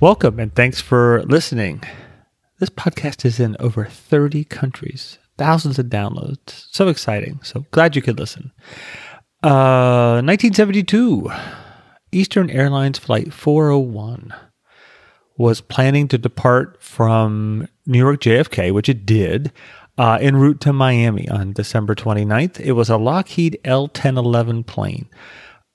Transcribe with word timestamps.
Welcome 0.00 0.38
and 0.38 0.54
thanks 0.54 0.80
for 0.80 1.24
listening. 1.24 1.82
This 2.60 2.70
podcast 2.70 3.24
is 3.24 3.40
in 3.40 3.56
over 3.58 3.84
30 3.84 4.44
countries, 4.44 5.18
thousands 5.36 5.76
of 5.76 5.86
downloads. 5.86 6.68
So 6.70 6.86
exciting. 6.86 7.40
So 7.42 7.66
glad 7.72 7.96
you 7.96 8.02
could 8.02 8.16
listen. 8.16 8.52
Uh, 9.42 10.22
1972, 10.22 11.28
Eastern 12.12 12.48
Airlines 12.48 13.00
Flight 13.00 13.32
401 13.32 14.32
was 15.36 15.60
planning 15.60 16.06
to 16.08 16.16
depart 16.16 16.80
from 16.80 17.66
New 17.84 17.98
York 17.98 18.20
JFK, 18.20 18.72
which 18.72 18.88
it 18.88 19.04
did, 19.04 19.50
uh, 19.98 20.18
en 20.20 20.36
route 20.36 20.60
to 20.60 20.72
Miami 20.72 21.28
on 21.28 21.52
December 21.52 21.96
29th. 21.96 22.60
It 22.60 22.72
was 22.72 22.88
a 22.88 22.98
Lockheed 22.98 23.58
L 23.64 23.88
1011 23.88 24.62
plane. 24.62 25.08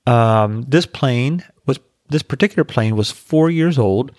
Um, 0.07 0.61
this 0.61 0.85
plane 0.85 1.43
this 2.13 2.23
particular 2.23 2.63
plane 2.63 2.95
was 2.95 3.11
four 3.11 3.49
years 3.49 3.77
old, 3.77 4.11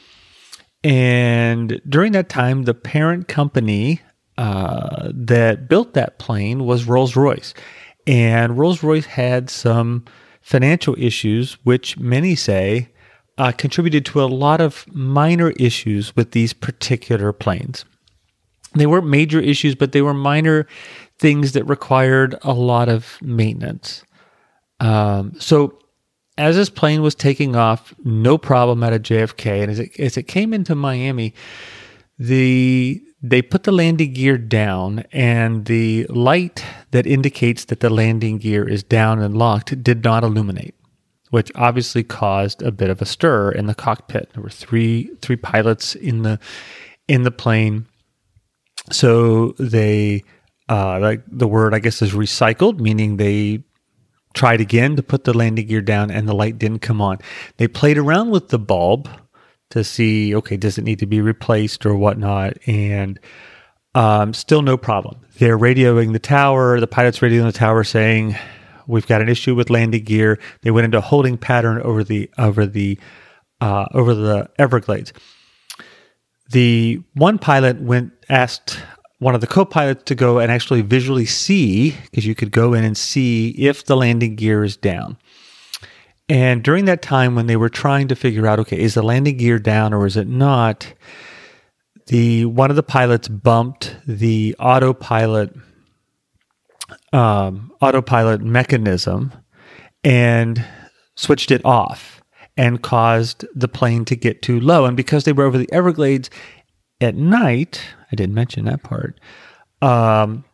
and 0.82 1.80
during 1.88 2.12
that 2.12 2.28
time, 2.28 2.64
the 2.64 2.74
parent 2.74 3.26
company 3.26 4.02
uh, 4.36 5.10
that 5.14 5.68
built 5.68 5.94
that 5.94 6.18
plane 6.18 6.66
was 6.66 6.84
Rolls 6.84 7.16
Royce, 7.16 7.54
and 8.06 8.58
Rolls 8.58 8.82
Royce 8.82 9.06
had 9.06 9.48
some 9.48 10.04
financial 10.42 10.94
issues, 10.98 11.54
which 11.64 11.98
many 11.98 12.34
say 12.34 12.90
uh, 13.38 13.52
contributed 13.52 14.04
to 14.06 14.22
a 14.22 14.26
lot 14.26 14.60
of 14.60 14.84
minor 14.94 15.50
issues 15.52 16.14
with 16.14 16.32
these 16.32 16.52
particular 16.52 17.32
planes. 17.32 17.84
They 18.74 18.86
weren't 18.86 19.06
major 19.06 19.40
issues, 19.40 19.74
but 19.74 19.92
they 19.92 20.02
were 20.02 20.14
minor 20.14 20.66
things 21.18 21.52
that 21.52 21.64
required 21.64 22.36
a 22.42 22.52
lot 22.52 22.88
of 22.88 23.18
maintenance. 23.22 24.04
Um, 24.80 25.32
so, 25.38 25.78
as 26.36 26.56
this 26.56 26.70
plane 26.70 27.02
was 27.02 27.14
taking 27.14 27.54
off, 27.56 27.94
no 28.04 28.38
problem 28.38 28.82
out 28.82 28.92
of 28.92 29.02
JFK, 29.02 29.62
and 29.62 29.70
as 29.70 29.78
it, 29.78 30.00
as 30.00 30.16
it 30.16 30.24
came 30.24 30.52
into 30.52 30.74
Miami, 30.74 31.34
the 32.18 33.02
they 33.22 33.40
put 33.40 33.62
the 33.62 33.72
landing 33.72 34.12
gear 34.12 34.36
down, 34.36 35.04
and 35.10 35.64
the 35.64 36.04
light 36.10 36.64
that 36.90 37.06
indicates 37.06 37.64
that 37.66 37.80
the 37.80 37.88
landing 37.88 38.36
gear 38.38 38.68
is 38.68 38.82
down 38.82 39.22
and 39.22 39.36
locked 39.36 39.82
did 39.82 40.04
not 40.04 40.22
illuminate 40.22 40.74
which 41.34 41.50
obviously 41.56 42.04
caused 42.04 42.62
a 42.62 42.70
bit 42.70 42.90
of 42.90 43.02
a 43.02 43.04
stir 43.04 43.50
in 43.50 43.66
the 43.66 43.74
cockpit. 43.74 44.30
There 44.32 44.42
were 44.42 44.48
three 44.48 45.10
three 45.20 45.34
pilots 45.34 45.96
in 45.96 46.22
the 46.22 46.38
in 47.08 47.24
the 47.24 47.32
plane, 47.32 47.86
so 48.92 49.56
they 49.58 50.22
uh, 50.68 51.00
like 51.00 51.22
the 51.26 51.48
word 51.48 51.74
I 51.74 51.80
guess 51.80 52.00
is 52.02 52.12
recycled, 52.12 52.78
meaning 52.78 53.16
they 53.16 53.64
tried 54.34 54.60
again 54.60 54.96
to 54.96 55.02
put 55.02 55.24
the 55.24 55.36
landing 55.36 55.66
gear 55.66 55.80
down 55.80 56.10
and 56.10 56.28
the 56.28 56.34
light 56.34 56.58
didn't 56.58 56.80
come 56.80 57.00
on. 57.00 57.18
They 57.56 57.68
played 57.68 57.98
around 57.98 58.30
with 58.30 58.48
the 58.48 58.58
bulb 58.58 59.08
to 59.70 59.82
see 59.82 60.34
okay 60.34 60.56
does 60.56 60.78
it 60.78 60.84
need 60.84 60.98
to 60.98 61.06
be 61.06 61.20
replaced 61.20 61.86
or 61.86 61.96
whatnot 61.96 62.58
and. 62.66 63.18
Um, 63.96 64.34
still 64.34 64.62
no 64.62 64.76
problem. 64.76 65.20
They're 65.38 65.56
radioing 65.56 66.12
the 66.12 66.18
tower. 66.18 66.80
The 66.80 66.88
pilot's 66.88 67.20
radioing 67.20 67.44
the 67.44 67.52
tower 67.52 67.84
saying, 67.84 68.34
We've 68.86 69.06
got 69.06 69.22
an 69.22 69.28
issue 69.28 69.54
with 69.54 69.70
landing 69.70 70.04
gear. 70.04 70.38
They 70.62 70.70
went 70.70 70.86
into 70.86 70.98
a 70.98 71.02
holding 71.02 71.38
pattern 71.38 71.80
over 71.80 72.04
the 72.04 72.30
over 72.36 72.66
the 72.66 72.98
uh, 73.60 73.86
over 73.92 74.14
the 74.14 74.50
Everglades. 74.58 75.12
The 76.50 77.02
one 77.14 77.38
pilot 77.38 77.80
went 77.80 78.12
asked 78.28 78.78
one 79.18 79.34
of 79.34 79.40
the 79.40 79.46
co-pilots 79.46 80.04
to 80.04 80.14
go 80.14 80.38
and 80.38 80.50
actually 80.50 80.82
visually 80.82 81.24
see 81.24 81.94
because 82.02 82.26
you 82.26 82.34
could 82.34 82.50
go 82.50 82.74
in 82.74 82.84
and 82.84 82.96
see 82.96 83.50
if 83.50 83.84
the 83.84 83.96
landing 83.96 84.34
gear 84.34 84.64
is 84.64 84.76
down. 84.76 85.16
And 86.28 86.62
during 86.62 86.86
that 86.86 87.02
time 87.02 87.34
when 87.34 87.46
they 87.46 87.56
were 87.56 87.68
trying 87.68 88.08
to 88.08 88.16
figure 88.16 88.46
out 88.46 88.58
okay 88.60 88.80
is 88.80 88.94
the 88.94 89.02
landing 89.02 89.36
gear 89.36 89.58
down 89.58 89.92
or 89.92 90.06
is 90.06 90.16
it 90.16 90.26
not 90.26 90.92
the 92.06 92.44
one 92.46 92.70
of 92.70 92.76
the 92.76 92.82
pilots 92.82 93.28
bumped 93.28 93.96
the 94.06 94.54
autopilot 94.58 95.54
um, 97.12 97.72
autopilot 97.80 98.40
mechanism 98.40 99.32
and 100.02 100.64
switched 101.14 101.50
it 101.50 101.64
off 101.64 102.22
and 102.56 102.82
caused 102.82 103.44
the 103.54 103.68
plane 103.68 104.04
to 104.04 104.16
get 104.16 104.42
too 104.42 104.60
low. 104.60 104.84
And 104.84 104.96
because 104.96 105.24
they 105.24 105.32
were 105.32 105.44
over 105.44 105.58
the 105.58 105.70
Everglades 105.72 106.30
at 107.04 107.14
night, 107.14 107.80
I 108.10 108.16
didn't 108.16 108.34
mention 108.34 108.64
that 108.64 108.82
part. 108.82 109.20
Um, 109.82 110.44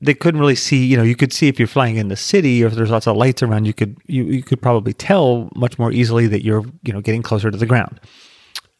they 0.00 0.14
couldn't 0.14 0.40
really 0.40 0.54
see. 0.54 0.84
You 0.84 0.96
know, 0.96 1.02
you 1.02 1.16
could 1.16 1.32
see 1.32 1.48
if 1.48 1.58
you're 1.58 1.66
flying 1.66 1.96
in 1.96 2.08
the 2.08 2.16
city 2.16 2.62
or 2.62 2.66
if 2.68 2.74
there's 2.74 2.90
lots 2.90 3.06
of 3.06 3.16
lights 3.16 3.42
around. 3.42 3.64
You 3.64 3.72
could 3.72 3.96
you 4.06 4.24
you 4.24 4.42
could 4.42 4.60
probably 4.60 4.92
tell 4.92 5.48
much 5.56 5.78
more 5.78 5.90
easily 5.90 6.26
that 6.28 6.44
you're 6.44 6.64
you 6.82 6.92
know 6.92 7.00
getting 7.00 7.22
closer 7.22 7.50
to 7.50 7.56
the 7.56 7.66
ground. 7.66 8.00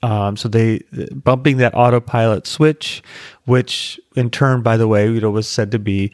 Um, 0.03 0.37
so 0.37 0.49
they 0.49 0.83
bumping 1.15 1.57
that 1.57 1.75
autopilot 1.75 2.47
switch, 2.47 3.03
which 3.47 3.99
in 4.15 4.31
turn, 4.31 4.63
by 4.63 4.77
the 4.77 4.87
way, 4.87 5.11
you 5.11 5.21
know, 5.21 5.31
was 5.31 5.49
said 5.49 5.71
to 5.71 5.79
be 5.79 6.13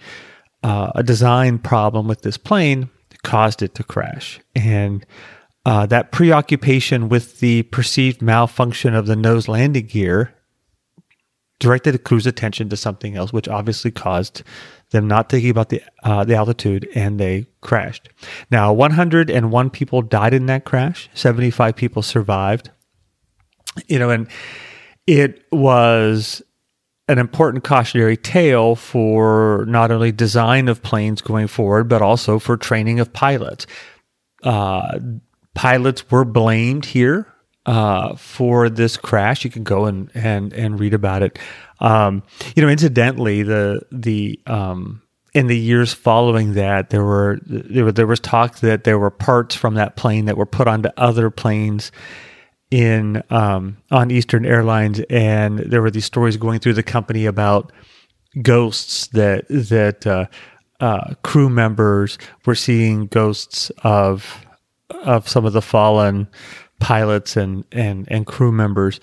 uh, 0.62 0.92
a 0.94 1.02
design 1.02 1.58
problem 1.58 2.06
with 2.06 2.22
this 2.22 2.36
plane 2.36 2.88
caused 3.22 3.62
it 3.62 3.74
to 3.76 3.84
crash. 3.84 4.40
And 4.54 5.04
uh, 5.64 5.86
that 5.86 6.12
preoccupation 6.12 7.08
with 7.08 7.40
the 7.40 7.62
perceived 7.64 8.20
malfunction 8.20 8.94
of 8.94 9.06
the 9.06 9.16
nose 9.16 9.48
landing 9.48 9.86
gear 9.86 10.34
directed 11.62 11.92
the 11.92 11.98
crew's 11.98 12.26
attention 12.26 12.68
to 12.68 12.76
something 12.76 13.16
else, 13.16 13.32
which 13.32 13.46
obviously 13.46 13.92
caused 13.92 14.42
them 14.90 15.06
not 15.06 15.28
thinking 15.28 15.48
about 15.48 15.68
the 15.68 15.80
uh, 16.02 16.24
the 16.24 16.34
altitude, 16.34 16.88
and 16.94 17.18
they 17.18 17.46
crashed. 17.60 18.08
Now, 18.50 18.72
101 18.72 19.70
people 19.70 20.02
died 20.02 20.34
in 20.34 20.46
that 20.46 20.64
crash. 20.64 21.08
75 21.14 21.76
people 21.76 22.02
survived. 22.02 22.70
You 23.86 24.00
know, 24.00 24.10
and 24.10 24.28
it 25.06 25.44
was 25.52 26.42
an 27.08 27.18
important 27.18 27.62
cautionary 27.62 28.16
tale 28.16 28.74
for 28.74 29.64
not 29.68 29.90
only 29.90 30.10
design 30.10 30.68
of 30.68 30.82
planes 30.82 31.22
going 31.22 31.46
forward, 31.46 31.88
but 31.88 32.02
also 32.02 32.38
for 32.38 32.56
training 32.56 32.98
of 32.98 33.12
pilots. 33.12 33.66
Uh, 34.42 34.98
pilots 35.54 36.10
were 36.10 36.24
blamed 36.24 36.84
here 36.84 37.31
uh, 37.66 38.16
for 38.16 38.68
this 38.68 38.96
crash. 38.96 39.44
You 39.44 39.50
can 39.50 39.62
go 39.64 39.86
and 39.86 40.10
and 40.14 40.52
and 40.52 40.78
read 40.78 40.94
about 40.94 41.22
it. 41.22 41.38
Um, 41.80 42.22
you 42.54 42.62
know, 42.62 42.68
incidentally, 42.68 43.42
the 43.42 43.82
the 43.90 44.40
um, 44.46 45.02
in 45.34 45.46
the 45.46 45.58
years 45.58 45.92
following 45.92 46.54
that, 46.54 46.90
there 46.90 47.04
were 47.04 47.38
there, 47.44 47.84
were, 47.84 47.92
there 47.92 48.06
was 48.06 48.20
talk 48.20 48.58
that 48.60 48.84
there 48.84 48.98
were 48.98 49.10
parts 49.10 49.54
from 49.54 49.74
that 49.74 49.96
plane 49.96 50.26
that 50.26 50.36
were 50.36 50.46
put 50.46 50.68
onto 50.68 50.90
other 50.96 51.30
planes 51.30 51.90
in 52.70 53.22
um, 53.30 53.76
on 53.90 54.10
Eastern 54.10 54.44
Airlines, 54.44 55.00
and 55.10 55.58
there 55.58 55.82
were 55.82 55.90
these 55.90 56.04
stories 56.04 56.36
going 56.36 56.58
through 56.58 56.74
the 56.74 56.82
company 56.82 57.26
about 57.26 57.72
ghosts 58.42 59.08
that 59.08 59.46
that 59.48 60.06
uh, 60.06 60.26
uh, 60.80 61.14
crew 61.22 61.48
members 61.48 62.18
were 62.46 62.54
seeing 62.54 63.06
ghosts 63.06 63.70
of 63.84 64.44
of 64.90 65.28
some 65.28 65.44
of 65.44 65.52
the 65.52 65.62
fallen 65.62 66.28
pilots 66.82 67.36
and 67.36 67.64
and 67.72 68.06
and 68.10 68.26
crew 68.26 68.52
members. 68.52 69.00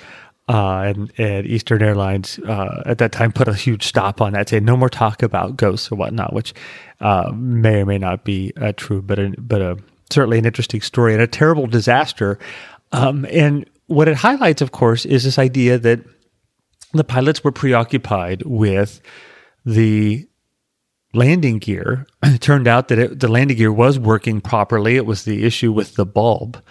Uh, 0.47 0.81
and, 0.81 1.13
and, 1.19 1.45
Eastern 1.45 1.83
Airlines 1.83 2.39
uh, 2.39 2.81
at 2.87 2.97
that 2.97 3.11
time 3.11 3.31
put 3.31 3.47
a 3.47 3.53
huge 3.53 3.83
stop 3.83 4.19
on 4.19 4.33
that, 4.33 4.49
saying 4.49 4.65
no 4.65 4.75
more 4.75 4.89
talk 4.89 5.21
about 5.21 5.55
ghosts 5.55 5.91
or 5.91 5.95
whatnot, 5.95 6.33
which 6.33 6.55
uh, 7.01 7.31
may 7.35 7.81
or 7.81 7.85
may 7.85 7.99
not 7.99 8.23
be 8.23 8.51
uh, 8.59 8.73
true, 8.75 8.99
but 8.99 9.19
a, 9.19 9.35
but 9.37 9.61
a, 9.61 9.77
certainly 10.09 10.39
an 10.39 10.47
interesting 10.47 10.81
story 10.81 11.13
and 11.13 11.21
a 11.21 11.27
terrible 11.27 11.67
disaster 11.67 12.39
um, 12.91 13.25
and 13.29 13.69
what 13.87 14.07
it 14.07 14.17
highlights, 14.17 14.61
of 14.61 14.71
course, 14.71 15.05
is 15.05 15.23
this 15.23 15.39
idea 15.39 15.77
that 15.77 16.01
the 16.93 17.03
pilots 17.03 17.43
were 17.43 17.51
preoccupied 17.51 18.43
with 18.45 19.01
the 19.65 20.27
landing 21.13 21.59
gear. 21.59 22.05
It 22.23 22.41
turned 22.41 22.67
out 22.67 22.89
that 22.89 22.99
it, 22.99 23.19
the 23.19 23.27
landing 23.27 23.57
gear 23.57 23.71
was 23.71 23.97
working 23.97 24.41
properly. 24.41 24.95
It 24.95 25.05
was 25.05 25.23
the 25.23 25.43
issue 25.43 25.71
with 25.71 25.95
the 25.95 26.05
bulb. 26.05 26.61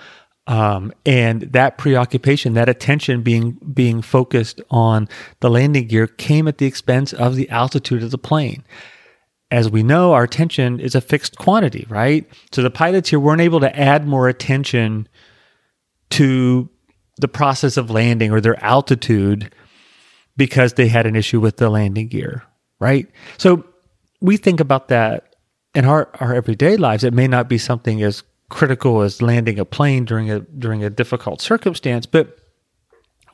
Um, 0.49 0.95
and 1.05 1.43
that 1.43 1.77
preoccupation, 1.77 2.55
that 2.55 2.71
attention 2.71 3.23
being 3.23 3.59
being 3.73 4.01
focused 4.01 4.63
on 4.71 5.07
the 5.41 5.51
landing 5.51 5.87
gear 5.87 6.07
came 6.07 6.49
at 6.49 6.57
the 6.57 6.65
expense 6.65 7.13
of 7.13 7.37
the 7.37 7.49
altitude 7.51 8.03
of 8.03 8.11
the 8.11 8.19
plane. 8.19 8.65
As 9.51 9.71
we 9.71 9.83
know, 9.83 10.15
our 10.15 10.25
attention 10.25 10.81
is 10.81 10.95
a 10.95 11.03
fixed 11.03 11.37
quantity, 11.37 11.87
right? 11.91 12.27
So 12.51 12.63
the 12.63 12.71
pilots 12.71 13.11
here 13.11 13.21
weren't 13.21 13.43
able 13.43 13.61
to 13.61 13.79
add 13.79 14.07
more 14.07 14.27
attention 14.27 15.07
to 16.11 16.71
the 17.19 17.29
process 17.29 17.77
of 17.77 17.91
landing 17.91 18.31
or 18.33 18.41
their 18.41 18.63
altitude 18.65 19.55
because 20.37 20.75
they 20.75 20.89
had 20.89 21.05
an 21.05 21.17
issue 21.17 21.41
with 21.41 21.59
the 21.59 21.69
landing 21.69 22.09
gear, 22.09 22.45
right? 22.81 23.07
So 23.37 23.67
we 24.21 24.39
think 24.39 24.61
about 24.61 24.89
that 24.89 25.35
in 25.75 25.85
our, 25.85 26.09
our 26.21 26.35
everyday 26.35 26.77
lives. 26.79 27.05
It 27.05 27.13
may 27.13 27.29
not 27.29 27.49
be 27.49 27.59
something 27.59 28.03
as 28.03 28.23
critical 28.49 29.03
as 29.03 29.21
landing 29.21 29.59
a 29.59 29.65
plane 29.65 30.05
during 30.05 30.31
a 30.31 30.41
during 30.41 30.85
a 30.85 30.91
difficult 30.91 31.41
circumstance, 31.41 32.07
but 32.07 32.39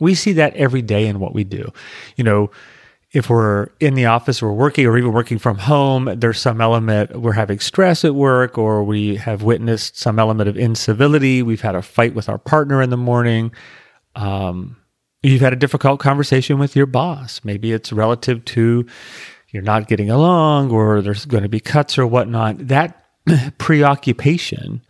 we 0.00 0.14
see 0.14 0.32
that 0.32 0.55
every 0.56 0.82
day 0.82 1.06
in 1.06 1.20
what 1.20 1.34
we 1.34 1.44
do. 1.44 1.72
You 2.16 2.25
know, 2.25 2.50
if 3.12 3.31
we're 3.31 3.69
in 3.78 3.94
the 3.94 4.06
office 4.06 4.43
or 4.43 4.52
working 4.52 4.87
or 4.87 4.99
even 4.99 5.12
working 5.12 5.38
from 5.38 5.58
home, 5.58 6.12
there's 6.16 6.40
some 6.40 6.61
element 6.61 7.20
we're 7.20 7.32
having 7.32 7.61
stress 7.61 8.05
at 8.05 8.14
work 8.14 8.58
or 8.58 8.82
we 8.82 9.16
have 9.16 9.43
witnessed 9.43 9.96
some 9.96 10.19
element 10.19 10.49
of 10.49 10.56
incivility. 10.56 11.43
We've 11.43 11.60
had 11.60 11.76
a 11.76 11.82
fight 11.82 12.14
with 12.14 12.28
our 12.28 12.38
partner 12.38 12.82
in 12.82 12.90
the 12.90 12.96
morning. 12.96 13.52
Um, 14.17 14.76
You've 15.25 15.40
had 15.40 15.55
a 15.55 15.56
difficult 15.56 16.00
conversation 16.00 16.58
with 16.58 16.76
your 16.76 16.84
boss. 16.84 17.40
Maybe 17.44 17.72
it's 17.72 17.90
relative 17.94 18.44
to 18.44 18.84
you're 19.49 19.62
not 19.62 19.88
getting 19.88 20.10
along 20.10 20.70
or 20.70 21.00
there's 21.00 21.25
going 21.25 21.44
to 21.44 21.49
be 21.49 21.60
cuts 21.60 21.96
or 21.96 22.06
whatnot. 22.06 22.69
That 22.69 23.06
preoccupation 23.58 24.82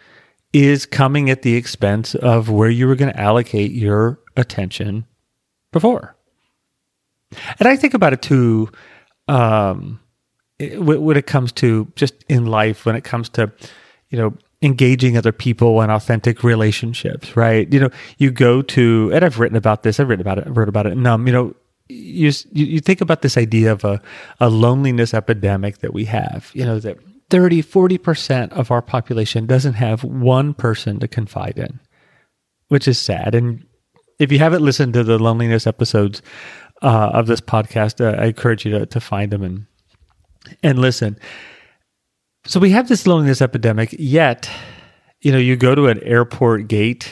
is 0.54 0.86
coming 0.86 1.28
at 1.28 1.42
the 1.42 1.56
expense 1.56 2.14
of 2.14 2.48
where 2.48 2.70
you 2.70 2.86
were 2.86 2.94
going 2.94 3.12
to 3.12 3.20
allocate 3.20 3.72
your 3.72 4.20
attention 4.36 5.04
before. 5.72 6.14
And 7.58 7.68
I 7.68 7.74
think 7.74 7.92
about 7.92 8.12
it 8.12 8.22
too 8.22 8.70
um, 9.26 9.98
when 10.60 11.16
it 11.16 11.26
comes 11.26 11.50
to 11.52 11.92
just 11.96 12.14
in 12.28 12.46
life, 12.46 12.86
when 12.86 12.94
it 12.94 13.02
comes 13.02 13.28
to, 13.30 13.50
you 14.10 14.16
know, 14.16 14.32
engaging 14.62 15.16
other 15.16 15.32
people 15.32 15.80
and 15.80 15.90
authentic 15.90 16.44
relationships, 16.44 17.36
right? 17.36 17.70
You 17.72 17.80
know, 17.80 17.90
you 18.18 18.30
go 18.30 18.62
to, 18.62 19.10
and 19.12 19.24
I've 19.24 19.40
written 19.40 19.56
about 19.56 19.82
this, 19.82 19.98
I've 19.98 20.08
written 20.08 20.22
about 20.22 20.38
it, 20.38 20.46
I've 20.46 20.56
written 20.56 20.68
about 20.68 20.86
it. 20.86 20.92
And, 20.92 21.06
um, 21.08 21.26
you 21.26 21.32
know, 21.32 21.56
you, 21.88 22.30
you 22.52 22.78
think 22.78 23.00
about 23.00 23.22
this 23.22 23.36
idea 23.36 23.72
of 23.72 23.84
a, 23.84 24.00
a 24.40 24.48
loneliness 24.48 25.12
epidemic 25.12 25.78
that 25.78 25.92
we 25.92 26.04
have, 26.04 26.50
you 26.54 26.64
know, 26.64 26.78
that 26.78 26.96
30, 27.30 27.62
40% 27.62 28.52
of 28.52 28.70
our 28.70 28.82
population 28.82 29.46
doesn't 29.46 29.74
have 29.74 30.04
one 30.04 30.54
person 30.54 31.00
to 31.00 31.08
confide 31.08 31.58
in, 31.58 31.80
which 32.68 32.86
is 32.86 32.98
sad. 32.98 33.34
And 33.34 33.64
if 34.18 34.30
you 34.30 34.38
haven't 34.38 34.62
listened 34.62 34.94
to 34.94 35.04
the 35.04 35.18
loneliness 35.18 35.66
episodes 35.66 36.22
uh, 36.82 37.10
of 37.12 37.26
this 37.26 37.40
podcast, 37.40 38.04
uh, 38.04 38.20
I 38.20 38.26
encourage 38.26 38.64
you 38.64 38.78
to, 38.78 38.86
to 38.86 39.00
find 39.00 39.32
them 39.32 39.42
and, 39.42 39.66
and 40.62 40.78
listen. 40.78 41.18
So 42.46 42.60
we 42.60 42.70
have 42.70 42.88
this 42.88 43.06
loneliness 43.06 43.40
epidemic, 43.40 43.94
yet, 43.98 44.50
you 45.20 45.32
know, 45.32 45.38
you 45.38 45.56
go 45.56 45.74
to 45.74 45.86
an 45.86 46.02
airport 46.02 46.68
gate 46.68 47.10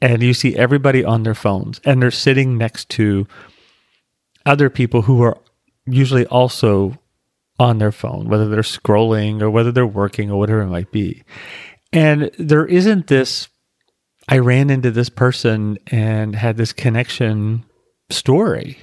and 0.00 0.22
you 0.22 0.34
see 0.34 0.56
everybody 0.56 1.04
on 1.04 1.24
their 1.24 1.34
phones 1.34 1.80
and 1.84 2.00
they're 2.00 2.10
sitting 2.10 2.56
next 2.56 2.88
to 2.90 3.26
other 4.46 4.70
people 4.70 5.02
who 5.02 5.22
are 5.22 5.38
usually 5.86 6.26
also 6.26 6.96
on 7.58 7.78
their 7.78 7.92
phone, 7.92 8.28
whether 8.28 8.48
they're 8.48 8.62
scrolling 8.62 9.40
or 9.40 9.50
whether 9.50 9.70
they're 9.70 9.86
working 9.86 10.30
or 10.30 10.38
whatever 10.38 10.62
it 10.62 10.68
might 10.68 10.90
be. 10.90 11.22
And 11.92 12.30
there 12.38 12.66
isn't 12.66 13.06
this, 13.06 13.48
I 14.28 14.38
ran 14.38 14.70
into 14.70 14.90
this 14.90 15.08
person 15.08 15.78
and 15.86 16.34
had 16.34 16.56
this 16.56 16.72
connection 16.72 17.64
story. 18.10 18.78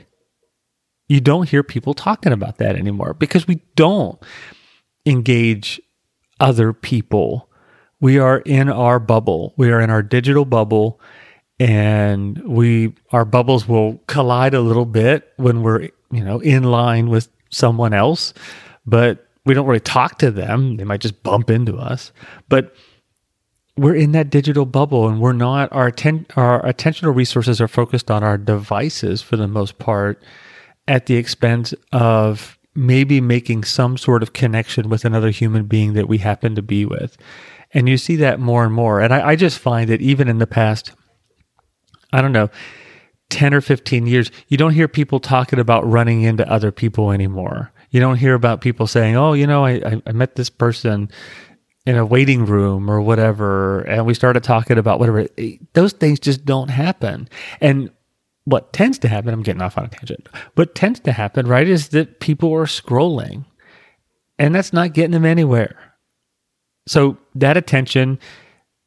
You 1.10 1.20
don't 1.20 1.50
hear 1.50 1.64
people 1.64 1.94
talking 1.94 2.32
about 2.32 2.58
that 2.60 2.78
anymore 2.78 3.14
because 3.14 3.48
we 3.48 3.62
don't 3.76 4.18
engage 5.06 5.82
other 6.40 6.72
people. 6.72 7.50
We 8.00 8.18
are 8.18 8.40
in 8.40 8.70
our 8.70 9.00
bubble. 9.00 9.54
We 9.58 9.72
are 9.72 9.82
in 9.82 9.90
our 9.90 10.02
digital 10.02 10.46
bubble 10.46 11.02
and 11.60 12.42
we 12.48 12.96
our 13.12 13.26
bubbles 13.26 13.68
will 13.68 14.02
collide 14.08 14.54
a 14.54 14.62
little 14.62 14.86
bit 14.86 15.32
when 15.36 15.62
we're, 15.62 15.90
you 16.12 16.24
know, 16.24 16.40
in 16.40 16.64
line 16.64 17.10
with 17.10 17.28
someone 17.52 17.94
else, 17.94 18.34
but 18.86 19.28
we 19.46 19.54
don't 19.54 19.68
really 19.68 19.80
talk 19.80 20.18
to 20.20 20.32
them. 20.32 20.78
They 20.78 20.84
might 20.84 21.02
just 21.02 21.24
bump 21.24 21.50
into 21.50 21.78
us. 21.78 22.12
But 22.50 22.76
we're 23.78 23.96
in 23.96 24.12
that 24.12 24.30
digital 24.30 24.66
bubble 24.66 25.08
and 25.08 25.20
we're 25.20 25.34
not 25.34 25.72
our 25.72 25.88
atten- 25.88 26.28
our 26.36 26.62
attentional 26.64 27.16
resources 27.16 27.62
are 27.62 27.68
focused 27.68 28.12
on 28.12 28.24
our 28.24 28.38
devices 28.38 29.22
for 29.22 29.38
the 29.38 29.48
most 29.48 29.80
part 29.80 30.22
at 30.88 31.06
the 31.06 31.16
expense 31.16 31.74
of 31.92 32.58
maybe 32.76 33.20
making 33.22 33.64
some 33.64 33.98
sort 33.98 34.24
of 34.24 34.34
connection 34.34 34.90
with 34.90 35.06
another 35.06 35.30
human 35.30 35.66
being 35.66 35.94
that 35.94 36.08
we 36.08 36.18
happen 36.18 36.56
to 36.56 36.62
be 36.62 36.86
with. 36.86 37.18
And 37.74 37.88
you 37.88 37.98
see 37.98 38.18
that 38.18 38.40
more 38.40 38.66
and 38.66 38.74
more. 38.74 39.00
And 39.00 39.14
I, 39.14 39.30
I 39.30 39.36
just 39.36 39.60
find 39.60 39.90
that 39.90 40.02
even 40.02 40.28
in 40.28 40.40
the 40.40 40.48
past, 40.48 40.92
I 42.14 42.22
don't 42.22 42.34
know, 42.34 42.50
10 43.32 43.54
or 43.54 43.62
15 43.62 44.06
years, 44.06 44.30
you 44.48 44.58
don't 44.58 44.74
hear 44.74 44.88
people 44.88 45.20
talking 45.20 45.60
about 45.60 45.90
running 45.90 46.22
into 46.22 46.50
other 46.50 46.72
people 46.72 47.12
anymore. 47.12 47.72
You 47.90 48.00
don't 48.00 48.18
hear 48.18 48.36
about 48.36 48.62
people 48.62 48.88
saying, 48.88 49.16
oh, 49.16 49.34
you 49.34 49.48
know, 49.48 49.66
I, 49.66 50.02
I 50.06 50.12
met 50.12 50.36
this 50.36 50.50
person 50.50 51.10
in 51.86 51.98
a 51.98 52.06
waiting 52.06 52.46
room 52.46 52.90
or 52.90 53.02
whatever, 53.02 53.82
and 53.82 54.06
we 54.06 54.14
started 54.14 54.44
talking 54.44 54.78
about 54.78 55.00
whatever. 55.00 55.28
Those 55.74 55.94
things 55.94 56.20
just 56.20 56.46
don't 56.46 56.70
happen. 56.70 57.28
And 57.60 57.90
what 58.46 58.74
tends 58.74 59.00
to 59.00 59.08
happen, 59.08 59.34
I'm 59.34 59.44
getting 59.44 59.62
off 59.62 59.78
on 59.78 59.86
a 59.86 59.90
tangent, 59.90 60.30
what 60.56 60.76
tends 60.76 61.00
to 61.02 61.12
happen, 61.12 61.48
right, 61.48 61.68
is 61.68 61.90
that 61.90 62.20
people 62.20 62.54
are 62.54 62.66
scrolling 62.66 63.46
and 64.38 64.56
that's 64.56 64.74
not 64.74 64.94
getting 64.94 65.12
them 65.12 65.26
anywhere. 65.26 65.76
So 66.88 67.18
that 67.36 67.58
attention, 67.58 68.20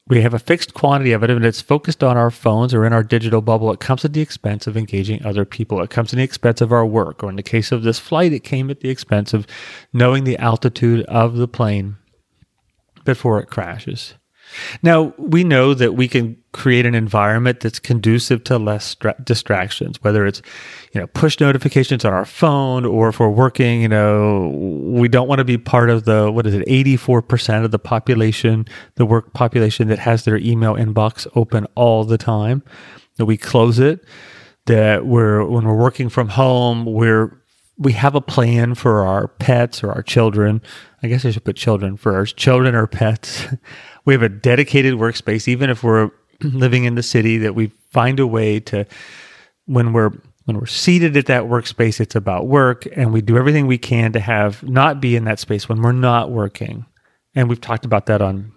we 0.06 0.20
have 0.20 0.34
a 0.34 0.38
fixed 0.38 0.74
quantity 0.74 1.12
of 1.12 1.22
it 1.22 1.30
and 1.30 1.44
it's 1.44 1.62
focused 1.62 2.04
on 2.04 2.16
our 2.16 2.30
phones 2.30 2.74
or 2.74 2.84
in 2.84 2.92
our 2.92 3.02
digital 3.02 3.40
bubble. 3.40 3.72
It 3.72 3.80
comes 3.80 4.04
at 4.04 4.12
the 4.12 4.20
expense 4.20 4.66
of 4.66 4.76
engaging 4.76 5.24
other 5.24 5.46
people. 5.46 5.80
It 5.82 5.90
comes 5.90 6.12
at 6.12 6.16
the 6.16 6.22
expense 6.22 6.60
of 6.60 6.72
our 6.72 6.84
work. 6.84 7.22
Or 7.22 7.30
in 7.30 7.36
the 7.36 7.42
case 7.42 7.72
of 7.72 7.82
this 7.82 7.98
flight, 7.98 8.32
it 8.32 8.44
came 8.44 8.70
at 8.70 8.80
the 8.80 8.90
expense 8.90 9.32
of 9.32 9.46
knowing 9.92 10.24
the 10.24 10.36
altitude 10.36 11.04
of 11.06 11.36
the 11.36 11.48
plane 11.48 11.96
before 13.04 13.38
it 13.40 13.46
crashes. 13.46 14.14
Now, 14.82 15.14
we 15.18 15.44
know 15.44 15.74
that 15.74 15.94
we 15.94 16.08
can 16.08 16.36
create 16.52 16.86
an 16.86 16.94
environment 16.94 17.60
that's 17.60 17.78
conducive 17.78 18.44
to 18.44 18.58
less 18.58 18.84
stra- 18.84 19.16
distractions, 19.24 20.02
whether 20.02 20.24
it's, 20.24 20.40
you 20.92 21.00
know, 21.00 21.06
push 21.08 21.40
notifications 21.40 22.04
on 22.04 22.12
our 22.12 22.24
phone 22.24 22.84
or 22.84 23.08
if 23.08 23.18
we're 23.18 23.28
working, 23.28 23.82
you 23.82 23.88
know, 23.88 24.48
we 24.48 25.08
don't 25.08 25.28
want 25.28 25.40
to 25.40 25.44
be 25.44 25.58
part 25.58 25.90
of 25.90 26.04
the, 26.04 26.30
what 26.30 26.46
is 26.46 26.54
it, 26.54 26.66
84% 26.66 27.64
of 27.64 27.70
the 27.70 27.78
population, 27.78 28.66
the 28.94 29.06
work 29.06 29.32
population 29.32 29.88
that 29.88 29.98
has 29.98 30.24
their 30.24 30.36
email 30.36 30.74
inbox 30.74 31.26
open 31.34 31.66
all 31.74 32.04
the 32.04 32.18
time, 32.18 32.62
that 33.16 33.26
we 33.26 33.36
close 33.36 33.78
it, 33.78 34.04
that 34.66 35.06
we're, 35.06 35.44
when 35.44 35.64
we're 35.64 35.76
working 35.76 36.08
from 36.08 36.28
home, 36.28 36.84
we're, 36.84 37.40
we 37.76 37.92
have 37.92 38.14
a 38.14 38.20
plan 38.20 38.74
for 38.74 39.04
our 39.04 39.26
pets 39.26 39.82
or 39.82 39.90
our 39.90 40.02
children. 40.02 40.62
I 41.02 41.08
guess 41.08 41.24
I 41.24 41.32
should 41.32 41.44
put 41.44 41.56
children 41.56 41.96
first, 41.96 42.36
children 42.36 42.74
or 42.74 42.86
pets. 42.86 43.46
we 44.04 44.12
have 44.12 44.22
a 44.22 44.28
dedicated 44.28 44.94
workspace, 44.94 45.48
even 45.48 45.70
if 45.70 45.82
we're 45.82 46.10
living 46.42 46.84
in 46.84 46.94
the 46.94 47.02
city, 47.02 47.38
that 47.38 47.54
we 47.54 47.72
find 47.90 48.20
a 48.20 48.26
way 48.26 48.60
to 48.60 48.86
when 49.66 49.92
we're 49.92 50.10
when 50.44 50.58
we're 50.58 50.66
seated 50.66 51.16
at 51.16 51.26
that 51.26 51.44
workspace, 51.44 52.00
it's 52.00 52.14
about 52.14 52.46
work, 52.46 52.86
and 52.94 53.12
we 53.12 53.22
do 53.22 53.38
everything 53.38 53.66
we 53.66 53.78
can 53.78 54.12
to 54.12 54.20
have 54.20 54.62
not 54.62 55.00
be 55.00 55.16
in 55.16 55.24
that 55.24 55.38
space 55.38 55.68
when 55.68 55.80
we're 55.80 55.92
not 55.92 56.30
working. 56.30 56.84
And 57.34 57.48
we've 57.48 57.60
talked 57.60 57.86
about 57.86 58.06
that 58.06 58.20
on 58.20 58.52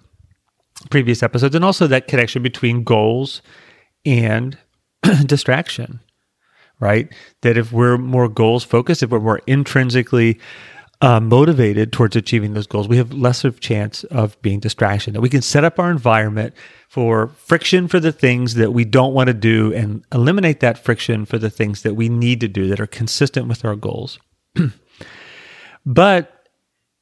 previous 0.89 1.23
episodes, 1.23 1.55
and 1.55 1.63
also 1.63 1.87
that 1.87 2.07
connection 2.07 2.43
between 2.43 2.83
goals 2.83 3.41
and 4.05 4.57
distraction, 5.25 6.01
right? 6.79 7.07
That 7.41 7.57
if 7.57 7.71
we're 7.71 7.97
more 7.97 8.27
goals 8.27 8.65
focused, 8.65 9.01
if 9.01 9.09
we're 9.09 9.19
more 9.19 9.41
intrinsically 9.47 10.39
uh, 11.01 11.19
motivated 11.19 11.91
towards 11.91 12.15
achieving 12.15 12.53
those 12.53 12.67
goals, 12.67 12.87
we 12.87 12.97
have 12.97 13.13
less 13.13 13.43
of 13.43 13.59
chance 13.59 14.03
of 14.05 14.41
being 14.41 14.59
distraction. 14.59 15.13
That 15.13 15.21
we 15.21 15.29
can 15.29 15.41
set 15.41 15.63
up 15.63 15.79
our 15.79 15.91
environment 15.91 16.53
for 16.89 17.27
friction 17.27 17.87
for 17.87 17.99
the 17.99 18.11
things 18.11 18.55
that 18.55 18.73
we 18.73 18.83
don't 18.83 19.13
want 19.13 19.27
to 19.27 19.33
do 19.33 19.73
and 19.73 20.03
eliminate 20.11 20.59
that 20.61 20.77
friction 20.77 21.25
for 21.25 21.37
the 21.37 21.49
things 21.49 21.83
that 21.83 21.95
we 21.95 22.09
need 22.09 22.39
to 22.41 22.47
do 22.47 22.67
that 22.67 22.79
are 22.79 22.87
consistent 22.87 23.47
with 23.47 23.63
our 23.63 23.75
goals. 23.75 24.19
but 25.85 26.33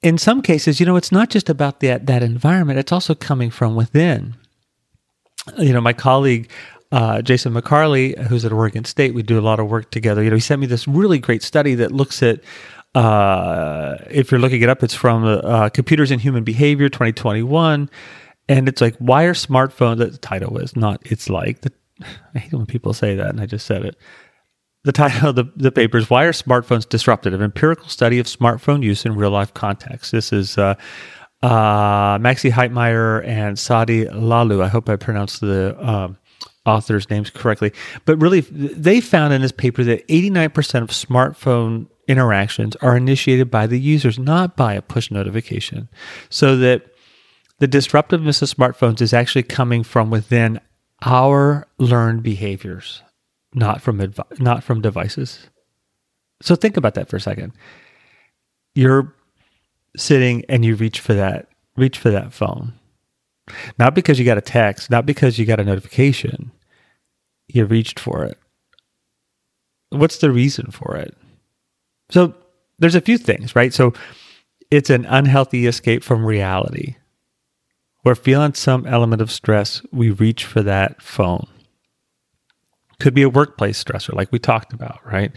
in 0.02 0.18
some 0.18 0.42
cases, 0.42 0.80
you 0.80 0.86
know, 0.86 0.98
it's 0.98 1.12
not 1.12 1.30
just 1.30 1.50
about 1.50 1.80
that 1.80 2.06
that 2.08 2.22
environment; 2.22 2.80
it's 2.80 2.92
also 2.92 3.16
coming 3.16 3.50
from 3.50 3.76
within. 3.76 4.36
You 5.58 5.74
know, 5.74 5.82
my 5.82 5.94
colleague 5.94 6.50
uh, 6.92 7.22
Jason 7.22 7.54
McCarley, 7.54 8.18
who's 8.28 8.46
at 8.46 8.54
Oregon 8.54 8.86
State, 8.86 9.14
we 9.14 9.24
do 9.24 9.40
a 9.40 9.42
lot 9.42 9.60
of 9.60 9.68
work 9.68 9.92
together. 9.92 10.24
You 10.24 10.30
know, 10.30 10.36
he 10.36 10.42
sent 10.42 10.62
me 10.62 10.68
this 10.68 10.88
really 10.88 11.20
great 11.20 11.44
study 11.44 11.76
that 11.76 11.92
looks 11.92 12.22
at 12.24 12.42
uh, 12.96 13.98
if 14.10 14.32
you're 14.32 14.40
looking 14.40 14.62
it 14.62 14.70
up, 14.70 14.82
it's 14.82 14.94
from 14.94 15.26
uh, 15.26 15.70
Computers 15.70 16.12
and 16.12 16.22
Human 16.22 16.44
Behavior 16.44 16.90
2021. 16.90 17.90
And 18.48 18.70
it's 18.70 18.80
like, 18.80 18.96
why 18.98 19.24
are 19.24 19.34
smartphones, 19.34 19.98
the 19.98 20.18
title 20.18 20.58
is 20.58 20.76
not, 20.76 21.02
it's 21.04 21.30
like, 21.30 21.62
the, 21.62 21.74
I 22.34 22.40
hate 22.40 22.54
when 22.54 22.66
people 22.66 22.94
say 22.94 23.16
that, 23.16 23.30
and 23.30 23.42
I 23.42 23.46
just 23.46 23.66
said 23.66 23.84
it. 23.84 23.98
The 24.84 24.92
title 24.92 25.30
of 25.30 25.36
the, 25.36 25.46
the 25.56 25.72
paper 25.72 25.98
is 25.98 26.10
Why 26.10 26.26
Are 26.26 26.32
Smartphones 26.32 26.88
Disruptive? 26.88 27.34
An 27.34 27.42
empirical 27.42 27.90
study 27.90 28.20
of 28.20 28.28
smartphone 28.28 28.84
use 28.84 29.06
in 29.06 29.16
real 29.16 29.32
life 29.32 29.54
context. 29.54 30.12
This 30.12 30.32
is 30.32 30.58
uh, 30.58 30.76
uh, 31.42 32.18
Maxi 32.20 32.52
Heitmayer 32.52 33.26
and 33.26 33.58
Saadi 33.58 34.06
Lahlou. 34.06 34.64
I 34.64 34.68
hope 34.68 34.88
I 34.88 34.96
pronounced 34.96 35.42
the 35.42 35.76
um, 35.86 36.18
authors' 36.66 37.10
names 37.10 37.30
correctly. 37.30 37.74
But 38.06 38.22
really, 38.22 38.42
they 38.42 39.02
found 39.02 39.34
in 39.34 39.42
this 39.42 39.52
paper 39.52 39.84
that 39.84 40.08
89% 40.08 40.82
of 40.84 40.90
smartphone 40.90 41.88
interactions 42.08 42.76
are 42.78 42.96
initiated 42.96 43.50
by 43.50 43.68
the 43.68 43.80
users, 43.80 44.20
not 44.20 44.56
by 44.56 44.74
a 44.74 44.82
push 44.82 45.12
notification. 45.12 45.90
So 46.30 46.56
that 46.58 46.84
the 47.60 47.68
disruptiveness 47.68 48.42
of 48.42 48.50
smartphones 48.50 49.02
is 49.02 49.14
actually 49.14 49.44
coming 49.44 49.84
from 49.84 50.10
within 50.10 50.60
our 51.04 51.68
learned 51.78 52.24
behaviors, 52.24 53.02
not 53.54 53.82
from 53.82 54.14
not 54.40 54.64
from 54.64 54.82
devices. 54.82 55.50
So 56.42 56.56
think 56.56 56.78
about 56.78 56.96
that 56.96 57.10
for 57.10 57.16
a 57.16 57.22
second. 57.22 57.54
You're 58.74 59.14
sitting 59.96 60.44
and 60.50 60.66
you 60.66 60.76
reach 60.76 61.00
for 61.00 61.14
that 61.14 61.48
reach 61.78 61.98
for 61.98 62.10
that 62.10 62.34
phone. 62.34 62.74
Not 63.78 63.94
because 63.94 64.18
you 64.18 64.26
got 64.26 64.38
a 64.38 64.42
text, 64.42 64.90
not 64.90 65.06
because 65.06 65.38
you 65.38 65.46
got 65.46 65.60
a 65.60 65.64
notification. 65.64 66.52
You 67.48 67.66
reached 67.66 68.00
for 68.00 68.24
it. 68.24 68.38
what's 69.92 70.18
the 70.18 70.32
reason 70.32 70.72
for 70.72 70.96
it? 70.96 71.16
So 72.10 72.34
there's 72.80 72.96
a 72.96 73.02
few 73.02 73.18
things, 73.18 73.56
right? 73.56 73.74
So 73.74 73.94
it's 74.72 74.90
an 74.90 75.06
unhealthy 75.06 75.68
escape 75.68 76.04
from 76.04 76.26
reality. 76.26 76.96
We're 78.04 78.16
feeling 78.16 78.54
some 78.54 78.86
element 78.86 79.22
of 79.22 79.32
stress, 79.32 79.82
we 79.92 80.12
reach 80.12 80.46
for 80.46 80.62
that 80.62 81.02
phone. 81.02 81.48
Could 83.00 83.14
be 83.14 83.24
a 83.24 83.30
workplace 83.30 83.84
stressor, 83.84 84.14
like 84.14 84.32
we 84.32 84.40
talked 84.40 84.74
about, 84.74 85.00
right? 85.06 85.32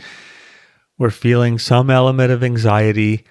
We're 0.99 1.11
feeling 1.11 1.59
some 1.59 1.91
element 1.91 2.31
of 2.31 2.45
anxiety 2.45 3.25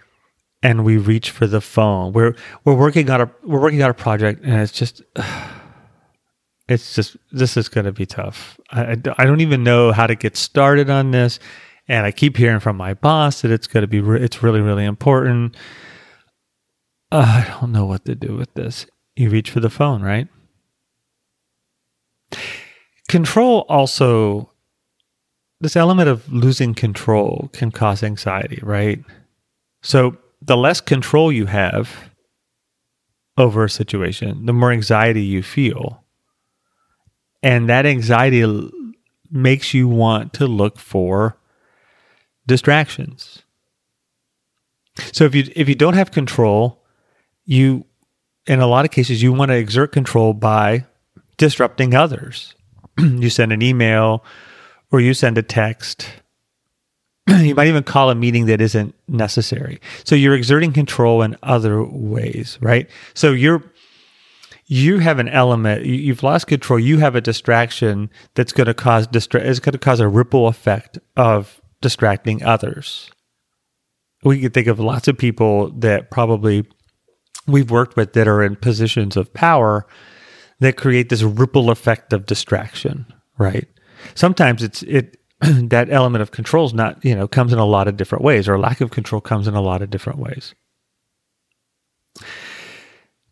and 0.64 0.84
we 0.84 0.98
reach 0.98 1.30
for 1.30 1.46
the 1.46 1.62
phone. 1.62 2.14
We're 2.14 2.36
we're 2.64 2.76
working 2.76 3.10
on 3.10 3.22
a 3.22 3.32
we're 3.44 3.62
working 3.62 3.84
on 3.84 3.90
a 3.90 3.94
project 3.94 4.44
and 4.44 4.62
it's 4.62 4.72
just 4.72 5.02
it's 6.68 6.96
just 6.96 7.16
this 7.32 7.58
is 7.58 7.70
going 7.70 7.86
to 7.86 7.92
be 7.92 8.06
tough. 8.06 8.60
I, 8.72 8.94
I 9.18 9.26
don't 9.26 9.42
even 9.42 9.64
know 9.64 9.92
how 9.92 10.08
to 10.08 10.16
get 10.16 10.36
started 10.36 10.90
on 10.90 11.12
this 11.12 11.40
and 11.88 12.06
I 12.06 12.12
keep 12.12 12.38
hearing 12.38 12.60
from 12.60 12.78
my 12.78 12.94
boss 12.94 13.42
that 13.42 13.52
it's 13.52 13.68
going 13.68 13.82
to 13.82 13.88
be 13.88 14.00
re- 14.00 14.22
it's 14.22 14.44
really 14.44 14.62
really 14.62 14.86
important. 14.86 15.56
Uh, 17.12 17.44
I 17.46 17.60
don't 17.60 17.72
know 17.72 17.86
what 17.86 18.06
to 18.06 18.16
do 18.16 18.36
with 18.36 18.54
this. 18.54 18.86
You 19.16 19.30
reach 19.30 19.50
for 19.50 19.60
the 19.60 19.70
phone, 19.70 20.02
right? 20.02 20.28
Control 23.08 23.66
also 23.70 24.52
this 25.60 25.76
element 25.76 26.10
of 26.10 26.32
losing 26.32 26.74
control 26.74 27.50
can 27.54 27.72
cause 27.72 28.04
anxiety, 28.04 28.60
right? 28.62 29.04
So 29.82 30.18
the 30.42 30.58
less 30.58 30.82
control 30.82 31.32
you 31.32 31.46
have 31.48 32.12
over 33.38 33.64
a 33.64 33.70
situation, 33.70 34.46
the 34.46 34.54
more 34.54 34.72
anxiety 34.72 35.24
you 35.24 35.42
feel. 35.42 36.04
And 37.42 37.70
that 37.70 37.86
anxiety 37.86 38.72
makes 39.32 39.74
you 39.74 39.88
want 39.88 40.34
to 40.34 40.48
look 40.48 40.78
for 40.78 41.38
distractions. 42.48 43.44
So 45.12 45.26
if 45.26 45.36
you 45.36 45.44
if 45.56 45.70
you 45.70 45.76
don't 45.76 45.94
have 45.94 46.12
control, 46.12 46.84
you 47.46 47.86
in 48.48 48.60
a 48.60 48.68
lot 48.68 48.86
of 48.86 48.92
cases 48.92 49.22
you 49.22 49.34
want 49.34 49.50
to 49.50 49.58
exert 49.58 49.92
control 49.92 50.34
by 50.34 50.86
disrupting 51.38 51.94
others. 51.94 52.56
you 53.00 53.30
send 53.30 53.52
an 53.54 53.62
email 53.62 54.24
or 54.92 55.00
you 55.00 55.14
send 55.14 55.38
a 55.38 55.44
text. 55.44 56.10
you 57.28 57.54
might 57.54 57.68
even 57.68 57.84
call 57.84 58.10
a 58.10 58.16
meeting 58.16 58.46
that 58.48 58.62
isn't 58.62 58.96
necessary. 59.08 59.80
So 60.04 60.16
you're 60.16 60.36
exerting 60.36 60.74
control 60.74 61.22
in 61.22 61.38
other 61.44 61.84
ways, 61.84 62.58
right? 62.62 62.90
So 63.14 63.32
you're 63.34 63.64
you 64.70 65.00
have 65.00 65.18
an 65.20 65.30
element 65.30 65.86
you've 65.86 66.24
lost 66.24 66.48
control 66.48 66.78
you 66.78 66.98
have 66.98 67.16
a 67.16 67.22
distraction 67.22 68.10
that's 68.36 68.52
going 68.52 68.68
to 68.68 68.74
cause 68.74 69.08
distra- 69.08 69.40
it's 69.40 69.60
going 69.60 69.72
to 69.72 69.78
cause 69.78 70.02
a 70.02 70.08
ripple 70.10 70.48
effect 70.48 71.00
of 71.16 71.57
distracting 71.82 72.44
others. 72.44 73.12
We 74.24 74.42
can 74.42 74.52
think 74.52 74.68
of 74.68 74.80
lots 74.80 75.08
of 75.08 75.18
people 75.18 75.72
that 75.80 76.12
probably 76.12 76.66
we've 77.48 77.72
worked 77.72 77.96
with 77.96 78.14
that 78.14 78.28
are 78.28 78.44
in 78.44 78.56
positions 78.56 79.16
of 79.16 79.34
power 79.34 79.86
that 80.60 80.76
create 80.76 81.10
this 81.10 81.24
ripple 81.24 81.70
effect 81.70 82.14
of 82.14 82.26
distraction 82.26 83.06
right? 83.38 83.68
Sometimes 84.16 84.64
it's 84.64 84.84
it 84.84 85.18
that 85.42 85.90
element 85.92 86.22
of 86.22 86.32
control 86.32 86.66
is 86.66 86.74
not 86.74 87.04
you 87.04 87.16
know 87.16 87.28
comes 87.28 87.54
in 87.54 87.60
a 87.60 87.66
lot 87.66 87.88
of 87.88 87.98
different 87.98 88.24
ways 88.24 88.48
or 88.48 88.60
lack 88.60 88.82
of 88.82 88.92
control 88.92 89.22
comes 89.22 89.48
in 89.48 89.54
a 89.54 89.62
lot 89.62 89.82
of 89.82 89.90
different 89.90 90.20
ways. 90.20 90.54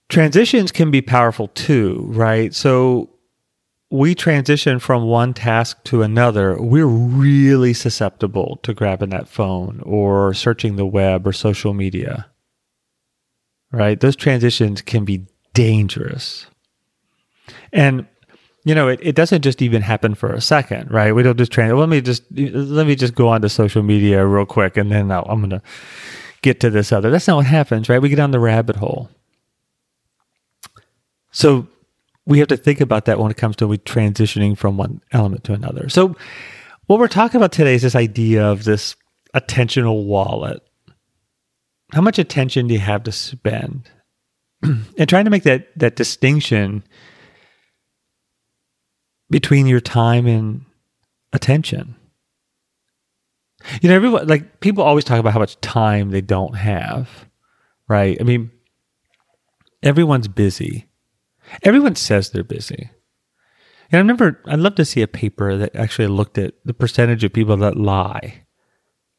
Transitions 0.10 0.72
can 0.72 0.92
be 0.92 1.02
powerful 1.02 1.48
too 1.50 2.06
right? 2.10 2.54
So 2.54 3.10
we 3.92 4.16
transition 4.16 4.80
from 4.80 5.04
one 5.04 5.34
task 5.34 5.84
to 5.84 6.02
another 6.02 6.60
we're 6.62 6.86
really 6.86 7.74
susceptible 7.74 8.60
to 8.64 8.74
grabbing 8.74 9.10
that 9.10 9.28
phone 9.28 9.82
or 9.84 10.34
searching 10.34 10.76
the 10.76 10.86
web 10.86 11.26
or 11.28 11.32
social 11.32 11.74
media 11.74 12.26
right 13.72 14.00
those 14.00 14.16
transitions 14.16 14.82
can 14.82 15.06
be 15.06 15.26
dangerous 15.54 16.48
and 17.72 18.08
you 18.66 18.74
know, 18.74 18.88
it, 18.88 19.00
it 19.02 19.16
doesn't 19.16 19.44
just 19.44 19.62
even 19.62 19.84
happen 19.84 20.16
for 20.16 20.34
a 20.34 20.42
second, 20.42 20.90
right? 20.90 21.14
We 21.14 21.22
don't 21.22 21.38
just 21.38 21.52
train. 21.52 21.78
Let 21.78 21.88
me 21.88 22.02
just 22.02 22.24
let 22.32 22.88
me 22.88 22.96
just 22.96 23.14
go 23.14 23.28
on 23.30 23.42
to 23.44 23.50
social 23.50 23.84
media 23.84 24.26
real 24.26 24.48
quick, 24.48 24.76
and 24.76 24.92
then 24.92 25.12
I'll, 25.12 25.26
I'm 25.30 25.40
going 25.40 25.52
to 25.52 25.62
get 26.42 26.60
to 26.62 26.72
this 26.72 26.92
other. 26.92 27.12
That's 27.12 27.28
not 27.28 27.38
what 27.38 27.46
happens, 27.46 27.88
right? 27.88 28.02
We 28.02 28.10
get 28.10 28.16
down 28.16 28.32
the 28.32 28.40
rabbit 28.40 28.76
hole. 28.76 29.10
So 31.32 31.68
we 32.26 32.40
have 32.40 32.48
to 32.48 32.58
think 32.58 32.82
about 32.82 33.06
that 33.06 33.20
when 33.20 33.32
it 33.32 33.38
comes 33.38 33.56
to 33.58 33.68
transitioning 33.68 34.58
from 34.58 34.78
one 34.78 35.02
element 35.12 35.44
to 35.46 35.54
another. 35.54 35.90
So 35.90 36.16
what 36.88 37.00
we're 37.00 37.08
talking 37.08 37.38
about 37.38 37.52
today 37.52 37.76
is 37.76 37.84
this 37.84 37.96
idea 37.96 38.46
of 38.46 38.64
this 38.64 38.96
attentional 39.36 40.06
wallet. 40.06 40.62
How 41.92 42.02
much 42.02 42.18
attention 42.20 42.68
do 42.68 42.74
you 42.74 42.80
have 42.80 43.04
to 43.04 43.12
spend? 43.12 43.90
and 44.62 45.10
trying 45.10 45.26
to 45.26 45.32
make 45.32 45.44
that 45.44 45.68
that 45.78 45.96
distinction 45.96 46.84
between 49.30 49.68
your 49.68 49.80
time 49.80 50.26
and 50.28 50.66
attention. 51.34 51.96
You 53.82 53.90
know, 53.90 53.96
everyone 53.96 54.28
like 54.28 54.60
people 54.60 54.84
always 54.84 55.04
talk 55.04 55.20
about 55.20 55.34
how 55.34 55.40
much 55.40 55.60
time 55.62 56.12
they 56.12 56.22
don't 56.22 56.56
have, 56.56 57.10
right? 57.88 58.18
I 58.20 58.24
mean, 58.24 58.52
everyone's 59.82 60.28
busy. 60.28 60.88
Everyone 61.64 61.96
says 61.96 62.30
they're 62.30 62.44
busy. 62.44 62.90
And 63.92 63.98
I 63.98 63.98
remember 64.00 64.42
I'd 64.48 64.60
love 64.60 64.76
to 64.76 64.86
see 64.86 65.02
a 65.02 65.08
paper 65.08 65.56
that 65.58 65.76
actually 65.76 66.08
looked 66.08 66.38
at 66.38 66.56
the 66.66 66.74
percentage 66.74 67.24
of 67.24 67.34
people 67.34 67.58
that 67.58 67.78
lie 67.78 68.46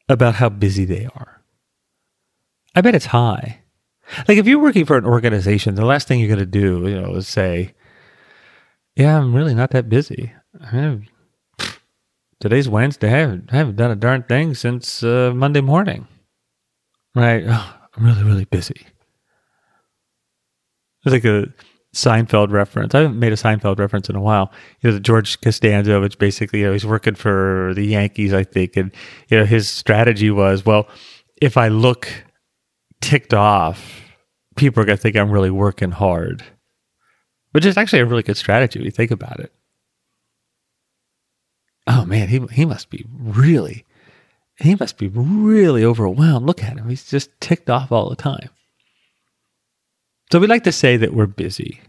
about 0.08 0.36
how 0.36 0.48
busy 0.48 0.84
they 0.84 1.06
are. 1.06 1.42
I 2.74 2.80
bet 2.80 2.94
it's 2.94 3.06
high. 3.06 3.62
Like 4.28 4.38
if 4.38 4.46
you're 4.46 4.60
working 4.60 4.84
for 4.84 4.96
an 4.96 5.04
organization, 5.04 5.74
the 5.74 5.84
last 5.84 6.06
thing 6.06 6.20
you're 6.20 6.28
going 6.28 6.38
to 6.38 6.46
do, 6.46 6.88
you 6.88 7.00
know, 7.00 7.14
is 7.14 7.26
say, 7.26 7.74
yeah, 8.94 9.18
I'm 9.18 9.34
really 9.34 9.54
not 9.54 9.70
that 9.70 9.88
busy. 9.88 10.32
Have, 10.62 11.02
today's 12.40 12.68
Wednesday. 12.68 13.08
I 13.08 13.18
haven't, 13.18 13.52
I 13.52 13.56
haven't, 13.56 13.76
done 13.76 13.90
a 13.90 13.96
darn 13.96 14.22
thing 14.22 14.54
since 14.54 15.02
uh, 15.02 15.32
Monday 15.34 15.60
morning. 15.60 16.06
Right? 17.14 17.44
Oh, 17.46 17.74
I'm 17.96 18.04
really, 18.04 18.22
really 18.22 18.44
busy. 18.44 18.86
It's 21.04 21.12
like 21.12 21.24
a 21.24 21.46
Seinfeld 21.96 22.50
reference. 22.50 22.94
I 22.94 23.00
haven't 23.00 23.18
made 23.18 23.32
a 23.32 23.36
Seinfeld 23.36 23.78
reference 23.78 24.08
in 24.08 24.16
a 24.16 24.20
while. 24.20 24.52
You 24.80 24.90
know, 24.90 24.94
the 24.94 25.00
George 25.00 25.40
Costanza, 25.40 26.00
which 26.00 26.18
basically, 26.18 26.60
you 26.60 26.66
know, 26.66 26.72
he's 26.72 26.86
working 26.86 27.14
for 27.14 27.72
the 27.74 27.84
Yankees, 27.84 28.32
I 28.32 28.44
think, 28.44 28.76
and 28.76 28.92
you 29.28 29.38
know, 29.38 29.44
his 29.44 29.68
strategy 29.68 30.30
was, 30.30 30.64
well, 30.64 30.88
if 31.40 31.56
I 31.56 31.68
look 31.68 32.08
ticked 33.00 33.34
off, 33.34 34.02
people 34.56 34.82
are 34.82 34.86
gonna 34.86 34.96
think 34.96 35.16
I'm 35.16 35.30
really 35.30 35.50
working 35.50 35.90
hard 35.90 36.44
which 37.56 37.64
is 37.64 37.78
actually 37.78 38.00
a 38.00 38.04
really 38.04 38.22
good 38.22 38.36
strategy 38.36 38.78
when 38.78 38.84
you 38.84 38.90
think 38.90 39.10
about 39.10 39.40
it. 39.40 39.50
Oh 41.86 42.04
man, 42.04 42.28
he 42.28 42.38
he 42.52 42.66
must 42.66 42.90
be 42.90 43.06
really 43.10 43.86
he 44.58 44.74
must 44.74 44.98
be 44.98 45.08
really 45.08 45.82
overwhelmed. 45.82 46.44
Look 46.44 46.62
at 46.62 46.76
him. 46.76 46.86
He's 46.86 47.08
just 47.08 47.30
ticked 47.40 47.70
off 47.70 47.90
all 47.90 48.10
the 48.10 48.16
time. 48.16 48.50
So 50.32 50.38
we 50.38 50.46
like 50.46 50.64
to 50.64 50.72
say 50.72 50.96
that 50.96 51.14
we're 51.14 51.26
busy. 51.26 51.80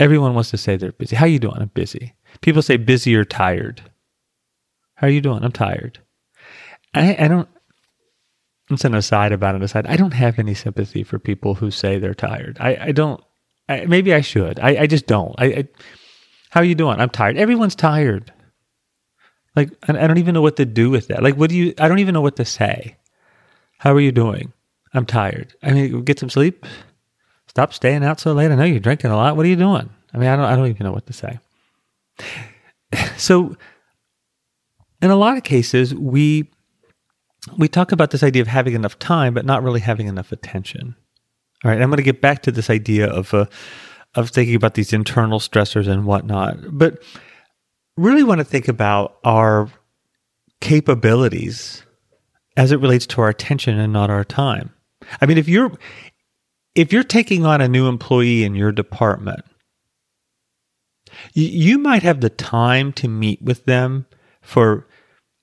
Everyone 0.00 0.34
wants 0.34 0.50
to 0.50 0.56
say 0.56 0.76
they're 0.76 0.92
busy. 0.92 1.16
How 1.16 1.26
you 1.26 1.38
doing? 1.38 1.56
I'm 1.58 1.70
busy. 1.74 2.14
People 2.40 2.62
say 2.62 2.76
busy 2.76 3.14
or 3.16 3.24
tired. 3.24 3.82
How 4.94 5.06
are 5.06 5.10
you 5.10 5.20
doing? 5.20 5.44
I'm 5.44 5.52
tired. 5.52 5.98
I, 6.94 7.16
I 7.18 7.28
don't 7.28 7.48
it's 8.70 8.84
an 8.84 8.94
aside 8.94 9.32
about 9.32 9.54
an 9.54 9.62
aside. 9.62 9.86
I 9.86 9.96
don't 9.96 10.12
have 10.12 10.38
any 10.38 10.54
sympathy 10.54 11.02
for 11.02 11.18
people 11.18 11.54
who 11.54 11.70
say 11.70 11.98
they're 11.98 12.14
tired. 12.14 12.58
I, 12.60 12.76
I 12.80 12.92
don't 12.92 13.22
I, 13.68 13.86
maybe 13.86 14.14
I 14.14 14.20
should. 14.20 14.58
I, 14.60 14.82
I 14.82 14.86
just 14.86 15.06
don't. 15.06 15.34
I, 15.38 15.44
I, 15.46 15.68
how 16.50 16.60
are 16.60 16.64
you 16.64 16.74
doing? 16.74 17.00
I'm 17.00 17.10
tired. 17.10 17.36
Everyone's 17.36 17.74
tired. 17.74 18.32
Like 19.54 19.70
I, 19.88 20.04
I 20.04 20.06
don't 20.06 20.18
even 20.18 20.34
know 20.34 20.42
what 20.42 20.56
to 20.56 20.64
do 20.64 20.90
with 20.90 21.08
that. 21.08 21.22
Like 21.22 21.36
what 21.36 21.50
do 21.50 21.56
you? 21.56 21.74
I 21.78 21.88
don't 21.88 21.98
even 21.98 22.14
know 22.14 22.20
what 22.20 22.36
to 22.36 22.44
say. 22.44 22.96
How 23.78 23.94
are 23.94 24.00
you 24.00 24.12
doing? 24.12 24.52
I'm 24.94 25.06
tired. 25.06 25.54
I 25.62 25.72
mean, 25.72 26.02
get 26.04 26.18
some 26.18 26.30
sleep. 26.30 26.64
Stop 27.48 27.72
staying 27.72 28.04
out 28.04 28.20
so 28.20 28.32
late. 28.32 28.50
I 28.50 28.54
know 28.54 28.64
you're 28.64 28.80
drinking 28.80 29.10
a 29.10 29.16
lot. 29.16 29.36
What 29.36 29.46
are 29.46 29.48
you 29.48 29.56
doing? 29.56 29.90
I 30.12 30.18
mean, 30.18 30.28
I 30.28 30.36
don't. 30.36 30.44
I 30.44 30.56
don't 30.56 30.68
even 30.68 30.84
know 30.84 30.92
what 30.92 31.06
to 31.06 31.12
say. 31.12 31.38
So, 33.18 33.54
in 35.02 35.10
a 35.10 35.16
lot 35.16 35.36
of 35.36 35.42
cases, 35.42 35.94
we 35.94 36.48
we 37.58 37.68
talk 37.68 37.92
about 37.92 38.12
this 38.12 38.22
idea 38.22 38.40
of 38.40 38.48
having 38.48 38.74
enough 38.74 38.98
time, 38.98 39.34
but 39.34 39.44
not 39.44 39.62
really 39.62 39.80
having 39.80 40.06
enough 40.06 40.32
attention. 40.32 40.96
All 41.64 41.70
right, 41.70 41.82
I'm 41.82 41.90
going 41.90 41.98
to 41.98 42.02
get 42.02 42.20
back 42.20 42.42
to 42.42 42.52
this 42.52 42.70
idea 42.70 43.08
of 43.08 43.34
uh, 43.34 43.46
of 44.14 44.30
thinking 44.30 44.54
about 44.54 44.74
these 44.74 44.92
internal 44.92 45.38
stressors 45.38 45.88
and 45.88 46.06
whatnot, 46.06 46.58
but 46.70 47.02
really 47.96 48.22
want 48.22 48.38
to 48.38 48.44
think 48.44 48.68
about 48.68 49.18
our 49.24 49.68
capabilities 50.60 51.84
as 52.56 52.72
it 52.72 52.80
relates 52.80 53.06
to 53.06 53.20
our 53.20 53.28
attention 53.28 53.78
and 53.78 53.92
not 53.92 54.10
our 54.10 54.24
time. 54.24 54.72
I 55.20 55.26
mean, 55.26 55.38
if 55.38 55.48
you're 55.48 55.72
if 56.74 56.92
you're 56.92 57.02
taking 57.02 57.44
on 57.44 57.60
a 57.60 57.68
new 57.68 57.88
employee 57.88 58.44
in 58.44 58.54
your 58.54 58.72
department, 58.72 59.44
you, 61.34 61.46
you 61.46 61.78
might 61.78 62.02
have 62.02 62.20
the 62.20 62.30
time 62.30 62.92
to 62.94 63.08
meet 63.08 63.42
with 63.42 63.64
them 63.64 64.06
for 64.40 64.86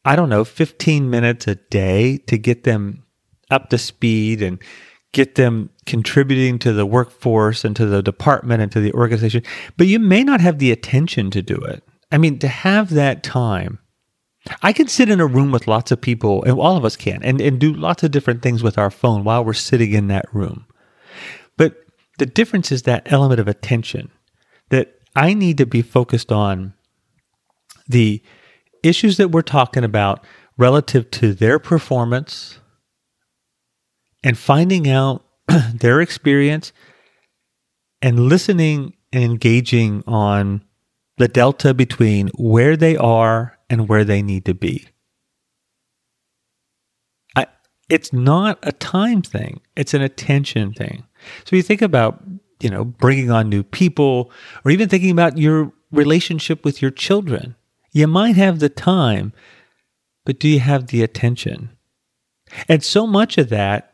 I 0.07 0.15
don't 0.15 0.29
know, 0.29 0.45
15 0.45 1.09
minutes 1.09 1.47
a 1.47 1.55
day 1.55 2.17
to 2.27 2.37
get 2.37 2.63
them 2.63 3.03
up 3.49 3.69
to 3.69 3.77
speed 3.77 4.41
and 4.41 4.61
get 5.13 5.35
them 5.35 5.69
contributing 5.85 6.59
to 6.59 6.73
the 6.73 6.85
workforce 6.85 7.63
and 7.63 7.75
to 7.75 7.85
the 7.85 8.03
department 8.03 8.61
and 8.61 8.71
to 8.71 8.81
the 8.81 8.93
organization, 8.93 9.41
but 9.77 9.87
you 9.87 9.97
may 9.97 10.23
not 10.23 10.41
have 10.41 10.59
the 10.59 10.71
attention 10.71 11.31
to 11.31 11.41
do 11.41 11.55
it. 11.55 11.83
I 12.11 12.17
mean, 12.17 12.37
to 12.39 12.47
have 12.47 12.89
that 12.91 13.23
time, 13.23 13.79
I 14.61 14.73
can 14.73 14.87
sit 14.87 15.09
in 15.09 15.19
a 15.19 15.25
room 15.25 15.51
with 15.51 15.67
lots 15.67 15.91
of 15.91 16.01
people, 16.01 16.43
and 16.43 16.59
all 16.59 16.77
of 16.77 16.85
us 16.85 16.95
can, 16.95 17.23
and, 17.23 17.41
and 17.41 17.59
do 17.59 17.73
lots 17.73 18.03
of 18.03 18.11
different 18.11 18.41
things 18.41 18.61
with 18.61 18.77
our 18.77 18.91
phone 18.91 19.23
while 19.23 19.43
we're 19.43 19.53
sitting 19.53 19.93
in 19.93 20.07
that 20.07 20.25
room. 20.33 20.65
But 21.57 21.75
the 22.19 22.25
difference 22.25 22.71
is 22.71 22.83
that 22.83 23.11
element 23.11 23.39
of 23.39 23.47
attention 23.47 24.11
that 24.69 24.99
I 25.15 25.33
need 25.33 25.57
to 25.57 25.65
be 25.65 25.81
focused 25.81 26.31
on 26.31 26.73
the 27.87 28.21
issues 28.83 29.17
that 29.17 29.29
we're 29.29 29.41
talking 29.41 29.83
about 29.83 30.23
relative 30.57 31.09
to 31.11 31.33
their 31.33 31.59
performance 31.59 32.59
and 34.23 34.37
finding 34.37 34.89
out 34.89 35.25
their 35.73 36.01
experience 36.01 36.71
and 38.01 38.19
listening 38.19 38.93
and 39.11 39.23
engaging 39.23 40.03
on 40.05 40.63
the 41.17 41.27
delta 41.27 41.73
between 41.73 42.27
where 42.35 42.75
they 42.75 42.97
are 42.97 43.54
and 43.69 43.87
where 43.87 44.03
they 44.03 44.21
need 44.21 44.45
to 44.45 44.53
be. 44.53 44.87
I, 47.35 47.47
it's 47.89 48.13
not 48.13 48.59
a 48.63 48.71
time 48.71 49.21
thing, 49.21 49.61
it's 49.75 49.93
an 49.93 50.01
attention 50.01 50.73
thing. 50.73 51.05
So 51.45 51.55
you 51.55 51.61
think 51.61 51.81
about, 51.81 52.23
you 52.59 52.69
know, 52.69 52.85
bringing 52.85 53.31
on 53.31 53.49
new 53.49 53.63
people 53.63 54.31
or 54.63 54.71
even 54.71 54.89
thinking 54.89 55.11
about 55.11 55.37
your 55.37 55.71
relationship 55.91 56.63
with 56.63 56.81
your 56.81 56.91
children. 56.91 57.55
You 57.91 58.07
might 58.07 58.35
have 58.35 58.59
the 58.59 58.69
time, 58.69 59.33
but 60.25 60.39
do 60.39 60.47
you 60.47 60.59
have 60.59 60.87
the 60.87 61.01
attention? 61.01 61.69
And 62.67 62.83
so 62.83 63.07
much 63.07 63.37
of 63.37 63.49
that 63.49 63.93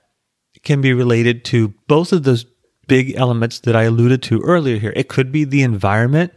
can 0.64 0.82
be 0.82 0.94
related 0.94 1.46
to 1.46 1.74
both 1.88 2.12
of 2.12 2.24
those 2.24 2.46
big 2.88 3.16
elements 3.16 3.60
that 3.62 3.76
I 3.76 3.84
alluded 3.84 4.22
to 4.24 4.42
earlier 4.42 4.78
here. 4.78 4.94
It 4.96 5.08
could 5.08 5.32
be 5.32 5.44
the 5.44 5.64
environment, 5.64 6.34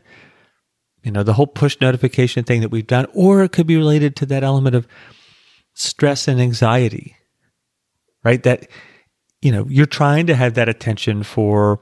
you 1.05 1.11
know, 1.11 1.23
the 1.23 1.35
whole 1.35 1.47
push 1.47 1.77
notification 1.81 2.45
thing 2.45 2.63
that 2.63 2.71
we've 2.71 2.87
done, 2.87 3.07
or 3.13 3.45
it 3.45 3.53
could 3.53 3.67
be 3.67 3.77
related 3.77 4.17
to 4.17 4.27
that 4.27 4.43
element 4.43 4.75
of 4.75 4.89
stress 5.75 6.27
and 6.27 6.41
anxiety, 6.41 7.17
right? 8.25 8.43
That, 8.43 8.69
you 9.43 9.53
know, 9.53 9.67
you're 9.69 9.87
trying 9.87 10.27
to 10.27 10.35
have 10.35 10.55
that 10.55 10.69
attention 10.69 11.23
for 11.23 11.81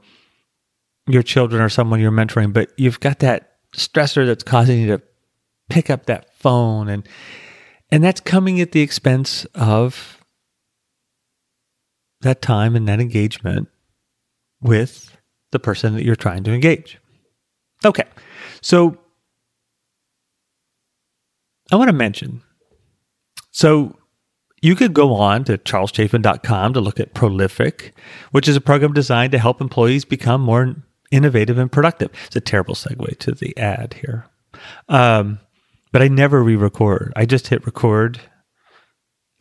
your 1.07 1.23
children 1.23 1.61
or 1.61 1.69
someone 1.69 2.01
you're 2.01 2.11
mentoring, 2.11 2.51
but 2.51 2.71
you've 2.77 2.99
got 2.99 3.19
that 3.19 3.53
stressor 3.75 4.25
that's 4.25 4.43
causing 4.43 4.81
you 4.81 4.87
to 4.87 5.01
pick 5.69 5.89
up 5.89 6.05
that 6.05 6.35
phone 6.37 6.89
and 6.89 7.07
and 7.89 8.03
that's 8.03 8.19
coming 8.19 8.59
at 8.59 8.71
the 8.71 8.81
expense 8.81 9.45
of 9.55 10.17
that 12.21 12.41
time 12.41 12.75
and 12.75 12.87
that 12.87 12.99
engagement 12.99 13.67
with 14.61 15.15
the 15.51 15.59
person 15.59 15.93
that 15.93 16.03
you're 16.03 16.15
trying 16.15 16.43
to 16.43 16.51
engage. 16.51 16.99
Okay, 17.85 18.05
so 18.61 18.97
I 21.73 21.75
want 21.75 21.89
to 21.89 21.93
mention 21.93 22.43
so 23.49 23.97
you 24.61 24.75
could 24.75 24.93
go 24.93 25.15
on 25.15 25.43
to 25.45 25.57
charleschaffin.com 25.57 26.73
to 26.73 26.79
look 26.79 26.99
at 26.99 27.15
Prolific, 27.15 27.97
which 28.29 28.47
is 28.47 28.55
a 28.55 28.61
program 28.61 28.93
designed 28.93 29.31
to 29.31 29.39
help 29.39 29.59
employees 29.59 30.05
become 30.05 30.41
more 30.41 30.75
innovative 31.09 31.57
and 31.57 31.71
productive. 31.71 32.11
It's 32.27 32.35
a 32.35 32.41
terrible 32.41 32.75
segue 32.75 33.17
to 33.17 33.31
the 33.31 33.57
ad 33.57 33.95
here. 33.95 34.27
Um, 34.87 35.39
but 35.91 36.03
I 36.03 36.09
never 36.09 36.43
re 36.43 36.55
record. 36.55 37.11
I 37.15 37.25
just 37.25 37.47
hit 37.47 37.65
record 37.65 38.21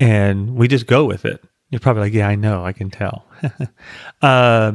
and 0.01 0.55
we 0.55 0.69
just 0.69 0.87
go 0.87 1.05
with 1.05 1.27
it. 1.27 1.45
You're 1.69 1.81
probably 1.81 2.05
like, 2.05 2.15
yeah, 2.15 2.29
I 2.29 2.35
know, 2.35 2.65
I 2.65 2.73
can 2.73 2.89
tell. 2.89 3.27
uh, 4.23 4.73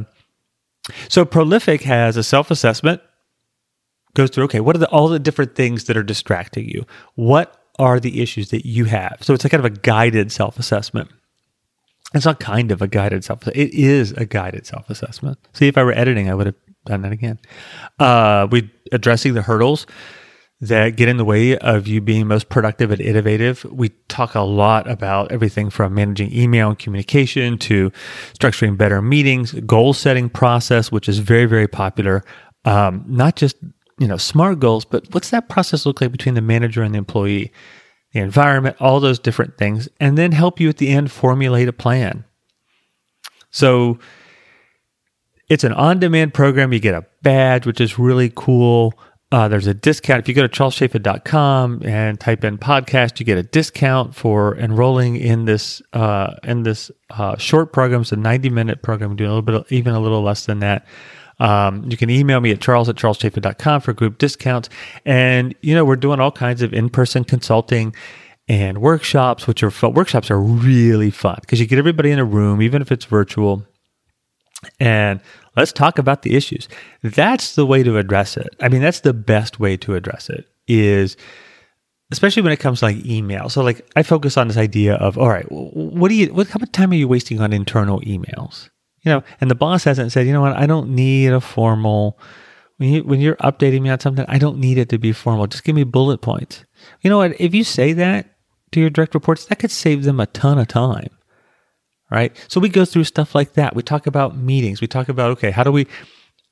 so 1.08 1.24
Prolific 1.24 1.82
has 1.82 2.16
a 2.16 2.22
self 2.22 2.52
assessment, 2.52 3.02
goes 4.14 4.30
through, 4.30 4.44
okay, 4.44 4.60
what 4.60 4.76
are 4.76 4.80
the, 4.80 4.88
all 4.88 5.08
the 5.08 5.18
different 5.18 5.54
things 5.54 5.84
that 5.84 5.96
are 5.96 6.02
distracting 6.02 6.68
you? 6.68 6.84
What 7.14 7.62
are 7.78 8.00
the 8.00 8.20
issues 8.20 8.50
that 8.50 8.66
you 8.66 8.84
have? 8.86 9.18
So 9.20 9.34
it's 9.34 9.44
a 9.44 9.48
kind 9.48 9.64
of 9.64 9.72
a 9.72 9.76
guided 9.76 10.32
self 10.32 10.58
assessment. 10.58 11.10
It's 12.14 12.24
not 12.24 12.40
kind 12.40 12.72
of 12.72 12.80
a 12.80 12.88
guided 12.88 13.24
self 13.24 13.46
It 13.48 13.74
is 13.74 14.12
a 14.12 14.24
guided 14.24 14.66
self 14.66 14.88
assessment. 14.90 15.38
See, 15.52 15.68
if 15.68 15.76
I 15.76 15.84
were 15.84 15.92
editing, 15.92 16.30
I 16.30 16.34
would 16.34 16.46
have 16.46 16.54
done 16.86 17.02
that 17.02 17.12
again. 17.12 17.38
Uh, 17.98 18.48
we 18.50 18.70
addressing 18.92 19.34
the 19.34 19.42
hurdles 19.42 19.86
that 20.60 20.96
get 20.96 21.08
in 21.08 21.18
the 21.18 21.24
way 21.24 21.56
of 21.58 21.86
you 21.86 22.00
being 22.00 22.26
most 22.26 22.48
productive 22.48 22.90
and 22.90 23.00
innovative. 23.00 23.64
We 23.64 23.90
talk 24.08 24.34
a 24.34 24.40
lot 24.40 24.90
about 24.90 25.30
everything 25.30 25.70
from 25.70 25.94
managing 25.94 26.34
email 26.34 26.70
and 26.70 26.78
communication 26.78 27.58
to 27.58 27.92
structuring 28.34 28.76
better 28.76 29.00
meetings, 29.00 29.52
goal 29.52 29.92
setting 29.92 30.28
process, 30.28 30.90
which 30.90 31.08
is 31.08 31.20
very, 31.20 31.46
very 31.46 31.68
popular. 31.68 32.24
Um, 32.64 33.04
not 33.06 33.36
just, 33.36 33.56
you 33.98 34.06
know, 34.06 34.16
smart 34.16 34.60
goals, 34.60 34.84
but 34.84 35.12
what's 35.12 35.30
that 35.30 35.48
process 35.48 35.84
look 35.84 36.00
like 36.00 36.12
between 36.12 36.34
the 36.34 36.40
manager 36.40 36.82
and 36.82 36.94
the 36.94 36.98
employee, 36.98 37.52
the 38.12 38.20
environment, 38.20 38.76
all 38.80 39.00
those 39.00 39.18
different 39.18 39.58
things, 39.58 39.88
and 40.00 40.16
then 40.16 40.32
help 40.32 40.60
you 40.60 40.68
at 40.68 40.78
the 40.78 40.88
end 40.88 41.10
formulate 41.10 41.68
a 41.68 41.72
plan. 41.72 42.24
So 43.50 43.98
it's 45.48 45.64
an 45.64 45.72
on 45.72 45.98
demand 45.98 46.34
program. 46.34 46.72
You 46.72 46.80
get 46.80 46.94
a 46.94 47.06
badge, 47.22 47.66
which 47.66 47.80
is 47.80 47.98
really 47.98 48.32
cool. 48.34 48.98
Uh, 49.30 49.46
there's 49.46 49.66
a 49.66 49.74
discount. 49.74 50.20
If 50.20 50.28
you 50.28 50.34
go 50.34 50.46
to 50.46 50.48
charleschaffin.com 50.48 51.82
and 51.84 52.18
type 52.18 52.44
in 52.44 52.56
podcast, 52.56 53.20
you 53.20 53.26
get 53.26 53.36
a 53.36 53.42
discount 53.42 54.14
for 54.14 54.56
enrolling 54.56 55.16
in 55.16 55.44
this 55.44 55.82
uh, 55.92 56.34
in 56.44 56.62
this 56.62 56.90
uh, 57.10 57.36
short 57.36 57.72
program. 57.72 58.02
It's 58.02 58.12
a 58.12 58.16
90 58.16 58.48
minute 58.48 58.82
program, 58.82 59.16
doing 59.16 59.30
a 59.30 59.34
little 59.34 59.60
bit, 59.60 59.70
even 59.70 59.94
a 59.94 60.00
little 60.00 60.22
less 60.22 60.46
than 60.46 60.60
that. 60.60 60.86
Um, 61.40 61.88
you 61.88 61.96
can 61.96 62.10
email 62.10 62.40
me 62.40 62.50
at 62.50 62.60
charles 62.60 62.88
at 62.88 62.96
charleschaffin.com 62.96 63.80
for 63.80 63.92
group 63.92 64.18
discounts. 64.18 64.68
And, 65.04 65.54
you 65.62 65.74
know, 65.74 65.84
we're 65.84 65.96
doing 65.96 66.20
all 66.20 66.32
kinds 66.32 66.62
of 66.62 66.72
in 66.72 66.90
person 66.90 67.24
consulting 67.24 67.94
and 68.48 68.78
workshops, 68.78 69.46
which 69.46 69.62
are 69.62 69.70
fun. 69.70 69.94
Workshops 69.94 70.30
are 70.30 70.40
really 70.40 71.10
fun 71.10 71.38
because 71.40 71.60
you 71.60 71.66
get 71.66 71.78
everybody 71.78 72.10
in 72.10 72.18
a 72.18 72.24
room, 72.24 72.60
even 72.60 72.82
if 72.82 72.90
it's 72.90 73.04
virtual. 73.04 73.64
And 74.80 75.20
Let's 75.58 75.72
talk 75.72 75.98
about 75.98 76.22
the 76.22 76.36
issues. 76.36 76.68
That's 77.02 77.56
the 77.56 77.66
way 77.66 77.82
to 77.82 77.98
address 77.98 78.36
it. 78.36 78.54
I 78.60 78.68
mean, 78.68 78.80
that's 78.80 79.00
the 79.00 79.12
best 79.12 79.58
way 79.58 79.76
to 79.78 79.96
address 79.96 80.30
it 80.30 80.46
is 80.68 81.16
especially 82.12 82.42
when 82.42 82.52
it 82.52 82.60
comes 82.60 82.78
to 82.78 82.86
like 82.86 83.04
email. 83.04 83.48
So 83.48 83.62
like 83.62 83.84
I 83.96 84.04
focus 84.04 84.36
on 84.36 84.46
this 84.46 84.56
idea 84.56 84.94
of, 84.94 85.18
all 85.18 85.28
right, 85.28 85.46
what 85.50 86.10
do 86.10 86.14
you, 86.14 86.32
what, 86.32 86.46
how 86.48 86.58
much 86.60 86.70
time 86.70 86.92
are 86.92 86.94
you 86.94 87.08
wasting 87.08 87.40
on 87.40 87.52
internal 87.52 88.00
emails? 88.02 88.70
You 89.02 89.12
know, 89.12 89.22
and 89.40 89.50
the 89.50 89.54
boss 89.54 89.84
hasn't 89.84 90.12
said, 90.12 90.26
you 90.26 90.32
know 90.32 90.40
what, 90.40 90.56
I 90.56 90.66
don't 90.66 90.90
need 90.90 91.32
a 91.32 91.40
formal, 91.40 92.18
when, 92.78 92.88
you, 92.90 93.04
when 93.04 93.20
you're 93.20 93.36
updating 93.36 93.82
me 93.82 93.90
on 93.90 94.00
something, 94.00 94.24
I 94.28 94.38
don't 94.38 94.58
need 94.58 94.76
it 94.76 94.88
to 94.90 94.98
be 94.98 95.12
formal. 95.12 95.46
Just 95.46 95.64
give 95.64 95.76
me 95.76 95.84
bullet 95.84 96.20
points. 96.20 96.64
You 97.02 97.10
know 97.10 97.18
what, 97.18 97.40
if 97.40 97.54
you 97.54 97.64
say 97.64 97.92
that 97.92 98.36
to 98.72 98.80
your 98.80 98.90
direct 98.90 99.14
reports, 99.14 99.46
that 99.46 99.58
could 99.58 99.70
save 99.70 100.04
them 100.04 100.20
a 100.20 100.26
ton 100.26 100.58
of 100.58 100.68
time 100.68 101.10
right? 102.10 102.36
So 102.48 102.60
we 102.60 102.68
go 102.68 102.84
through 102.84 103.04
stuff 103.04 103.34
like 103.34 103.54
that. 103.54 103.74
We 103.74 103.82
talk 103.82 104.06
about 104.06 104.36
meetings. 104.36 104.80
We 104.80 104.86
talk 104.86 105.08
about 105.08 105.30
okay, 105.32 105.50
how 105.50 105.62
do 105.62 105.72
we 105.72 105.86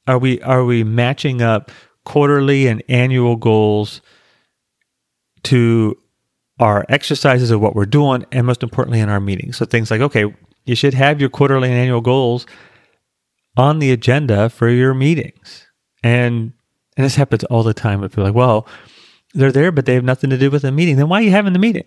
are 0.07 0.19
we 0.19 0.41
are 0.43 0.65
we 0.65 0.85
matching 0.85 1.43
up 1.43 1.71
quarterly 2.05 2.67
and 2.67 2.83
annual 2.89 3.37
goals 3.37 4.01
to 5.45 5.97
our 6.59 6.87
exercises 6.89 7.51
of 7.51 7.61
what 7.61 7.75
we're 7.75 7.85
doing 7.87 8.25
and 8.33 8.47
most 8.47 8.63
importantly 8.63 9.01
in 9.01 9.09
our 9.09 9.21
meetings. 9.21 9.57
So 9.57 9.65
things 9.65 9.91
like 9.91 10.01
okay, 10.01 10.35
you 10.67 10.75
should 10.75 10.95
have 10.95 11.21
your 11.21 11.31
quarterly 11.31 11.69
and 11.71 11.79
annual 11.79 12.01
goals 12.03 12.47
on 13.57 13.79
the 13.79 13.91
agenda 13.91 14.51
for 14.51 14.69
your 14.69 14.95
meetings. 14.95 15.67
And 16.03 16.53
and 16.97 17.05
this 17.05 17.17
happens 17.17 17.45
all 17.45 17.63
the 17.63 17.75
time 17.75 18.03
If 18.05 18.13
people 18.13 18.25
like, 18.25 18.35
well, 18.35 18.67
they're 19.35 19.53
there, 19.53 19.73
but 19.73 19.87
they 19.87 19.95
have 19.95 20.05
nothing 20.05 20.31
to 20.31 20.39
do 20.39 20.51
with 20.51 20.63
the 20.63 20.73
meeting. 20.73 20.97
Then 20.97 21.09
why 21.09 21.21
are 21.21 21.23
you 21.23 21.31
having 21.31 21.53
the 21.53 21.59
meeting? 21.59 21.85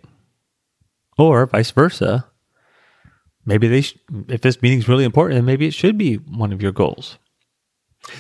Or 1.18 1.46
vice 1.46 1.72
versa 1.72 2.26
maybe 3.50 3.68
they 3.68 3.82
sh- 3.82 3.98
if 4.28 4.42
this 4.42 4.62
meeting 4.62 4.80
is 4.80 4.88
really 4.88 5.04
important 5.04 5.38
then 5.38 5.46
maybe 5.46 5.68
it 5.68 5.74
should 5.74 5.98
be 5.98 6.16
one 6.16 6.54
of 6.54 6.62
your 6.62 6.72
goals 6.72 7.18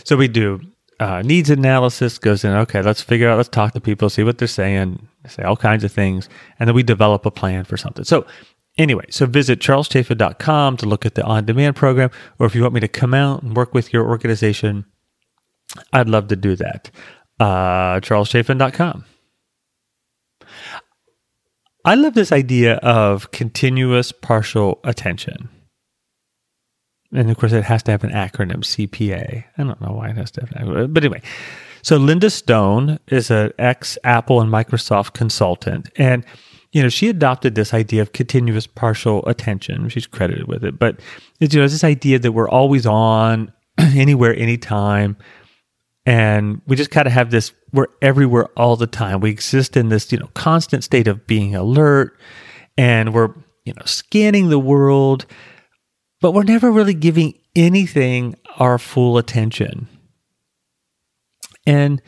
so 0.04 0.18
we 0.18 0.28
do 0.28 0.60
uh, 1.00 1.22
needs 1.22 1.50
analysis 1.50 2.18
goes 2.18 2.44
in 2.44 2.52
okay 2.52 2.82
let's 2.82 3.02
figure 3.02 3.30
out 3.30 3.38
let's 3.38 3.50
talk 3.50 3.74
to 3.74 3.80
people 3.80 4.10
see 4.10 4.24
what 4.24 4.38
they're 4.38 4.48
saying 4.48 5.08
say 5.28 5.44
all 5.44 5.56
kinds 5.56 5.84
of 5.84 5.92
things 5.92 6.28
and 6.60 6.68
then 6.68 6.76
we 6.76 6.84
develop 6.84 7.26
a 7.26 7.32
plan 7.32 7.64
for 7.64 7.78
something 7.78 8.04
so 8.04 8.26
anyway 8.80 9.06
so 9.12 9.28
visit 9.28 9.60
charleschaffin.com 9.60 10.78
to 10.78 10.88
look 10.88 11.06
at 11.06 11.14
the 11.14 11.24
on-demand 11.24 11.76
program 11.76 12.10
or 12.40 12.48
if 12.48 12.56
you 12.56 12.62
want 12.64 12.74
me 12.74 12.80
to 12.80 12.88
come 12.88 13.14
out 13.14 13.44
and 13.44 13.56
work 13.56 13.74
with 13.76 13.94
your 13.94 14.08
organization 14.10 14.86
i'd 15.94 16.10
love 16.10 16.28
to 16.28 16.36
do 16.36 16.56
that 16.56 16.90
uh, 17.40 18.00
charleschaffin.com 18.00 19.06
I 21.86 21.96
love 21.96 22.14
this 22.14 22.32
idea 22.32 22.76
of 22.76 23.32
continuous 23.32 24.12
partial 24.12 24.80
attention. 24.84 25.50
And 27.12 27.32
of 27.32 27.38
course, 27.38 27.54
it 27.54 27.64
has 27.64 27.84
to 27.84 27.92
have 27.92 28.04
an 28.04 28.12
acronym 28.12 28.64
CPA. 28.64 29.46
I 29.58 29.64
don't 29.64 29.82
know 29.82 29.94
why 29.94 30.10
it 30.10 30.18
has 30.18 30.32
to 30.32 30.42
have 30.42 30.52
an 30.52 30.68
acronym. 30.68 30.94
But 30.94 31.04
anyway, 31.04 31.22
so 31.82 31.98
Linda 31.98 32.30
Stone 32.30 33.00
is 33.08 33.32
an 33.32 33.54
ex 33.58 33.98
Apple 34.04 34.42
and 34.42 34.52
Microsoft 34.52 35.14
consultant. 35.14 35.90
And 35.96 36.26
you 36.72 36.84
know, 36.84 36.90
she 36.90 37.10
adopted 37.10 37.56
this 37.56 37.74
idea 37.74 38.02
of 38.02 38.14
continuous 38.14 38.68
partial 38.68 39.26
attention. 39.26 39.90
She's 39.90 40.06
credited 40.06 40.48
with 40.48 40.64
it, 40.64 40.78
but 40.78 41.00
it's, 41.40 41.54
you 41.54 41.62
know, 41.62 41.68
this 41.68 41.84
idea 41.84 42.20
that 42.20 42.32
we're 42.32 42.50
always 42.50 42.86
on, 42.86 43.52
anywhere, 43.78 44.36
anytime, 44.36 45.18
and 46.06 46.62
we 46.68 46.76
just 46.76 46.92
kind 46.92 47.08
of 47.08 47.14
have 47.14 47.32
this. 47.32 47.52
We're 47.72 47.88
everywhere 48.02 48.48
all 48.58 48.76
the 48.76 48.88
time. 48.88 49.20
We 49.20 49.30
exist 49.30 49.78
in 49.78 49.90
this, 49.90 50.12
you 50.12 50.18
know, 50.18 50.30
constant 50.34 50.84
state 50.84 51.08
of 51.08 51.28
being 51.28 51.56
alert, 51.56 52.18
and 52.78 53.14
we're, 53.14 53.34
you 53.66 53.74
know, 53.74 53.86
scanning 53.86 54.50
the 54.50 54.60
world, 54.60 55.26
but 56.22 56.32
we're 56.32 56.44
never 56.44 56.72
really 56.72 56.94
giving 56.94 57.34
anything 57.56 58.36
our 58.58 58.78
full 58.78 59.18
attention. 59.18 59.88
And 61.66 62.02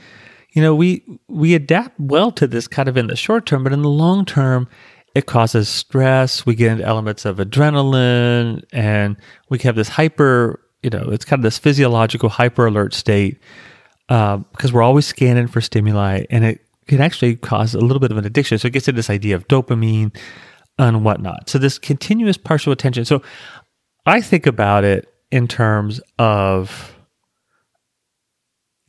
you 0.51 0.61
know, 0.61 0.75
we 0.75 1.03
we 1.27 1.55
adapt 1.55 1.99
well 1.99 2.31
to 2.33 2.47
this 2.47 2.67
kind 2.67 2.89
of 2.89 2.97
in 2.97 3.07
the 3.07 3.15
short 3.15 3.45
term, 3.45 3.63
but 3.63 3.73
in 3.73 3.81
the 3.81 3.89
long 3.89 4.25
term, 4.25 4.67
it 5.15 5.25
causes 5.25 5.69
stress. 5.69 6.45
We 6.45 6.55
get 6.55 6.71
into 6.71 6.85
elements 6.85 7.25
of 7.25 7.37
adrenaline, 7.37 8.63
and 8.73 9.17
we 9.49 9.59
have 9.59 9.75
this 9.75 9.89
hyper. 9.89 10.59
You 10.83 10.89
know, 10.89 11.09
it's 11.09 11.25
kind 11.25 11.39
of 11.39 11.43
this 11.43 11.57
physiological 11.57 12.29
hyper 12.29 12.65
alert 12.65 12.93
state 12.93 13.39
because 14.07 14.43
uh, 14.65 14.73
we're 14.73 14.81
always 14.81 15.05
scanning 15.05 15.47
for 15.47 15.61
stimuli, 15.61 16.25
and 16.29 16.43
it 16.43 16.65
can 16.87 16.99
actually 16.99 17.37
cause 17.37 17.73
a 17.73 17.79
little 17.79 17.99
bit 17.99 18.11
of 18.11 18.17
an 18.17 18.25
addiction. 18.25 18.57
So 18.57 18.67
it 18.67 18.73
gets 18.73 18.85
to 18.85 18.91
this 18.91 19.09
idea 19.09 19.35
of 19.35 19.47
dopamine 19.47 20.15
and 20.77 21.05
whatnot. 21.05 21.49
So 21.49 21.59
this 21.59 21.77
continuous 21.77 22.37
partial 22.37 22.73
attention. 22.73 23.05
So 23.05 23.21
I 24.05 24.19
think 24.19 24.47
about 24.47 24.83
it 24.83 25.07
in 25.31 25.47
terms 25.47 26.01
of 26.19 26.93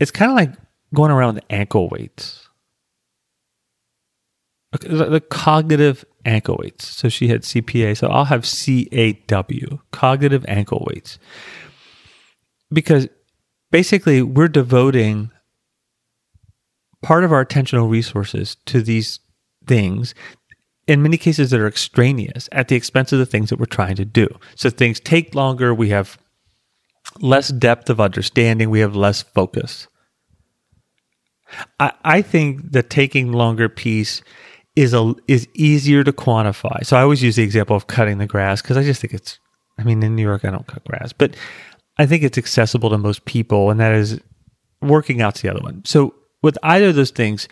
it's 0.01 0.11
kind 0.11 0.31
of 0.31 0.37
like 0.37 0.62
going 0.95 1.11
around 1.11 1.41
ankle 1.51 1.89
weights. 1.89 2.49
The 4.81 5.23
cognitive 5.29 6.05
ankle 6.25 6.59
weights. 6.61 6.87
So 6.87 7.09
she 7.09 7.29
had 7.29 7.43
CPA. 7.43 7.97
So 7.97 8.09
I'll 8.09 8.25
have 8.25 8.45
CAW, 8.45 9.79
cognitive 9.91 10.45
ankle 10.49 10.87
weights. 10.91 11.19
Because 12.73 13.07
basically, 13.71 14.23
we're 14.23 14.49
devoting 14.49 15.31
part 17.03 17.25
of 17.25 17.33
our 17.33 17.45
attentional 17.45 17.91
resources 17.91 18.57
to 18.67 18.81
these 18.81 19.21
things 19.67 20.15
in 20.87 21.03
many 21.03 21.17
cases 21.17 21.51
that 21.51 21.61
are 21.61 21.67
extraneous 21.67 22.49
at 22.53 22.69
the 22.69 22.77
expense 22.77 23.13
of 23.13 23.19
the 23.19 23.27
things 23.27 23.51
that 23.51 23.59
we're 23.59 23.67
trying 23.67 23.97
to 23.97 24.05
do. 24.05 24.29
So 24.57 24.71
things 24.71 25.01
take 25.01 25.35
longer, 25.35 25.75
we 25.75 25.91
have 25.91 26.19
less 27.21 27.49
depth 27.49 27.91
of 27.91 28.01
understanding, 28.01 28.71
we 28.71 28.81
have 28.81 28.97
less 28.97 29.23
focus. 29.23 29.87
I, 31.79 31.93
I 32.05 32.23
think 32.23 32.73
the 32.73 32.83
taking 32.83 33.33
longer 33.33 33.69
piece 33.69 34.23
is 34.77 34.95
a 34.95 35.15
is 35.29 35.49
easier 35.55 36.03
to 36.05 36.13
quantify. 36.13 36.85
So 36.85 36.97
I 36.97 37.03
always 37.03 37.23
use 37.23 37.37
the 37.37 37.43
example 37.43 37.77
of 37.77 37.87
cutting 37.87 38.19
the 38.19 38.27
grass 38.27 38.63
because 38.63 38.77
I 38.77 38.83
just 38.83 39.01
think 39.01 39.15
it's. 39.15 39.39
I 39.79 39.85
mean, 39.85 40.03
in 40.03 40.15
New 40.15 40.23
York, 40.23 40.45
I 40.45 40.51
don't 40.51 40.67
cut 40.67 40.85
grass, 40.85 41.13
but 41.13 41.35
I 41.99 42.07
think 42.07 42.23
it's 42.23 42.39
accessible 42.39 42.91
to 42.91 42.99
most 42.99 43.25
people, 43.25 43.71
and 43.71 43.81
that 43.81 43.95
is 43.95 44.21
working 44.83 45.23
out's 45.23 45.41
the 45.41 45.49
other 45.49 45.61
one. 45.61 45.83
So 45.85 46.15
with 46.43 46.59
either 46.63 46.89
of 46.89 46.95
those 46.95 47.11
things, 47.11 47.49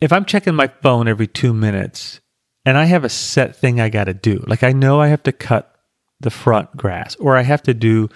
if 0.00 0.12
I'm 0.12 0.24
checking 0.24 0.54
my 0.54 0.68
phone 0.82 1.08
every 1.08 1.26
two 1.26 1.52
minutes 1.52 2.20
and 2.64 2.78
I 2.78 2.84
have 2.84 3.04
a 3.04 3.08
set 3.08 3.56
thing 3.56 3.80
I 3.80 3.88
got 3.88 4.04
to 4.04 4.14
do, 4.14 4.42
like 4.46 4.62
I 4.62 4.72
know 4.72 5.00
I 5.00 5.08
have 5.08 5.22
to 5.24 5.32
cut 5.32 5.74
the 6.20 6.30
front 6.30 6.76
grass 6.76 7.16
or 7.16 7.36
I 7.36 7.42
have 7.42 7.62
to 7.64 7.74
do 7.74 8.08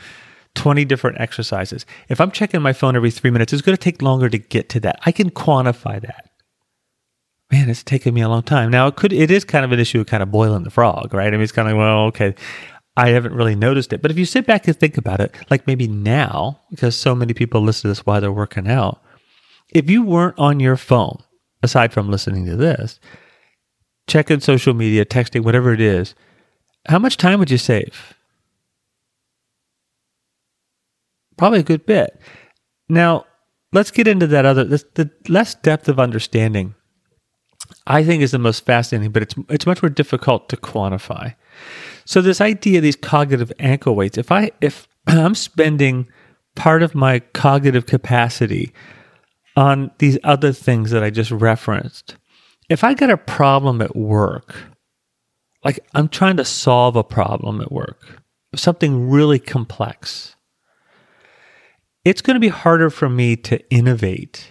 20 0.54 0.84
different 0.84 1.20
exercises. 1.20 1.86
If 2.08 2.20
I'm 2.20 2.30
checking 2.30 2.62
my 2.62 2.72
phone 2.72 2.96
every 2.96 3.10
three 3.10 3.30
minutes, 3.30 3.52
it's 3.52 3.62
going 3.62 3.76
to 3.76 3.82
take 3.82 4.02
longer 4.02 4.28
to 4.28 4.38
get 4.38 4.68
to 4.70 4.80
that. 4.80 4.98
I 5.06 5.12
can 5.12 5.30
quantify 5.30 6.00
that. 6.00 6.30
Man, 7.50 7.68
it's 7.68 7.82
taken 7.82 8.14
me 8.14 8.22
a 8.22 8.28
long 8.28 8.42
time. 8.42 8.70
Now 8.70 8.86
it 8.86 8.96
could, 8.96 9.12
it 9.12 9.30
is 9.30 9.44
kind 9.44 9.64
of 9.64 9.72
an 9.72 9.80
issue 9.80 10.00
of 10.00 10.06
kind 10.06 10.22
of 10.22 10.30
boiling 10.30 10.64
the 10.64 10.70
frog, 10.70 11.12
right? 11.12 11.28
I 11.28 11.30
mean, 11.32 11.42
it's 11.42 11.52
kind 11.52 11.68
of 11.68 11.76
well, 11.76 12.04
okay, 12.06 12.34
I 12.96 13.10
haven't 13.10 13.34
really 13.34 13.54
noticed 13.54 13.92
it. 13.92 14.02
But 14.02 14.10
if 14.10 14.18
you 14.18 14.24
sit 14.24 14.46
back 14.46 14.66
and 14.68 14.76
think 14.76 14.96
about 14.96 15.20
it, 15.20 15.34
like 15.50 15.66
maybe 15.66 15.88
now, 15.88 16.60
because 16.70 16.96
so 16.96 17.14
many 17.14 17.34
people 17.34 17.60
listen 17.60 17.82
to 17.82 17.88
this 17.88 18.06
while 18.06 18.20
they're 18.20 18.32
working 18.32 18.68
out, 18.68 19.02
if 19.70 19.88
you 19.88 20.02
weren't 20.02 20.38
on 20.38 20.60
your 20.60 20.76
phone, 20.76 21.22
aside 21.62 21.92
from 21.92 22.10
listening 22.10 22.46
to 22.46 22.56
this, 22.56 23.00
checking 24.06 24.40
social 24.40 24.74
media, 24.74 25.04
texting, 25.04 25.44
whatever 25.44 25.72
it 25.72 25.80
is, 25.80 26.14
how 26.88 26.98
much 26.98 27.16
time 27.16 27.38
would 27.38 27.50
you 27.50 27.58
save? 27.58 28.14
Probably 31.42 31.59
a 31.59 31.64
good 31.64 31.85
bit. 31.85 32.20
Now, 32.88 33.24
let's 33.72 33.90
get 33.90 34.07
into 34.07 34.28
that 34.28 34.44
other 34.44 34.62
the, 34.62 34.85
the 34.94 35.11
less 35.28 35.57
depth 35.57 35.88
of 35.88 35.98
understanding. 35.98 36.76
I 37.85 38.05
think 38.05 38.22
is 38.22 38.31
the 38.31 38.38
most 38.38 38.64
fascinating, 38.64 39.11
but 39.11 39.24
it's 39.24 39.35
it's 39.48 39.66
much 39.66 39.83
more 39.83 39.90
difficult 39.90 40.48
to 40.50 40.57
quantify. 40.57 41.35
So 42.05 42.22
this 42.22 42.40
idea, 42.40 42.78
of 42.78 42.85
these 42.85 42.94
cognitive 42.94 43.52
ankle 43.59 43.96
weights, 43.96 44.18
if 44.18 44.31
I 44.31 44.52
if 44.61 44.87
I'm 45.09 45.35
spending 45.35 46.07
part 46.55 46.85
of 46.85 46.94
my 46.94 47.18
cognitive 47.18 47.87
capacity 47.87 48.72
on 49.57 49.90
these 49.98 50.18
other 50.22 50.52
things 50.52 50.92
that 50.92 51.02
I 51.02 51.11
just 51.11 51.33
referenced, 51.33 52.14
if 52.68 52.85
I 52.85 52.94
got 52.94 53.11
a 53.11 53.16
problem 53.16 53.83
at 53.83 53.96
work, 53.96 54.55
like 55.64 55.81
I'm 55.92 56.09
trying 56.09 56.37
to 56.37 56.44
solve 56.44 56.94
a 56.94 57.02
problem 57.02 57.61
at 57.61 57.72
work, 57.72 58.22
something 58.55 59.11
really 59.11 59.40
complex, 59.40 60.37
it's 62.04 62.22
going 62.22 62.34
to 62.34 62.40
be 62.40 62.48
harder 62.48 62.90
for 62.90 63.08
me 63.08 63.36
to 63.36 63.60
innovate 63.70 64.50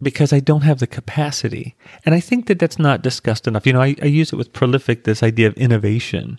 because 0.00 0.32
I 0.32 0.40
don't 0.40 0.62
have 0.62 0.78
the 0.78 0.86
capacity. 0.86 1.74
And 2.04 2.14
I 2.14 2.20
think 2.20 2.46
that 2.46 2.58
that's 2.58 2.78
not 2.78 3.02
discussed 3.02 3.46
enough. 3.46 3.66
You 3.66 3.72
know, 3.72 3.82
I, 3.82 3.96
I, 4.02 4.06
use 4.06 4.32
it 4.32 4.36
with 4.36 4.52
prolific, 4.52 5.04
this 5.04 5.22
idea 5.22 5.48
of 5.48 5.54
innovation. 5.54 6.38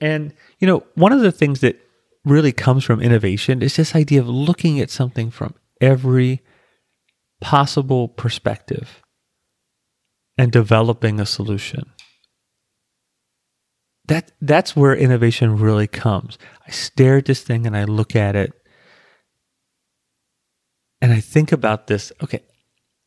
And, 0.00 0.34
you 0.58 0.66
know, 0.66 0.82
one 0.94 1.12
of 1.12 1.20
the 1.20 1.32
things 1.32 1.60
that 1.60 1.80
really 2.24 2.52
comes 2.52 2.84
from 2.84 3.00
innovation 3.00 3.62
is 3.62 3.76
this 3.76 3.94
idea 3.94 4.20
of 4.20 4.28
looking 4.28 4.80
at 4.80 4.90
something 4.90 5.30
from 5.30 5.54
every 5.80 6.42
possible 7.40 8.08
perspective 8.08 9.02
and 10.36 10.50
developing 10.50 11.20
a 11.20 11.26
solution. 11.26 11.92
That, 14.08 14.32
that's 14.40 14.76
where 14.76 14.94
innovation 14.94 15.58
really 15.58 15.86
comes. 15.86 16.36
I 16.66 16.70
stare 16.70 17.18
at 17.18 17.26
this 17.26 17.42
thing 17.42 17.66
and 17.66 17.76
I 17.76 17.84
look 17.84 18.14
at 18.14 18.36
it 18.36 18.52
and 21.00 21.12
I 21.12 21.20
think 21.20 21.52
about 21.52 21.86
this 21.86 22.12
okay, 22.22 22.40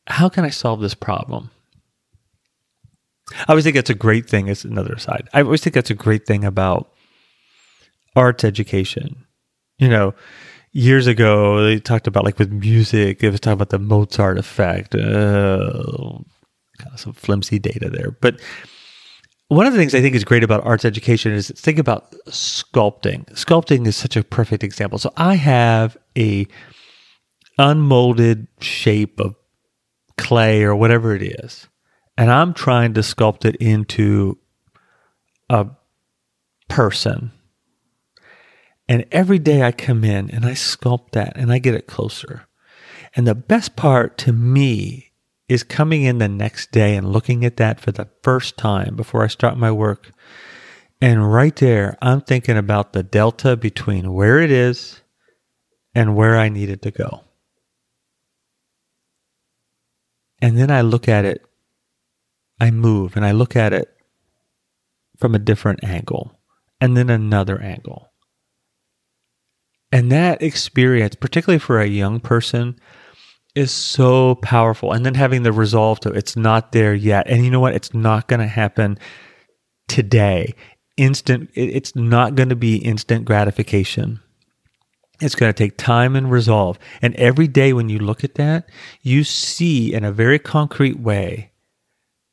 how 0.07 0.29
can 0.29 0.45
I 0.45 0.49
solve 0.49 0.81
this 0.81 0.93
problem? 0.93 1.51
I 3.33 3.45
always 3.49 3.63
think 3.63 3.75
that's 3.75 3.89
a 3.89 3.95
great 3.95 4.27
thing. 4.27 4.47
It's 4.47 4.65
another 4.65 4.97
side. 4.97 5.29
I 5.33 5.41
always 5.41 5.61
think 5.61 5.75
that's 5.75 5.91
a 5.91 5.95
great 5.95 6.25
thing 6.25 6.43
about 6.43 6.91
arts 8.15 8.43
education. 8.43 9.25
You 9.77 9.87
know, 9.89 10.13
years 10.71 11.07
ago 11.07 11.63
they 11.63 11.79
talked 11.79 12.07
about 12.07 12.25
like 12.25 12.39
with 12.39 12.51
music, 12.51 13.19
they 13.19 13.29
was 13.29 13.39
talking 13.39 13.53
about 13.53 13.69
the 13.69 13.79
Mozart 13.79 14.37
effect. 14.37 14.95
Uh, 14.95 16.19
some 16.95 17.13
flimsy 17.13 17.59
data 17.59 17.89
there, 17.89 18.11
but 18.11 18.39
one 19.49 19.65
of 19.65 19.73
the 19.73 19.79
things 19.79 19.95
I 19.95 20.01
think 20.01 20.15
is 20.15 20.23
great 20.23 20.43
about 20.43 20.63
arts 20.63 20.85
education 20.85 21.33
is 21.33 21.51
think 21.55 21.79
about 21.79 22.11
sculpting. 22.27 23.25
Sculpting 23.33 23.85
is 23.87 23.97
such 23.97 24.15
a 24.15 24.23
perfect 24.23 24.63
example. 24.63 24.99
So 24.99 25.11
I 25.17 25.35
have 25.35 25.97
a 26.17 26.47
unmolded 27.59 28.47
shape 28.59 29.19
of 29.19 29.35
clay 30.17 30.63
or 30.63 30.75
whatever 30.75 31.15
it 31.15 31.21
is, 31.21 31.67
and 32.17 32.31
I'm 32.31 32.53
trying 32.53 32.95
to 32.95 33.01
sculpt 33.01 33.45
it 33.45 33.55
into 33.57 34.39
a 35.49 35.67
person. 36.67 37.31
And 38.87 39.05
every 39.11 39.37
day 39.37 39.61
I 39.61 39.71
come 39.71 40.03
in 40.03 40.31
and 40.31 40.45
I 40.45 40.53
sculpt 40.53 41.11
that 41.11 41.37
and 41.37 41.51
I 41.51 41.59
get 41.59 41.75
it 41.75 41.85
closer. 41.85 42.47
And 43.15 43.27
the 43.27 43.35
best 43.35 43.75
part 43.75 44.17
to 44.19 44.33
me 44.33 45.11
is 45.47 45.63
coming 45.63 46.03
in 46.03 46.19
the 46.19 46.27
next 46.27 46.71
day 46.71 46.95
and 46.95 47.11
looking 47.11 47.43
at 47.43 47.57
that 47.57 47.79
for 47.79 47.91
the 47.91 48.07
first 48.23 48.57
time 48.57 48.95
before 48.95 49.23
I 49.23 49.27
start 49.27 49.57
my 49.57 49.71
work. 49.71 50.11
And 51.01 51.31
right 51.31 51.55
there, 51.55 51.97
I'm 52.01 52.21
thinking 52.21 52.57
about 52.57 52.93
the 52.93 53.03
delta 53.03 53.55
between 53.55 54.13
where 54.13 54.39
it 54.39 54.51
is 54.51 55.01
and 55.95 56.15
where 56.15 56.37
I 56.37 56.49
need 56.49 56.69
it 56.69 56.81
to 56.83 56.91
go. 56.91 57.23
And 60.41 60.57
then 60.57 60.71
I 60.71 60.81
look 60.81 61.07
at 61.07 61.25
it, 61.25 61.41
I 62.59 62.71
move 62.71 63.15
and 63.15 63.25
I 63.25 63.31
look 63.31 63.55
at 63.55 63.73
it 63.73 63.89
from 65.17 65.35
a 65.35 65.39
different 65.39 65.83
angle 65.83 66.39
and 66.79 66.95
then 66.95 67.09
another 67.09 67.61
angle. 67.61 68.11
And 69.91 70.11
that 70.11 70.41
experience, 70.41 71.15
particularly 71.15 71.59
for 71.59 71.79
a 71.79 71.87
young 71.87 72.19
person, 72.19 72.79
is 73.55 73.71
so 73.71 74.35
powerful. 74.35 74.93
And 74.93 75.05
then 75.05 75.15
having 75.15 75.43
the 75.43 75.51
resolve 75.51 75.99
to 76.01 76.11
it's 76.11 76.35
not 76.35 76.71
there 76.71 76.93
yet. 76.93 77.27
And 77.27 77.43
you 77.43 77.51
know 77.51 77.59
what? 77.59 77.73
It's 77.73 77.93
not 77.93 78.27
going 78.27 78.39
to 78.39 78.47
happen 78.47 78.97
today. 79.87 80.55
Instant, 80.97 81.49
it's 81.53 81.95
not 81.95 82.35
going 82.35 82.49
to 82.49 82.55
be 82.55 82.77
instant 82.77 83.25
gratification. 83.25 84.19
It's 85.21 85.35
going 85.35 85.49
to 85.49 85.57
take 85.57 85.77
time 85.77 86.15
and 86.15 86.31
resolve. 86.31 86.79
And 87.01 87.15
every 87.15 87.47
day 87.47 87.73
when 87.73 87.89
you 87.89 87.99
look 87.99 88.23
at 88.23 88.35
that, 88.35 88.69
you 89.01 89.23
see 89.23 89.93
in 89.93 90.03
a 90.03 90.11
very 90.11 90.39
concrete 90.39 90.99
way 90.99 91.51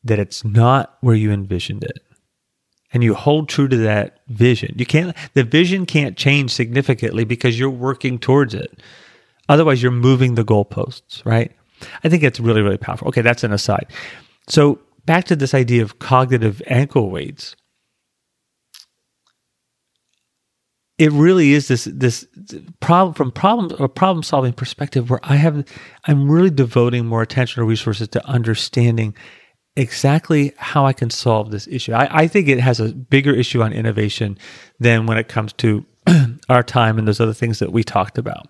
that 0.04 0.18
it's 0.18 0.44
not 0.44 0.96
where 1.00 1.14
you 1.14 1.32
envisioned 1.32 1.82
it 1.82 1.98
and 2.92 3.02
you 3.02 3.14
hold 3.14 3.48
true 3.48 3.68
to 3.68 3.76
that 3.76 4.20
vision. 4.28 4.74
You 4.78 4.86
can't 4.86 5.16
the 5.34 5.44
vision 5.44 5.84
can't 5.84 6.16
change 6.16 6.50
significantly 6.50 7.24
because 7.24 7.58
you're 7.58 7.70
working 7.70 8.18
towards 8.18 8.54
it. 8.54 8.80
Otherwise 9.48 9.82
you're 9.82 9.92
moving 9.92 10.34
the 10.34 10.44
goalposts, 10.44 11.24
right? 11.24 11.52
I 12.04 12.08
think 12.08 12.22
it's 12.22 12.40
really 12.40 12.62
really 12.62 12.78
powerful. 12.78 13.08
Okay, 13.08 13.20
that's 13.20 13.44
an 13.44 13.52
aside. 13.52 13.86
So, 14.48 14.78
back 15.04 15.24
to 15.24 15.36
this 15.36 15.54
idea 15.54 15.82
of 15.82 15.98
cognitive 15.98 16.62
ankle 16.68 17.10
weights. 17.10 17.56
It 20.98 21.12
really 21.12 21.52
is 21.52 21.68
this 21.68 21.84
this 21.84 22.26
problem 22.80 23.12
from 23.12 23.30
problem 23.30 23.70
a 23.82 23.88
problem 23.88 24.22
solving 24.22 24.54
perspective 24.54 25.10
where 25.10 25.20
I 25.22 25.36
have 25.36 25.64
I'm 26.04 26.30
really 26.30 26.50
devoting 26.50 27.06
more 27.06 27.20
attention 27.20 27.62
or 27.62 27.66
resources 27.66 28.08
to 28.08 28.26
understanding 28.26 29.14
exactly 29.76 30.54
how 30.56 30.86
I 30.86 30.94
can 30.94 31.10
solve 31.10 31.50
this 31.50 31.68
issue. 31.68 31.92
I, 31.92 32.22
I 32.22 32.26
think 32.26 32.48
it 32.48 32.60
has 32.60 32.80
a 32.80 32.94
bigger 32.94 33.34
issue 33.34 33.62
on 33.62 33.74
innovation 33.74 34.38
than 34.80 35.04
when 35.04 35.18
it 35.18 35.28
comes 35.28 35.52
to 35.54 35.84
our 36.48 36.62
time 36.62 36.98
and 36.98 37.06
those 37.06 37.20
other 37.20 37.34
things 37.34 37.58
that 37.58 37.72
we 37.72 37.84
talked 37.84 38.16
about. 38.16 38.48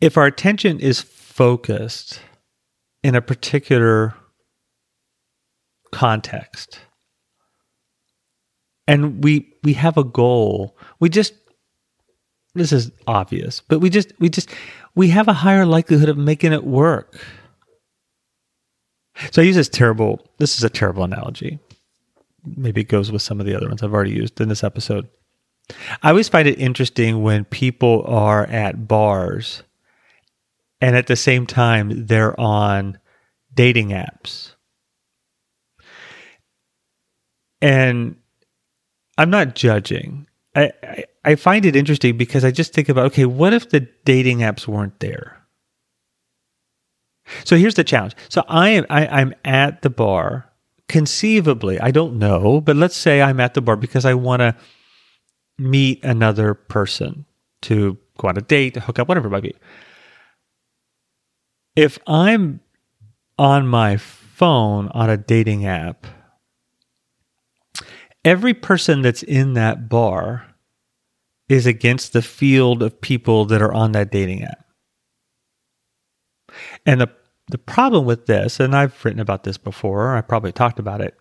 If 0.00 0.16
our 0.16 0.26
attention 0.26 0.80
is 0.80 1.00
focused 1.00 2.20
in 3.04 3.14
a 3.14 3.22
particular 3.22 4.14
context 5.92 6.80
and 8.88 9.22
we 9.22 9.54
we 9.62 9.74
have 9.74 9.96
a 9.96 10.04
goal, 10.04 10.76
we 10.98 11.08
just 11.08 11.34
this 12.56 12.72
is 12.72 12.90
obvious, 13.06 13.60
but 13.60 13.78
we 13.78 13.88
just 13.88 14.12
we 14.18 14.28
just 14.28 14.50
we 14.96 15.08
have 15.08 15.28
a 15.28 15.32
higher 15.32 15.64
likelihood 15.64 16.08
of 16.08 16.18
making 16.18 16.52
it 16.52 16.64
work 16.64 17.16
so 19.32 19.42
I 19.42 19.44
use 19.44 19.56
this 19.56 19.68
terrible, 19.68 20.24
this 20.38 20.56
is 20.56 20.64
a 20.64 20.70
terrible 20.70 21.04
analogy. 21.04 21.58
Maybe 22.56 22.82
it 22.82 22.88
goes 22.88 23.10
with 23.10 23.22
some 23.22 23.40
of 23.40 23.46
the 23.46 23.54
other 23.54 23.68
ones 23.68 23.82
I've 23.82 23.92
already 23.92 24.12
used 24.12 24.40
in 24.40 24.48
this 24.48 24.64
episode. 24.64 25.08
I 26.02 26.10
always 26.10 26.28
find 26.28 26.48
it 26.48 26.60
interesting 26.60 27.22
when 27.22 27.44
people 27.44 28.04
are 28.06 28.46
at 28.46 28.88
bars 28.88 29.62
and 30.80 30.96
at 30.96 31.08
the 31.08 31.16
same 31.16 31.46
time 31.46 32.06
they're 32.06 32.38
on 32.40 32.98
dating 33.52 33.88
apps. 33.88 34.54
And 37.60 38.16
I'm 39.18 39.30
not 39.30 39.54
judging. 39.54 40.26
I, 40.54 40.72
I, 40.82 41.04
I 41.24 41.34
find 41.34 41.66
it 41.66 41.76
interesting 41.76 42.16
because 42.16 42.44
I 42.44 42.50
just 42.50 42.72
think 42.72 42.88
about 42.88 43.06
okay, 43.06 43.26
what 43.26 43.52
if 43.52 43.68
the 43.68 43.80
dating 44.04 44.38
apps 44.38 44.66
weren't 44.66 44.98
there? 45.00 45.36
So 47.44 47.56
here's 47.56 47.74
the 47.74 47.84
challenge. 47.84 48.14
So 48.30 48.42
I 48.48 48.70
am 48.70 48.86
I, 48.88 49.06
I'm 49.06 49.34
at 49.44 49.82
the 49.82 49.90
bar. 49.90 50.50
Conceivably, 50.88 51.78
I 51.78 51.90
don't 51.90 52.18
know, 52.18 52.62
but 52.62 52.74
let's 52.74 52.96
say 52.96 53.20
I'm 53.20 53.40
at 53.40 53.52
the 53.52 53.60
bar 53.60 53.76
because 53.76 54.06
I 54.06 54.14
want 54.14 54.40
to 54.40 54.54
meet 55.58 56.02
another 56.02 56.54
person 56.54 57.26
to 57.62 57.98
go 58.16 58.28
on 58.28 58.38
a 58.38 58.40
date, 58.40 58.72
to 58.74 58.80
hook 58.80 58.98
up, 58.98 59.06
whatever 59.06 59.28
it 59.28 59.30
might 59.30 59.42
be. 59.42 59.54
If 61.76 61.98
I'm 62.06 62.60
on 63.38 63.66
my 63.66 63.98
phone 63.98 64.88
on 64.94 65.10
a 65.10 65.18
dating 65.18 65.66
app, 65.66 66.06
every 68.28 68.52
person 68.52 69.00
that's 69.00 69.22
in 69.22 69.54
that 69.54 69.88
bar 69.88 70.46
is 71.48 71.66
against 71.66 72.12
the 72.12 72.20
field 72.20 72.82
of 72.82 73.00
people 73.00 73.46
that 73.46 73.62
are 73.62 73.72
on 73.72 73.92
that 73.92 74.10
dating 74.12 74.44
app. 74.44 74.66
And 76.84 77.00
the 77.00 77.08
the 77.50 77.56
problem 77.56 78.04
with 78.04 78.26
this, 78.26 78.60
and 78.60 78.76
I've 78.76 79.02
written 79.02 79.20
about 79.20 79.44
this 79.44 79.56
before, 79.56 80.14
I 80.14 80.20
probably 80.20 80.52
talked 80.52 80.78
about 80.78 81.00
it. 81.00 81.18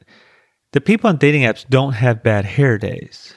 The 0.74 0.82
people 0.82 1.08
on 1.10 1.16
dating 1.16 1.44
apps 1.44 1.66
don't 1.70 1.94
have 1.94 2.22
bad 2.22 2.44
hair 2.44 2.78
days. 2.78 3.34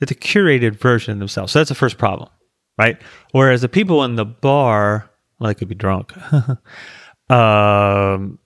It's 0.00 0.10
a 0.10 0.14
curated 0.14 0.76
version 0.76 1.12
of 1.12 1.18
themselves. 1.18 1.52
So 1.52 1.58
that's 1.58 1.68
the 1.68 1.74
first 1.74 1.98
problem, 1.98 2.30
right? 2.78 2.96
Whereas 3.32 3.60
the 3.60 3.68
people 3.68 4.02
in 4.04 4.14
the 4.14 4.24
bar, 4.24 5.10
well, 5.38 5.48
they 5.48 5.54
could 5.54 5.68
be 5.68 5.74
drunk, 5.74 6.14
um, 7.30 8.38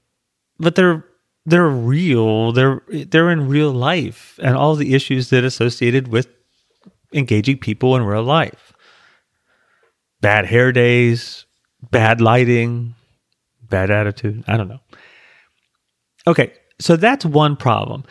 but 0.59 0.75
they're 0.75 1.05
they're 1.47 1.69
real. 1.69 2.53
They're 2.53 2.83
they're 2.89 3.31
in 3.31 3.49
real 3.49 3.73
life, 3.73 4.39
and 4.43 4.57
all 4.57 4.75
the 4.75 4.95
issues 4.95 5.31
that 5.31 5.45
associated 5.45 6.09
with 6.09 6.29
engaging 7.15 7.59
people 7.59 7.97
in 7.97 8.03
real 8.03 8.25
life. 8.25 8.73
Bad 10.21 10.47
hair 10.47 10.73
days, 10.73 11.47
bad 11.91 12.21
lighting, 12.21 12.95
bad 13.63 13.91
attitude. 13.91 14.45
I 14.49 14.57
don't 14.57 14.69
know. 14.69 14.81
Okay, 16.27 16.53
so 16.81 16.97
that's 16.97 17.25
one 17.25 17.57
problem. 17.57 18.05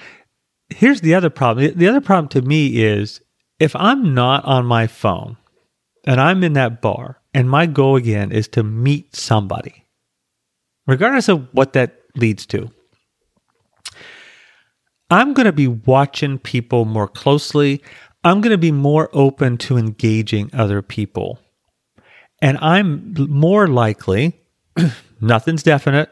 Here's 0.70 1.02
the 1.02 1.14
other 1.14 1.30
problem. 1.30 1.74
The 1.76 1.88
other 1.88 2.02
problem 2.02 2.30
to 2.30 2.42
me 2.42 2.82
is 2.82 3.22
if 3.60 3.76
I'm 3.76 4.14
not 4.14 4.46
on 4.46 4.66
my 4.66 4.88
phone 4.88 5.38
and 6.06 6.22
I'm 6.22 6.44
in 6.44 6.54
that 6.54 6.82
bar 6.82 7.20
and 7.34 7.50
my 7.50 7.66
goal 7.66 7.98
again 7.98 8.32
is 8.32 8.48
to 8.50 8.64
meet 8.64 9.16
somebody, 9.16 9.86
regardless 10.88 11.28
of 11.28 11.54
what 11.54 11.74
that 11.74 12.00
leads 12.16 12.46
to, 12.48 12.72
I'm 15.10 15.34
going 15.34 15.46
to 15.46 15.52
be 15.52 15.68
watching 15.68 16.40
people 16.40 16.86
more 16.86 17.08
closely. 17.08 17.82
I'm 18.24 18.42
going 18.42 18.52
to 18.52 18.58
be 18.58 18.72
more 18.72 19.10
open 19.14 19.58
to 19.60 19.78
engaging 19.78 20.50
other 20.54 20.82
people. 20.82 21.40
And 22.42 22.58
I'm 22.58 23.14
more 23.30 23.68
likely 23.68 24.40
nothing's 25.22 25.64
definite, 25.64 26.10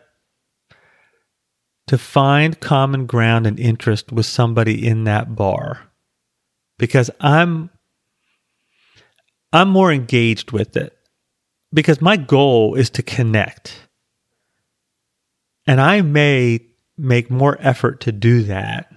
to 1.87 1.97
find 1.97 2.59
common 2.59 3.05
ground 3.05 3.45
and 3.45 3.59
interest 3.59 4.11
with 4.11 4.25
somebody 4.25 4.87
in 4.87 5.03
that 5.03 5.35
bar 5.35 5.81
because 6.77 7.09
I'm 7.19 7.69
I'm 9.51 9.69
more 9.69 9.91
engaged 9.91 10.51
with 10.51 10.75
it 10.77 10.97
because 11.73 12.01
my 12.01 12.17
goal 12.17 12.75
is 12.75 12.89
to 12.91 13.03
connect. 13.03 13.87
And 15.67 15.79
I 15.79 16.01
may 16.01 16.59
make 16.97 17.29
more 17.29 17.57
effort 17.59 18.01
to 18.01 18.11
do 18.11 18.43
that 18.43 18.91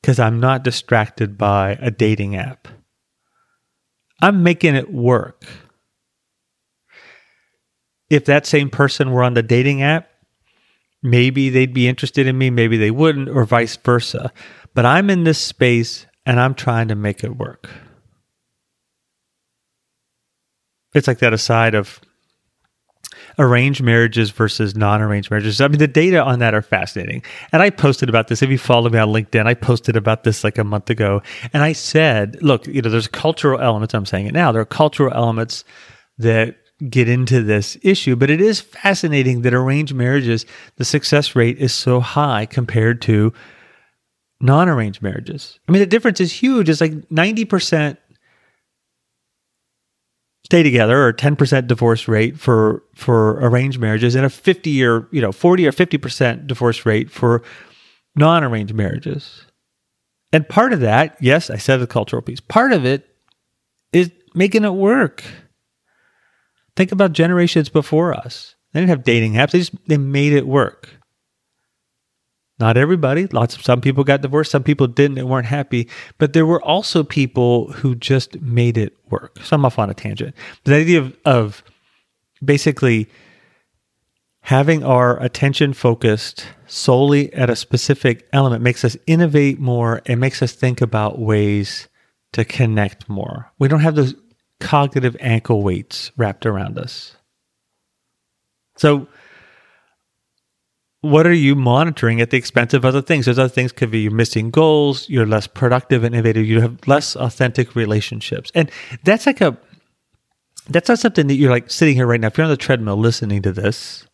because 0.00 0.18
I'm 0.18 0.40
not 0.40 0.64
distracted 0.64 1.38
by 1.38 1.78
a 1.80 1.90
dating 1.90 2.36
app. 2.36 2.68
I'm 4.20 4.42
making 4.42 4.74
it 4.74 4.92
work 4.92 5.44
if 8.12 8.26
that 8.26 8.44
same 8.44 8.68
person 8.68 9.10
were 9.10 9.22
on 9.22 9.32
the 9.32 9.42
dating 9.42 9.82
app, 9.82 10.06
maybe 11.02 11.48
they'd 11.48 11.72
be 11.72 11.88
interested 11.88 12.26
in 12.26 12.36
me, 12.36 12.50
maybe 12.50 12.76
they 12.76 12.90
wouldn't, 12.90 13.30
or 13.30 13.46
vice 13.46 13.74
versa. 13.76 14.30
But 14.74 14.84
I'm 14.84 15.08
in 15.08 15.24
this 15.24 15.38
space 15.38 16.04
and 16.26 16.38
I'm 16.38 16.54
trying 16.54 16.88
to 16.88 16.94
make 16.94 17.24
it 17.24 17.38
work. 17.38 17.70
It's 20.94 21.08
like 21.08 21.20
that 21.20 21.32
aside 21.32 21.74
of 21.74 22.00
arranged 23.38 23.82
marriages 23.82 24.30
versus 24.30 24.74
non-arranged 24.76 25.30
marriages. 25.30 25.60
I 25.60 25.68
mean, 25.68 25.78
the 25.78 25.88
data 25.88 26.22
on 26.22 26.38
that 26.40 26.54
are 26.54 26.62
fascinating. 26.62 27.22
And 27.52 27.62
I 27.62 27.70
posted 27.70 28.08
about 28.08 28.28
this. 28.28 28.42
If 28.42 28.50
you 28.50 28.58
follow 28.58 28.88
me 28.90 28.98
on 28.98 29.08
LinkedIn, 29.08 29.46
I 29.46 29.54
posted 29.54 29.96
about 29.96 30.24
this 30.24 30.44
like 30.44 30.58
a 30.58 30.64
month 30.64 30.90
ago. 30.90 31.22
And 31.52 31.62
I 31.62 31.72
said, 31.72 32.42
look, 32.42 32.66
you 32.66 32.82
know, 32.82 32.90
there's 32.90 33.08
cultural 33.08 33.60
elements. 33.60 33.94
I'm 33.94 34.06
saying 34.06 34.26
it 34.26 34.34
now. 34.34 34.52
There 34.52 34.62
are 34.62 34.66
cultural 34.66 35.12
elements 35.14 35.64
that 36.18 36.56
get 36.88 37.08
into 37.08 37.42
this 37.42 37.76
issue, 37.82 38.16
but 38.16 38.30
it 38.30 38.40
is 38.40 38.60
fascinating 38.60 39.42
that 39.42 39.54
arranged 39.54 39.94
marriages, 39.94 40.46
the 40.76 40.84
success 40.84 41.36
rate 41.36 41.58
is 41.58 41.72
so 41.72 42.00
high 42.00 42.46
compared 42.46 43.00
to 43.02 43.32
non 44.40 44.68
arranged 44.68 45.00
marriages. 45.02 45.58
I 45.68 45.72
mean, 45.72 45.80
the 45.80 45.86
difference 45.86 46.20
is 46.20 46.32
huge. 46.32 46.68
It's 46.68 46.80
like 46.80 46.92
90% 47.08 47.96
stay 50.52 50.62
together 50.62 51.06
or 51.06 51.12
10% 51.12 51.66
divorce 51.66 52.08
rate 52.08 52.38
for 52.38 52.82
for 52.94 53.38
arranged 53.40 53.78
marriages 53.78 54.14
and 54.14 54.26
a 54.26 54.30
50 54.30 54.84
or 54.84 55.08
you 55.10 55.20
know 55.20 55.32
40 55.32 55.66
or 55.66 55.72
50% 55.72 56.46
divorce 56.46 56.84
rate 56.84 57.10
for 57.10 57.42
non-arranged 58.16 58.74
marriages 58.74 59.46
and 60.32 60.48
part 60.48 60.72
of 60.72 60.80
that 60.80 61.16
yes 61.20 61.48
i 61.48 61.56
said 61.56 61.78
the 61.78 61.86
cultural 61.86 62.20
piece 62.20 62.40
part 62.40 62.72
of 62.72 62.84
it 62.84 63.08
is 63.92 64.10
making 64.34 64.64
it 64.64 64.74
work 64.74 65.24
Think 66.74 66.92
about 66.92 67.12
generations 67.12 67.68
before 67.68 68.14
us. 68.14 68.54
They 68.72 68.80
didn't 68.80 68.90
have 68.90 69.04
dating 69.04 69.34
apps. 69.34 69.50
They 69.50 69.58
just 69.58 69.74
they 69.86 69.98
made 69.98 70.32
it 70.32 70.46
work. 70.46 70.88
Not 72.62 72.76
everybody. 72.76 73.26
Lots 73.26 73.56
of 73.56 73.64
some 73.64 73.80
people 73.80 74.04
got 74.04 74.20
divorced, 74.20 74.52
some 74.52 74.62
people 74.62 74.86
didn't 74.86 75.18
and 75.18 75.28
weren't 75.28 75.48
happy. 75.48 75.88
But 76.18 76.32
there 76.32 76.46
were 76.46 76.62
also 76.62 77.02
people 77.02 77.72
who 77.72 77.96
just 77.96 78.40
made 78.40 78.78
it 78.78 78.96
work. 79.10 79.36
So 79.42 79.56
I'm 79.56 79.64
off 79.64 79.80
on 79.80 79.90
a 79.90 79.94
tangent. 79.94 80.36
The 80.62 80.76
idea 80.76 81.00
of, 81.00 81.16
of 81.24 81.64
basically 82.44 83.08
having 84.42 84.84
our 84.84 85.20
attention 85.20 85.72
focused 85.72 86.46
solely 86.68 87.34
at 87.34 87.50
a 87.50 87.56
specific 87.56 88.28
element 88.32 88.62
makes 88.62 88.84
us 88.84 88.96
innovate 89.08 89.58
more 89.58 90.00
and 90.06 90.20
makes 90.20 90.40
us 90.40 90.52
think 90.52 90.80
about 90.80 91.18
ways 91.18 91.88
to 92.30 92.44
connect 92.44 93.08
more. 93.08 93.50
We 93.58 93.66
don't 93.66 93.80
have 93.80 93.96
those 93.96 94.14
cognitive 94.60 95.16
ankle 95.18 95.64
weights 95.64 96.12
wrapped 96.16 96.46
around 96.46 96.78
us. 96.78 97.16
So 98.76 99.08
what 101.02 101.26
are 101.26 101.34
you 101.34 101.56
monitoring 101.56 102.20
at 102.20 102.30
the 102.30 102.36
expense 102.36 102.72
of 102.74 102.84
other 102.84 103.02
things? 103.02 103.26
Those 103.26 103.38
other 103.38 103.48
things 103.48 103.72
could 103.72 103.90
be 103.90 104.00
you're 104.00 104.12
missing 104.12 104.50
goals, 104.50 105.08
you're 105.08 105.26
less 105.26 105.46
productive 105.46 106.04
and 106.04 106.14
innovative, 106.14 106.46
you 106.46 106.60
have 106.60 106.78
less 106.86 107.16
authentic 107.16 107.74
relationships. 107.74 108.50
And 108.54 108.70
that's 109.04 109.26
like 109.26 109.40
a 109.40 109.58
that's 110.68 110.88
not 110.88 111.00
something 111.00 111.26
that 111.26 111.34
you're 111.34 111.50
like 111.50 111.70
sitting 111.70 111.96
here 111.96 112.06
right 112.06 112.20
now. 112.20 112.28
If 112.28 112.38
you're 112.38 112.44
on 112.44 112.50
the 112.50 112.56
treadmill 112.56 112.96
listening 112.96 113.42
to 113.42 113.52
this, 113.52 114.06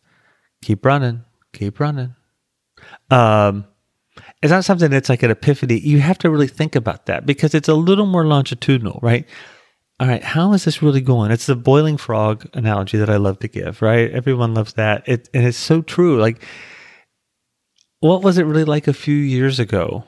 keep 0.63 0.83
running, 0.83 1.23
keep 1.53 1.79
running. 1.79 2.15
Um, 3.11 3.65
it's 4.41 4.51
not 4.51 4.65
something 4.65 4.89
that's 4.89 5.09
like 5.09 5.21
an 5.21 5.29
epiphany. 5.29 5.79
You 5.79 5.99
have 5.99 6.17
to 6.19 6.29
really 6.29 6.47
think 6.47 6.75
about 6.75 7.05
that 7.05 7.25
because 7.25 7.53
it's 7.53 7.69
a 7.69 7.75
little 7.75 8.07
more 8.07 8.25
longitudinal, 8.25 8.99
right? 9.03 9.27
All 9.99 10.07
right, 10.07 10.23
how 10.23 10.53
is 10.53 10.63
this 10.63 10.81
really 10.81 11.01
going? 11.01 11.29
It's 11.29 11.45
the 11.45 11.55
boiling 11.55 11.97
frog 11.97 12.49
analogy 12.53 12.97
that 12.97 13.09
I 13.09 13.17
love 13.17 13.39
to 13.39 13.47
give, 13.47 13.81
right? 13.81 14.09
Everyone 14.09 14.53
loves 14.53 14.73
that. 14.73 15.03
It, 15.07 15.29
and 15.33 15.45
it's 15.45 15.57
so 15.57 15.81
true. 15.81 16.19
Like, 16.19 16.41
what 17.99 18.23
was 18.23 18.37
it 18.37 18.43
really 18.43 18.63
like 18.63 18.87
a 18.87 18.93
few 18.93 19.15
years 19.15 19.59
ago? 19.59 20.03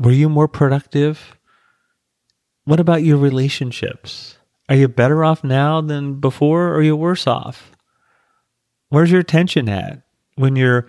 Were 0.00 0.12
you 0.12 0.28
more 0.28 0.48
productive? 0.48 1.36
What 2.64 2.80
about 2.80 3.02
your 3.02 3.16
relationships? 3.16 4.38
Are 4.68 4.76
you 4.76 4.88
better 4.88 5.24
off 5.24 5.44
now 5.44 5.80
than 5.80 6.20
before 6.20 6.68
or 6.68 6.76
are 6.76 6.82
you 6.82 6.96
worse 6.96 7.26
off? 7.26 7.72
Where's 8.88 9.10
your 9.10 9.20
attention 9.20 9.68
at 9.68 10.02
when 10.36 10.56
you're 10.56 10.88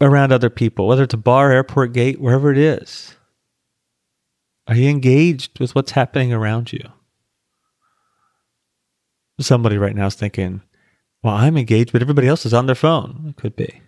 around 0.00 0.32
other 0.32 0.50
people, 0.50 0.86
whether 0.86 1.02
it's 1.02 1.14
a 1.14 1.18
bar, 1.18 1.52
airport 1.52 1.92
gate, 1.92 2.20
wherever 2.20 2.50
it 2.50 2.58
is? 2.58 3.14
Are 4.66 4.76
you 4.76 4.88
engaged 4.88 5.58
with 5.58 5.74
what's 5.74 5.92
happening 5.92 6.32
around 6.32 6.72
you? 6.72 6.80
Somebody 9.40 9.78
right 9.78 9.96
now 9.96 10.06
is 10.06 10.14
thinking, 10.14 10.62
well, 11.22 11.34
I'm 11.34 11.56
engaged, 11.56 11.92
but 11.92 12.02
everybody 12.02 12.28
else 12.28 12.46
is 12.46 12.54
on 12.54 12.66
their 12.66 12.74
phone. 12.74 13.26
It 13.28 13.36
could 13.40 13.56
be. 13.56 13.82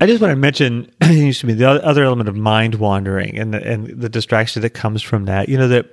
I 0.00 0.06
just 0.06 0.20
want 0.20 0.32
to 0.32 0.36
mention, 0.36 0.90
to 1.00 1.46
be 1.46 1.54
the 1.54 1.68
other 1.68 2.04
element 2.04 2.28
of 2.28 2.36
mind 2.36 2.74
wandering 2.74 3.38
and 3.38 3.54
the, 3.54 3.64
and 3.64 3.86
the 3.86 4.08
distraction 4.08 4.62
that 4.62 4.70
comes 4.70 5.02
from 5.02 5.26
that. 5.26 5.48
You 5.48 5.56
know 5.56 5.68
that, 5.68 5.86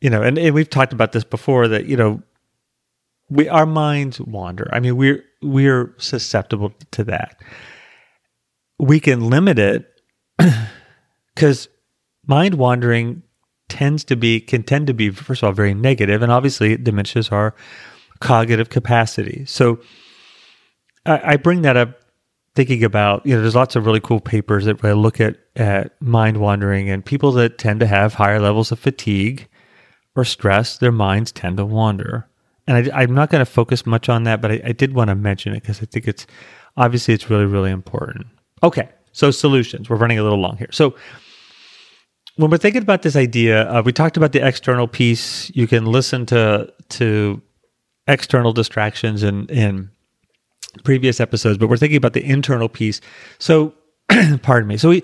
you 0.00 0.10
know, 0.10 0.22
and, 0.22 0.38
and 0.38 0.54
we've 0.54 0.68
talked 0.68 0.92
about 0.92 1.12
this 1.12 1.24
before 1.24 1.68
that 1.68 1.86
you 1.86 1.96
know, 1.96 2.22
we 3.30 3.48
our 3.48 3.66
minds 3.66 4.20
wander. 4.20 4.68
I 4.72 4.80
mean, 4.80 4.96
we're 4.96 5.24
we're 5.40 5.94
susceptible 5.98 6.74
to 6.92 7.04
that. 7.04 7.40
We 8.78 9.00
can 9.00 9.30
limit 9.30 9.58
it 9.58 10.02
because 11.34 11.68
mind 12.26 12.54
wandering 12.54 13.22
tends 13.70 14.04
to 14.04 14.16
be 14.16 14.40
can 14.40 14.62
tend 14.62 14.86
to 14.88 14.94
be 14.94 15.10
first 15.10 15.42
of 15.42 15.46
all 15.46 15.52
very 15.52 15.74
negative, 15.74 16.22
and 16.22 16.30
obviously 16.30 16.72
it 16.72 16.84
diminishes 16.84 17.30
our 17.30 17.54
cognitive 18.20 18.68
capacity. 18.68 19.44
So 19.46 19.80
I, 21.06 21.32
I 21.32 21.36
bring 21.36 21.62
that 21.62 21.76
up 21.76 22.00
thinking 22.54 22.84
about 22.84 23.24
you 23.24 23.34
know 23.34 23.40
there's 23.40 23.54
lots 23.54 23.76
of 23.76 23.86
really 23.86 24.00
cool 24.00 24.20
papers 24.20 24.66
that 24.66 24.82
look 24.82 25.20
at 25.20 25.36
at 25.56 26.00
mind 26.02 26.36
wandering 26.36 26.90
and 26.90 27.04
people 27.04 27.32
that 27.32 27.56
tend 27.56 27.80
to 27.80 27.86
have 27.86 28.14
higher 28.14 28.40
levels 28.40 28.72
of 28.72 28.78
fatigue 28.78 29.48
or 30.16 30.24
stress 30.24 30.76
their 30.78 30.92
minds 30.92 31.32
tend 31.32 31.56
to 31.56 31.64
wander. 31.64 32.26
And 32.66 32.92
I, 32.92 33.02
am 33.02 33.14
not 33.14 33.30
going 33.30 33.40
to 33.40 33.50
focus 33.50 33.86
much 33.86 34.08
on 34.08 34.24
that 34.24 34.40
but 34.40 34.52
I, 34.52 34.60
I 34.66 34.72
did 34.72 34.94
want 34.94 35.08
to 35.08 35.14
mention 35.14 35.54
it 35.54 35.62
because 35.62 35.80
i 35.82 35.86
think 35.86 36.06
it's 36.06 36.26
obviously 36.76 37.14
it's 37.14 37.30
really 37.30 37.46
really 37.46 37.70
important. 37.70 38.26
Okay 38.62 38.88
so 39.12 39.30
solutions. 39.30 39.90
We're 39.90 39.96
running 39.96 40.18
a 40.18 40.22
little 40.22 40.38
long 40.38 40.56
here. 40.56 40.68
So 40.70 40.94
when 42.40 42.50
we're 42.50 42.58
thinking 42.58 42.82
about 42.82 43.02
this 43.02 43.16
idea 43.16 43.70
uh, 43.70 43.82
we 43.84 43.92
talked 43.92 44.16
about 44.16 44.32
the 44.32 44.46
external 44.46 44.88
piece 44.88 45.50
you 45.54 45.66
can 45.66 45.86
listen 45.86 46.26
to 46.26 46.72
to 46.88 47.40
external 48.06 48.52
distractions 48.52 49.22
in 49.22 49.48
and 49.50 49.90
previous 50.84 51.20
episodes, 51.20 51.58
but 51.58 51.68
we're 51.68 51.76
thinking 51.76 51.96
about 51.96 52.12
the 52.12 52.24
internal 52.24 52.68
piece. 52.68 53.00
So, 53.38 53.74
pardon 54.42 54.68
me. 54.68 54.76
So 54.76 54.88
we 54.88 55.02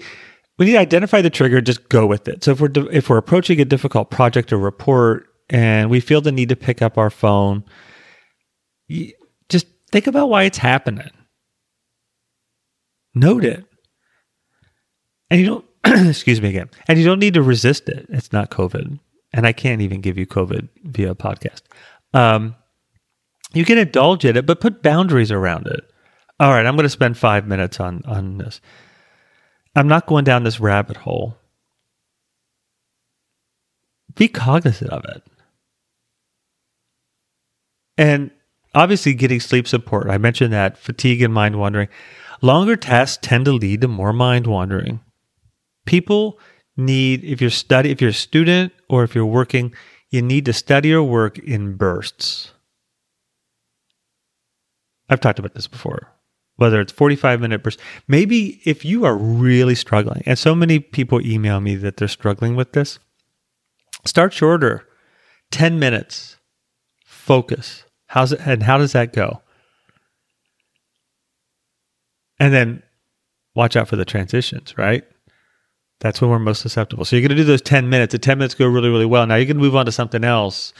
we 0.59 0.66
need 0.66 0.72
to 0.72 0.79
identify 0.79 1.20
the 1.20 1.31
trigger, 1.31 1.61
just 1.61 1.88
go 1.88 2.07
with 2.07 2.29
it. 2.29 2.44
So 2.44 2.53
if 2.53 2.61
we're 2.61 2.70
if 2.90 3.09
we're 3.09 3.18
approaching 3.18 3.61
a 3.61 3.64
difficult 3.64 4.11
project 4.11 4.53
or 4.53 4.59
report 4.59 5.27
and 5.51 5.90
we 5.90 6.01
feel 6.01 6.20
the 6.20 6.33
need 6.33 6.49
to 6.49 6.57
pick 6.57 6.83
up 6.83 6.99
our 6.99 7.11
phone, 7.11 7.64
just 9.49 9.66
think 9.90 10.07
about 10.07 10.29
why 10.29 10.44
it's 10.44 10.59
happening. 10.59 11.11
Note 13.14 13.44
it. 13.44 13.64
And 15.31 15.40
you 15.40 15.46
don't 15.46 15.66
excuse 16.09 16.40
me 16.40 16.49
again. 16.49 16.70
And 16.88 16.99
you 16.99 17.05
don't 17.05 17.18
need 17.18 17.35
to 17.35 17.42
resist 17.42 17.88
it. 17.88 18.07
It's 18.09 18.33
not 18.33 18.51
COVID. 18.51 18.99
And 19.33 19.46
I 19.46 19.53
can't 19.53 19.83
even 19.83 20.01
give 20.01 20.18
you 20.18 20.27
COVID 20.27 20.68
via 20.85 21.14
podcast. 21.14 21.62
Um, 22.14 22.55
you 23.53 23.64
can 23.64 23.79
indulge 23.79 24.25
in 24.25 24.37
it, 24.37 24.46
but 24.46 24.61
put 24.61 24.83
boundaries 24.83 25.31
around 25.31 25.66
it. 25.66 25.81
All 26.38 26.51
right, 26.51 26.66
I'm 26.66 26.77
going 26.77 26.85
to 26.85 26.90
spend 26.90 27.16
five 27.16 27.46
minutes 27.46 27.81
on 27.81 28.03
on 28.05 28.38
this. 28.38 28.61
I'm 29.75 29.88
not 29.88 30.07
going 30.07 30.25
down 30.25 30.44
this 30.44 30.61
rabbit 30.61 30.96
hole. 30.99 31.37
Be 34.14 34.29
cognizant 34.29 34.90
of 34.90 35.05
it. 35.05 35.22
And 37.99 38.31
obviously, 38.75 39.14
getting 39.14 39.40
sleep 39.40 39.66
support. 39.66 40.09
I 40.09 40.18
mentioned 40.18 40.53
that 40.53 40.79
fatigue 40.79 41.22
and 41.22 41.33
mind 41.33 41.59
wandering. 41.59 41.88
Longer 42.42 42.77
tasks 42.77 43.18
tend 43.20 43.46
to 43.46 43.53
lead 43.53 43.81
to 43.83 43.88
more 43.88 44.12
mind 44.12 44.46
wandering. 44.46 45.01
People 45.87 46.38
need, 46.77 47.25
if 47.25 47.40
you're 47.40 47.51
study, 47.51 47.90
if 47.90 48.01
you're 48.01 48.11
a 48.11 48.14
student 48.14 48.72
or 48.88 49.03
if 49.03 49.14
you're 49.14 49.25
working, 49.25 49.75
you 50.11 50.22
need 50.22 50.44
to 50.44 50.53
study 50.53 50.92
or 50.92 51.03
work 51.03 51.38
in 51.38 51.77
bursts. 51.77 52.53
I've 55.09 55.20
talked 55.20 55.38
about 55.38 55.55
this 55.55 55.66
before. 55.66 56.12
Whether 56.57 56.81
it's 56.81 56.92
45 56.92 57.40
minute 57.40 57.62
bursts, 57.62 57.83
maybe 58.09 58.61
if 58.64 58.85
you 58.85 59.05
are 59.05 59.16
really 59.16 59.75
struggling, 59.75 60.22
and 60.25 60.38
so 60.38 60.55
many 60.55 60.79
people 60.79 61.20
email 61.25 61.61
me 61.61 61.75
that 61.77 61.99
they're 61.99 62.09
struggling 62.09 62.57
with 62.57 62.72
this, 62.72 62.99
start 64.07 64.33
shorter, 64.33 64.88
10 65.51 65.79
minutes, 65.79 66.37
focus. 67.05 67.85
How's 68.07 68.33
it, 68.33 68.40
and 68.44 68.62
how 68.62 68.79
does 68.79 68.92
that 68.92 69.12
go? 69.12 69.42
And 72.38 72.55
then 72.55 72.83
watch 73.55 73.77
out 73.77 73.88
for 73.88 73.96
the 73.96 74.05
transitions, 74.05 74.79
right? 74.79 75.05
That's 76.01 76.21
when 76.21 76.31
we're 76.31 76.39
most 76.39 76.61
susceptible. 76.61 77.05
So 77.05 77.17
you're 77.17 77.23
going 77.27 77.37
to 77.37 77.43
do 77.43 77.45
those 77.45 77.63
10 77.63 77.89
minutes. 77.89 78.13
The 78.13 78.19
10 78.19 78.39
minutes 78.39 78.55
go 78.55 78.67
really, 78.67 78.91
really 78.91 79.07
well. 79.07 79.27
Now 79.27 79.37
you 79.37 79.47
can 79.47 79.57
move 79.57 79.75
on 79.75 79.87
to 79.87 79.93
something 79.93 80.25
else. 80.25 80.73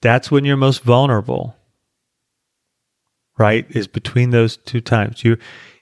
That's 0.00 0.30
when 0.30 0.44
you're 0.44 0.56
most 0.56 0.82
vulnerable 0.82 1.54
right? 3.38 3.66
Is 3.70 3.86
between 3.86 4.30
those 4.30 4.56
two 4.56 4.80
times. 4.80 5.24
You 5.24 5.36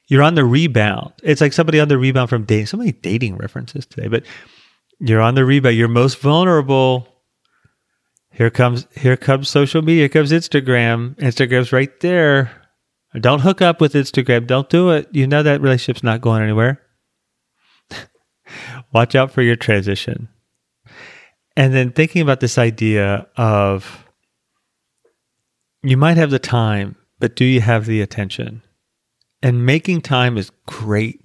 you're 0.08 0.22
on 0.22 0.34
the 0.34 0.44
rebound. 0.44 1.12
It's 1.22 1.40
like 1.40 1.52
somebody 1.52 1.80
on 1.80 1.88
the 1.88 1.98
rebound 1.98 2.28
from 2.28 2.44
dating. 2.44 2.66
So 2.66 2.76
many 2.76 2.92
dating 2.92 3.36
references 3.36 3.86
today, 3.86 4.08
but 4.08 4.24
you're 4.98 5.20
on 5.20 5.34
the 5.34 5.44
rebound. 5.44 5.76
You're 5.76 5.88
most 5.88 6.18
vulnerable. 6.18 7.08
Here 8.30 8.50
comes 8.50 8.86
here 8.94 9.16
comes 9.16 9.48
social 9.48 9.82
media. 9.82 10.02
Here 10.02 10.08
comes 10.08 10.32
Instagram. 10.32 11.14
Instagram's 11.16 11.72
right 11.72 11.98
there. 12.00 12.50
Don't 13.20 13.40
hook 13.40 13.60
up 13.60 13.80
with 13.80 13.92
Instagram. 13.92 14.46
Don't 14.46 14.70
do 14.70 14.90
it. 14.90 15.08
You 15.12 15.26
know 15.26 15.42
that 15.42 15.60
relationship's 15.60 16.02
not 16.02 16.22
going 16.22 16.42
anywhere. 16.42 16.80
Watch 18.92 19.14
out 19.14 19.30
for 19.30 19.42
your 19.42 19.56
transition. 19.56 20.28
And 21.56 21.74
then 21.74 21.92
thinking 21.92 22.22
about 22.22 22.40
this 22.40 22.58
idea 22.58 23.26
of 23.36 24.06
you 25.82 25.96
might 25.96 26.16
have 26.16 26.30
the 26.30 26.38
time 26.38 26.96
but 27.22 27.36
do 27.36 27.44
you 27.44 27.60
have 27.60 27.86
the 27.86 28.00
attention? 28.00 28.62
And 29.44 29.64
making 29.64 30.00
time 30.00 30.36
is 30.36 30.50
great. 30.66 31.24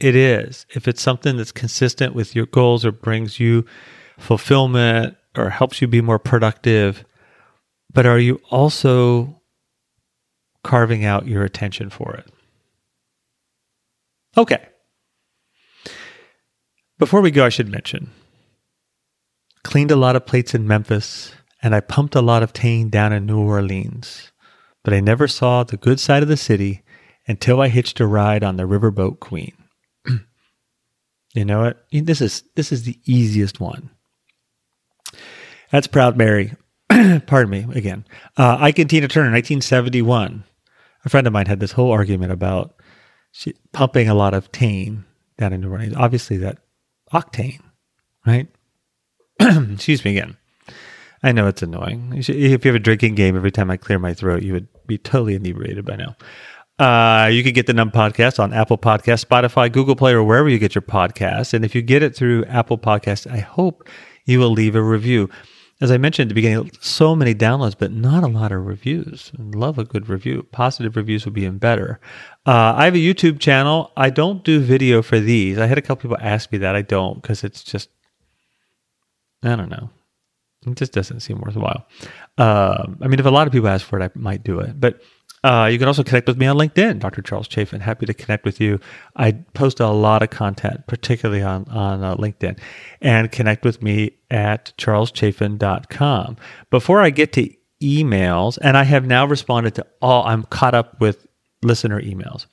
It 0.00 0.16
is. 0.16 0.64
If 0.70 0.88
it's 0.88 1.02
something 1.02 1.36
that's 1.36 1.52
consistent 1.52 2.14
with 2.14 2.34
your 2.34 2.46
goals 2.46 2.86
or 2.86 2.90
brings 2.90 3.38
you 3.38 3.66
fulfillment 4.16 5.14
or 5.36 5.50
helps 5.50 5.82
you 5.82 5.88
be 5.88 6.00
more 6.00 6.18
productive, 6.18 7.04
but 7.92 8.06
are 8.06 8.18
you 8.18 8.40
also 8.48 9.42
carving 10.64 11.04
out 11.04 11.26
your 11.26 11.44
attention 11.44 11.90
for 11.90 12.14
it? 12.14 12.32
Okay. 14.38 14.68
Before 16.98 17.20
we 17.20 17.30
go, 17.30 17.44
I 17.44 17.50
should 17.50 17.68
mention 17.68 18.10
cleaned 19.62 19.90
a 19.90 19.96
lot 19.96 20.14
of 20.14 20.24
plates 20.24 20.54
in 20.54 20.66
Memphis 20.66 21.32
and 21.60 21.74
I 21.74 21.80
pumped 21.80 22.14
a 22.14 22.22
lot 22.22 22.44
of 22.44 22.52
tain 22.52 22.88
down 22.88 23.12
in 23.12 23.26
New 23.26 23.40
Orleans 23.40 24.30
but 24.86 24.94
I 24.94 25.00
never 25.00 25.26
saw 25.26 25.64
the 25.64 25.76
good 25.76 25.98
side 25.98 26.22
of 26.22 26.28
the 26.28 26.36
city 26.36 26.84
until 27.26 27.60
I 27.60 27.66
hitched 27.66 27.98
a 27.98 28.06
ride 28.06 28.44
on 28.44 28.56
the 28.56 28.62
riverboat 28.68 29.18
Queen. 29.18 29.52
you 31.34 31.44
know 31.44 31.62
what? 31.62 31.84
This 31.90 32.20
is 32.20 32.44
this 32.54 32.70
is 32.70 32.84
the 32.84 32.96
easiest 33.04 33.58
one. 33.58 33.90
That's 35.72 35.88
Proud 35.88 36.16
Mary. 36.16 36.52
Pardon 36.88 37.50
me 37.50 37.66
again. 37.74 38.04
Uh, 38.36 38.58
Ike 38.60 38.78
and 38.78 38.88
Tina 38.88 39.08
Turner, 39.08 39.32
1971. 39.32 40.44
A 41.04 41.08
friend 41.08 41.26
of 41.26 41.32
mine 41.32 41.46
had 41.46 41.58
this 41.58 41.72
whole 41.72 41.90
argument 41.90 42.30
about 42.30 42.80
she, 43.32 43.54
pumping 43.72 44.08
a 44.08 44.14
lot 44.14 44.34
of 44.34 44.52
tain 44.52 45.04
down 45.36 45.52
into 45.52 45.68
running. 45.68 45.96
Obviously, 45.96 46.36
that 46.36 46.58
octane, 47.12 47.60
right? 48.26 48.48
Excuse 49.40 50.04
me 50.04 50.12
again. 50.12 50.36
I 51.22 51.32
know 51.32 51.46
it's 51.46 51.62
annoying. 51.62 52.12
If 52.16 52.28
you 52.28 52.50
have 52.50 52.74
a 52.74 52.78
drinking 52.78 53.14
game 53.14 53.36
every 53.36 53.50
time 53.50 53.70
I 53.70 53.76
clear 53.76 53.98
my 53.98 54.14
throat, 54.14 54.42
you 54.42 54.52
would 54.52 54.68
be 54.86 54.98
totally 54.98 55.34
inebriated 55.34 55.84
by 55.84 55.96
now. 55.96 56.16
Uh, 56.78 57.28
you 57.28 57.42
can 57.42 57.54
get 57.54 57.66
the 57.66 57.72
Numb 57.72 57.90
Podcast 57.90 58.38
on 58.38 58.52
Apple 58.52 58.76
Podcast, 58.76 59.24
Spotify, 59.24 59.72
Google 59.72 59.96
Play, 59.96 60.12
or 60.12 60.22
wherever 60.22 60.48
you 60.48 60.58
get 60.58 60.74
your 60.74 60.82
podcasts. 60.82 61.54
And 61.54 61.64
if 61.64 61.74
you 61.74 61.80
get 61.80 62.02
it 62.02 62.14
through 62.14 62.44
Apple 62.44 62.76
Podcasts, 62.76 63.30
I 63.30 63.38
hope 63.38 63.88
you 64.26 64.38
will 64.38 64.50
leave 64.50 64.76
a 64.76 64.82
review. 64.82 65.30
As 65.78 65.90
I 65.90 65.98
mentioned 65.98 66.26
at 66.26 66.28
the 66.30 66.34
beginning, 66.34 66.70
so 66.80 67.14
many 67.14 67.34
downloads, 67.34 67.76
but 67.78 67.92
not 67.92 68.24
a 68.24 68.28
lot 68.28 68.50
of 68.50 68.64
reviews. 68.64 69.30
love 69.38 69.78
a 69.78 69.84
good 69.84 70.08
review. 70.08 70.42
Positive 70.50 70.96
reviews 70.96 71.26
would 71.26 71.34
be 71.34 71.42
even 71.42 71.58
better. 71.58 72.00
Uh, 72.46 72.72
I 72.76 72.86
have 72.86 72.94
a 72.94 72.98
YouTube 72.98 73.40
channel. 73.40 73.92
I 73.94 74.08
don't 74.08 74.42
do 74.42 74.58
video 74.60 75.02
for 75.02 75.20
these. 75.20 75.58
I 75.58 75.66
had 75.66 75.76
a 75.76 75.82
couple 75.82 76.08
people 76.08 76.26
ask 76.26 76.50
me 76.50 76.58
that. 76.58 76.74
I 76.74 76.80
don't 76.80 77.20
because 77.20 77.44
it's 77.44 77.62
just, 77.62 77.90
I 79.42 79.54
don't 79.54 79.68
know. 79.68 79.90
It 80.66 80.76
just 80.76 80.92
doesn't 80.92 81.20
seem 81.20 81.40
worthwhile. 81.40 81.86
Uh, 82.38 82.86
I 83.02 83.08
mean, 83.08 83.20
if 83.20 83.26
a 83.26 83.30
lot 83.30 83.46
of 83.46 83.52
people 83.52 83.68
ask 83.68 83.86
for 83.86 84.00
it, 84.00 84.02
I 84.02 84.18
might 84.18 84.44
do 84.44 84.60
it. 84.60 84.80
But 84.80 85.02
uh, 85.46 85.66
you 85.66 85.78
can 85.78 85.86
also 85.86 86.02
connect 86.02 86.26
with 86.26 86.36
me 86.36 86.44
on 86.46 86.56
LinkedIn, 86.56 86.98
Dr. 86.98 87.22
Charles 87.22 87.46
Chaffin. 87.46 87.80
Happy 87.80 88.04
to 88.04 88.12
connect 88.12 88.44
with 88.44 88.60
you. 88.60 88.80
I 89.14 89.30
post 89.30 89.78
a 89.78 89.86
lot 89.86 90.24
of 90.24 90.30
content, 90.30 90.88
particularly 90.88 91.40
on, 91.40 91.68
on 91.68 92.02
uh, 92.02 92.16
LinkedIn. 92.16 92.58
And 93.00 93.30
connect 93.30 93.64
with 93.64 93.80
me 93.80 94.18
at 94.28 94.72
charleschaffin.com. 94.76 96.36
Before 96.70 97.00
I 97.00 97.10
get 97.10 97.32
to 97.34 97.48
emails, 97.80 98.58
and 98.60 98.76
I 98.76 98.82
have 98.82 99.06
now 99.06 99.24
responded 99.24 99.76
to 99.76 99.86
all, 100.02 100.24
I'm 100.26 100.42
caught 100.42 100.74
up 100.74 101.00
with 101.00 101.28
listener 101.62 102.02
emails. 102.02 102.46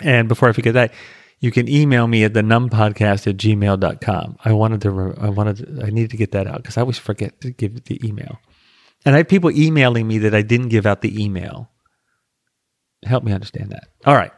And 0.00 0.28
before 0.28 0.48
I 0.48 0.52
forget 0.52 0.74
that, 0.74 0.94
you 1.40 1.50
can 1.50 1.68
email 1.68 2.06
me 2.06 2.22
at 2.22 2.34
the 2.34 2.42
numbpodcast 2.42 3.26
at 3.26 3.36
gmail.com. 3.36 4.36
I 4.44 4.52
wanted 4.52 4.80
to, 4.82 5.14
I 5.20 5.28
wanted, 5.30 5.56
to, 5.56 5.84
I 5.84 5.90
needed 5.90 6.10
to 6.10 6.16
get 6.16 6.30
that 6.30 6.46
out 6.46 6.58
because 6.58 6.76
I 6.76 6.82
always 6.82 6.98
forget 6.98 7.40
to 7.40 7.50
give 7.50 7.82
the 7.86 8.06
email. 8.06 8.38
And 9.04 9.16
I 9.16 9.18
have 9.18 9.28
people 9.28 9.50
emailing 9.50 10.06
me 10.06 10.18
that 10.18 10.36
I 10.36 10.42
didn't 10.42 10.68
give 10.68 10.86
out 10.86 11.00
the 11.00 11.20
email 11.20 11.68
help 13.06 13.24
me 13.24 13.32
understand 13.32 13.70
that. 13.70 13.88
All 14.04 14.14
right. 14.14 14.32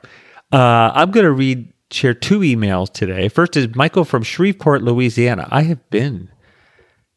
Uh, 0.53 0.93
I'm 0.95 1.11
going 1.11 1.25
to 1.25 1.33
read, 1.33 1.73
share 1.91 2.15
two 2.15 2.41
emails 2.41 2.93
today. 2.93 3.29
First 3.29 3.57
is 3.57 3.75
Michael 3.75 4.05
from 4.05 4.23
Shreveport, 4.23 4.83
Louisiana. 4.83 5.49
I 5.51 5.63
have 5.63 5.89
been 5.91 6.31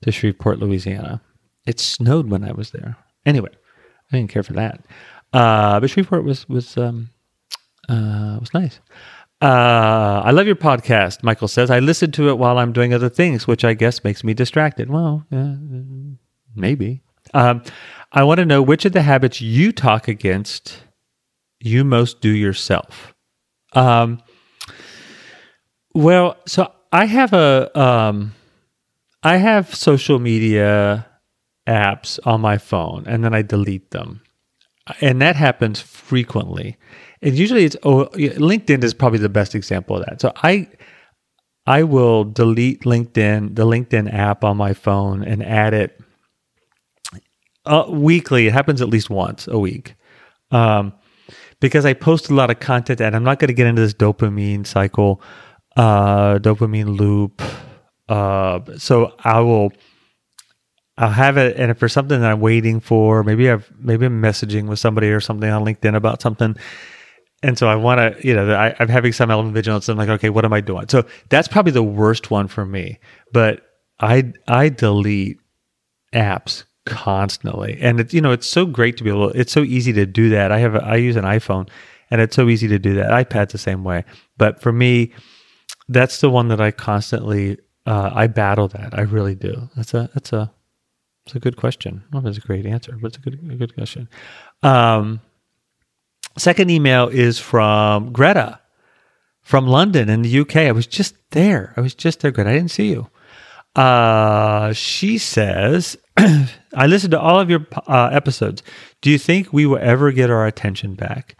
to 0.01 0.11
Shreveport, 0.11 0.59
Louisiana. 0.59 1.21
It 1.65 1.79
snowed 1.79 2.29
when 2.29 2.43
I 2.43 2.51
was 2.51 2.71
there. 2.71 2.97
Anyway, 3.25 3.49
I 4.11 4.17
didn't 4.17 4.31
care 4.31 4.43
for 4.43 4.53
that. 4.53 4.83
Uh, 5.33 5.79
but 5.79 5.89
Shreveport 5.89 6.23
was 6.23 6.49
was 6.49 6.75
um, 6.77 7.09
uh, 7.87 8.37
was 8.39 8.53
nice. 8.53 8.79
Uh, 9.41 10.21
I 10.23 10.31
love 10.31 10.45
your 10.45 10.55
podcast, 10.55 11.23
Michael 11.23 11.47
says. 11.47 11.71
I 11.71 11.79
listen 11.79 12.11
to 12.11 12.29
it 12.29 12.37
while 12.37 12.59
I'm 12.59 12.73
doing 12.73 12.93
other 12.93 13.09
things, 13.09 13.47
which 13.47 13.65
I 13.65 13.73
guess 13.73 14.03
makes 14.03 14.23
me 14.23 14.33
distracted. 14.33 14.89
Well, 14.89 15.25
uh, 15.31 15.55
maybe. 16.55 17.01
Um, 17.33 17.63
I 18.11 18.23
want 18.23 18.39
to 18.39 18.45
know 18.45 18.61
which 18.61 18.85
of 18.85 18.91
the 18.91 19.01
habits 19.01 19.41
you 19.41 19.71
talk 19.71 20.07
against 20.07 20.83
you 21.61 21.83
most 21.83 22.21
do 22.21 22.29
yourself? 22.29 23.13
Um, 23.73 24.21
well, 25.93 26.37
so 26.45 26.71
I 26.91 27.05
have 27.05 27.33
a 27.33 27.79
um, 27.79 28.33
I 29.23 29.37
have 29.37 29.73
social 29.73 30.19
media 30.19 31.07
apps 31.67 32.19
on 32.25 32.41
my 32.41 32.57
phone, 32.57 33.03
and 33.07 33.23
then 33.23 33.33
I 33.33 33.41
delete 33.41 33.91
them, 33.91 34.21
and 34.99 35.21
that 35.21 35.35
happens 35.35 35.81
frequently. 35.81 36.77
And 37.21 37.37
usually, 37.37 37.65
it's 37.65 37.77
oh, 37.83 38.05
LinkedIn 38.13 38.83
is 38.83 38.93
probably 38.93 39.19
the 39.19 39.29
best 39.29 39.53
example 39.55 39.97
of 39.97 40.05
that. 40.05 40.21
So 40.21 40.31
I 40.37 40.67
I 41.67 41.83
will 41.83 42.23
delete 42.23 42.81
LinkedIn, 42.81 43.55
the 43.55 43.65
LinkedIn 43.65 44.13
app 44.13 44.43
on 44.43 44.57
my 44.57 44.73
phone, 44.73 45.23
and 45.23 45.43
add 45.43 45.73
it 45.73 45.99
uh, 47.65 47.85
weekly. 47.89 48.47
It 48.47 48.53
happens 48.53 48.81
at 48.81 48.89
least 48.89 49.09
once 49.09 49.47
a 49.47 49.59
week. 49.59 49.95
Um, 50.51 50.93
because 51.61 51.85
I 51.85 51.93
post 51.93 52.29
a 52.29 52.33
lot 52.33 52.49
of 52.49 52.59
content 52.59 52.99
and 52.99 53.15
I'm 53.15 53.23
not 53.23 53.39
going 53.39 53.47
to 53.47 53.53
get 53.53 53.67
into 53.67 53.81
this 53.81 53.93
dopamine 53.93 54.67
cycle, 54.67 55.21
uh, 55.77 56.39
dopamine 56.39 56.97
loop. 56.97 57.41
Uh, 58.09 58.59
so 58.77 59.15
I 59.23 59.39
will, 59.39 59.71
I'll 60.97 61.11
have 61.11 61.37
it. 61.37 61.55
And 61.55 61.71
if 61.71 61.79
there's 61.79 61.93
something 61.93 62.19
that 62.19 62.29
I'm 62.29 62.41
waiting 62.41 62.81
for, 62.81 63.23
maybe 63.23 63.49
I've, 63.49 63.71
maybe 63.79 64.07
I'm 64.07 64.21
messaging 64.21 64.67
with 64.67 64.79
somebody 64.79 65.07
or 65.07 65.21
something 65.21 65.49
on 65.49 65.63
LinkedIn 65.63 65.95
about 65.95 66.21
something. 66.21 66.57
And 67.43 67.57
so 67.57 67.67
I 67.67 67.75
want 67.75 67.99
to, 67.99 68.27
you 68.27 68.35
know, 68.35 68.53
I, 68.53 68.75
I'm 68.79 68.89
having 68.89 69.13
some 69.13 69.31
element 69.31 69.51
of 69.51 69.55
vigilance. 69.55 69.87
I'm 69.87 69.97
like, 69.97 70.09
okay, 70.09 70.29
what 70.29 70.45
am 70.45 70.53
I 70.53 70.61
doing? 70.61 70.89
So 70.89 71.05
that's 71.29 71.47
probably 71.47 71.71
the 71.71 71.83
worst 71.83 72.29
one 72.29 72.47
for 72.47 72.65
me. 72.65 72.99
But 73.31 73.61
I, 73.99 74.33
I 74.47 74.69
delete 74.69 75.39
apps 76.13 76.65
constantly. 76.85 77.77
And 77.81 77.99
it's 77.99 78.13
you 78.13 78.21
know 78.21 78.31
it's 78.31 78.47
so 78.47 78.65
great 78.65 78.97
to 78.97 79.03
be 79.03 79.09
able. 79.09 79.29
It's 79.29 79.51
so 79.51 79.63
easy 79.63 79.93
to 79.93 80.05
do 80.05 80.29
that. 80.29 80.51
I 80.51 80.59
have 80.59 80.75
a, 80.75 80.83
I 80.83 80.95
use 80.95 81.15
an 81.15 81.25
iPhone, 81.25 81.69
and 82.09 82.21
it's 82.21 82.35
so 82.35 82.49
easy 82.49 82.67
to 82.67 82.79
do 82.79 82.95
that. 82.95 83.11
iPad's 83.11 83.51
the 83.51 83.57
same 83.57 83.83
way. 83.83 84.03
But 84.37 84.61
for 84.61 84.71
me, 84.71 85.11
that's 85.89 86.21
the 86.21 86.29
one 86.29 86.47
that 86.49 86.61
I 86.61 86.71
constantly 86.71 87.57
uh, 87.85 88.11
I 88.13 88.27
battle 88.27 88.67
that. 88.69 88.97
I 88.97 89.01
really 89.01 89.35
do. 89.35 89.69
That's 89.75 89.93
a 89.93 90.09
that's 90.13 90.33
a 90.33 90.51
it's 91.25 91.35
a 91.35 91.39
good 91.39 91.57
question. 91.57 92.03
Well, 92.11 92.21
that's 92.21 92.37
a 92.37 92.41
great 92.41 92.65
answer, 92.65 92.97
but 92.99 93.07
it's 93.07 93.17
a 93.17 93.21
good 93.21 93.39
a 93.51 93.55
good 93.55 93.75
question. 93.75 94.09
Um, 94.63 95.21
second 96.37 96.69
email 96.69 97.07
is 97.07 97.39
from 97.39 98.11
Greta 98.11 98.59
from 99.41 99.67
London 99.67 100.09
in 100.09 100.21
the 100.21 100.39
UK. 100.39 100.57
I 100.57 100.71
was 100.71 100.87
just 100.87 101.15
there. 101.31 101.73
I 101.75 101.81
was 101.81 101.95
just 101.95 102.19
there, 102.19 102.31
Greta. 102.31 102.49
I 102.49 102.53
didn't 102.53 102.71
see 102.71 102.89
you. 102.89 103.09
Uh, 103.75 104.73
she 104.73 105.17
says, 105.17 105.97
I 106.75 106.87
listened 106.87 107.11
to 107.11 107.19
all 107.19 107.39
of 107.39 107.49
your 107.49 107.65
uh, 107.87 108.09
episodes. 108.11 108.63
Do 109.01 109.09
you 109.09 109.17
think 109.17 109.53
we 109.53 109.65
will 109.65 109.79
ever 109.81 110.11
get 110.11 110.29
our 110.29 110.45
attention 110.45 110.95
back? 110.95 111.35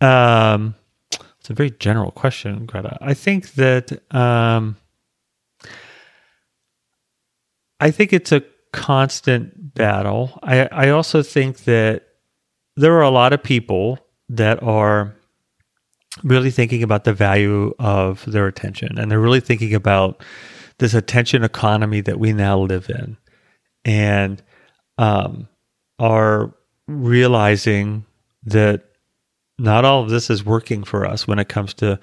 Um, 0.00 0.74
it's 1.10 1.50
a 1.50 1.54
very 1.54 1.70
general 1.70 2.10
question, 2.10 2.66
Greta. 2.66 2.98
I 3.00 3.14
think 3.14 3.54
that 3.54 3.92
um, 4.14 4.76
I 7.78 7.90
think 7.90 8.12
it's 8.12 8.32
a 8.32 8.42
constant 8.72 9.74
battle. 9.74 10.38
I, 10.42 10.66
I 10.66 10.88
also 10.90 11.22
think 11.22 11.64
that 11.64 12.04
there 12.76 12.94
are 12.94 13.02
a 13.02 13.10
lot 13.10 13.32
of 13.32 13.42
people 13.42 13.98
that 14.28 14.62
are 14.62 15.14
really 16.22 16.50
thinking 16.50 16.82
about 16.82 17.04
the 17.04 17.12
value 17.12 17.74
of 17.78 18.24
their 18.26 18.46
attention 18.46 18.98
and 18.98 19.10
they're 19.10 19.20
really 19.20 19.40
thinking 19.40 19.74
about 19.74 20.22
this 20.78 20.94
attention 20.94 21.44
economy 21.44 22.00
that 22.00 22.18
we 22.18 22.32
now 22.32 22.58
live 22.58 22.88
in 22.88 23.16
and 23.86 24.42
um, 24.98 25.48
are 25.98 26.52
realizing 26.86 28.04
that 28.44 28.84
not 29.58 29.86
all 29.86 30.02
of 30.02 30.10
this 30.10 30.28
is 30.28 30.44
working 30.44 30.84
for 30.84 31.06
us 31.06 31.26
when 31.26 31.38
it 31.38 31.48
comes 31.48 31.72
to 31.74 31.98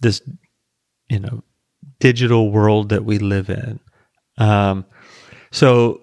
this, 0.00 0.22
you 1.08 1.18
know, 1.18 1.42
digital 1.98 2.52
world 2.52 2.90
that 2.90 3.04
we 3.04 3.18
live 3.18 3.50
in. 3.50 3.80
Um, 4.38 4.84
so 5.50 6.02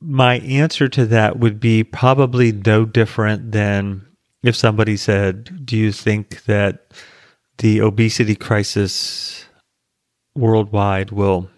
my 0.00 0.38
answer 0.38 0.88
to 0.88 1.04
that 1.06 1.38
would 1.38 1.60
be 1.60 1.84
probably 1.84 2.52
no 2.52 2.86
different 2.86 3.52
than 3.52 4.06
if 4.42 4.56
somebody 4.56 4.96
said, 4.96 5.66
"Do 5.66 5.76
you 5.76 5.92
think 5.92 6.44
that 6.44 6.92
the 7.58 7.80
obesity 7.80 8.34
crisis 8.34 9.44
worldwide 10.34 11.10
will 11.10 11.48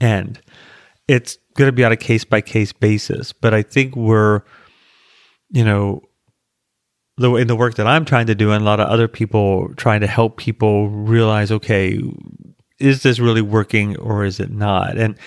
end. 0.00 0.40
It's 1.08 1.38
going 1.54 1.68
to 1.68 1.72
be 1.72 1.84
on 1.84 1.92
a 1.92 1.96
case 1.96 2.24
by 2.24 2.40
case 2.40 2.72
basis, 2.72 3.32
but 3.32 3.54
I 3.54 3.62
think 3.62 3.96
we're, 3.96 4.42
you 5.50 5.64
know, 5.64 6.02
the 7.18 7.34
in 7.36 7.46
the 7.46 7.56
work 7.56 7.74
that 7.74 7.86
I'm 7.86 8.04
trying 8.04 8.26
to 8.26 8.34
do, 8.34 8.52
and 8.52 8.62
a 8.62 8.64
lot 8.64 8.80
of 8.80 8.88
other 8.88 9.08
people 9.08 9.72
trying 9.76 10.00
to 10.00 10.06
help 10.06 10.36
people 10.36 10.88
realize, 10.88 11.52
okay, 11.52 11.98
is 12.78 13.02
this 13.02 13.18
really 13.18 13.42
working 13.42 13.96
or 13.98 14.24
is 14.24 14.40
it 14.40 14.50
not? 14.50 14.96
And 14.96 15.18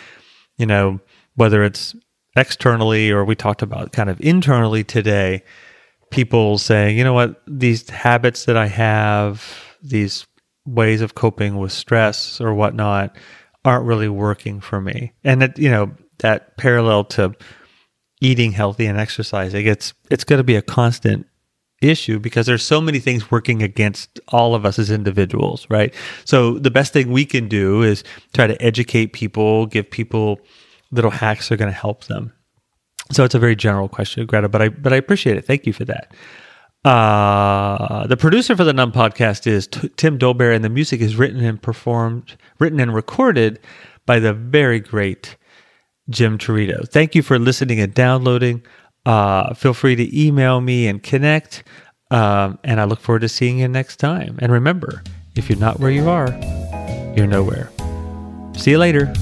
you 0.58 0.66
know, 0.66 1.00
whether 1.36 1.64
it's 1.64 1.96
externally 2.36 3.12
or 3.12 3.24
we 3.24 3.36
talked 3.36 3.62
about 3.62 3.92
kind 3.92 4.10
of 4.10 4.20
internally 4.20 4.84
today, 4.84 5.44
people 6.12 6.58
saying, 6.58 6.98
you 6.98 7.04
know 7.04 7.14
what, 7.14 7.42
these 7.48 7.90
habits 7.90 8.46
that 8.46 8.58
I 8.58 8.68
have, 8.68 9.62
these 9.82 10.26
ways 10.66 11.02
of 11.02 11.16
coping 11.16 11.58
with 11.58 11.72
stress 11.72 12.42
or 12.42 12.54
whatnot 12.54 13.16
aren't 13.64 13.86
really 13.86 14.10
working 14.10 14.60
for 14.60 14.82
me. 14.82 15.14
And 15.24 15.42
that, 15.42 15.58
you 15.58 15.70
know, 15.70 15.92
that 16.26 16.58
parallel 16.58 17.04
to 17.04 17.36
eating 18.20 18.52
healthy 18.52 18.88
and 18.88 19.00
exercising, 19.00 19.68
it's 19.68 19.94
it's 20.10 20.24
going 20.24 20.40
to 20.40 20.44
be 20.44 20.56
a 20.56 20.62
constant 20.62 21.28
issue 21.82 22.20
because 22.20 22.48
there's 22.48 22.64
so 22.64 22.82
many 22.82 23.00
things 23.00 23.30
working 23.30 23.62
against 23.62 24.20
all 24.30 24.56
of 24.56 24.66
us 24.66 24.80
as 24.80 24.90
individuals, 24.90 25.68
right? 25.70 25.94
So 26.24 26.58
the 26.58 26.72
best 26.72 26.94
thing 26.94 27.12
we 27.12 27.26
can 27.26 27.48
do 27.48 27.84
is 27.84 28.04
try 28.34 28.48
to 28.48 28.60
educate 28.60 29.14
people, 29.14 29.68
give 29.68 29.92
people 29.92 30.40
little 30.92 31.12
hacks 31.12 31.50
that 31.50 31.56
are 31.56 31.58
going 31.58 31.72
to 31.72 31.78
help 31.78 32.06
them. 32.06 32.34
So 33.12 33.24
it's 33.24 33.36
a 33.36 33.40
very 33.40 33.56
general 33.56 33.88
question, 33.88 34.26
Greta, 34.26 34.50
but 34.50 34.62
I 34.64 34.70
but 34.70 34.94
I 34.94 34.96
appreciate 34.96 35.38
it. 35.38 35.46
Thank 35.46 35.68
you 35.68 35.74
for 35.74 35.86
that. 35.86 36.12
Uh, 36.84 38.08
the 38.08 38.18
producer 38.18 38.56
for 38.56 38.64
the 38.64 38.74
Numb 38.74 38.92
podcast 38.92 39.46
is 39.46 39.68
T- 39.68 39.90
Tim 39.96 40.18
Dolbear, 40.18 40.56
and 40.56 40.64
the 40.64 40.70
music 40.70 41.02
is 41.02 41.16
written 41.16 41.44
and 41.44 41.62
performed, 41.62 42.36
written 42.60 42.80
and 42.80 42.94
recorded 42.94 43.60
by 44.08 44.20
the 44.20 44.34
very 44.34 44.80
great 44.80 45.36
Jim 46.10 46.38
Torito. 46.38 46.88
Thank 46.88 47.16
you 47.16 47.22
for 47.22 47.40
listening 47.40 47.80
and 47.80 47.94
downloading. 47.94 48.64
Uh, 49.06 49.54
feel 49.54 49.74
free 49.74 49.96
to 49.96 50.26
email 50.26 50.62
me 50.62 50.88
and 50.88 51.02
connect. 51.02 51.64
Um, 52.12 52.60
and 52.64 52.80
I 52.80 52.86
look 52.86 53.00
forward 53.00 53.22
to 53.22 53.30
seeing 53.30 53.60
you 53.60 53.68
next 53.68 53.98
time. 53.98 54.38
And 54.40 54.52
remember, 54.52 55.04
if 55.36 55.50
you're 55.50 55.60
not 55.60 55.80
where 55.80 55.92
you 55.92 56.08
are, 56.10 56.30
you're 57.16 57.28
nowhere. 57.28 57.70
See 58.56 58.72
you 58.72 58.78
later. 58.78 59.14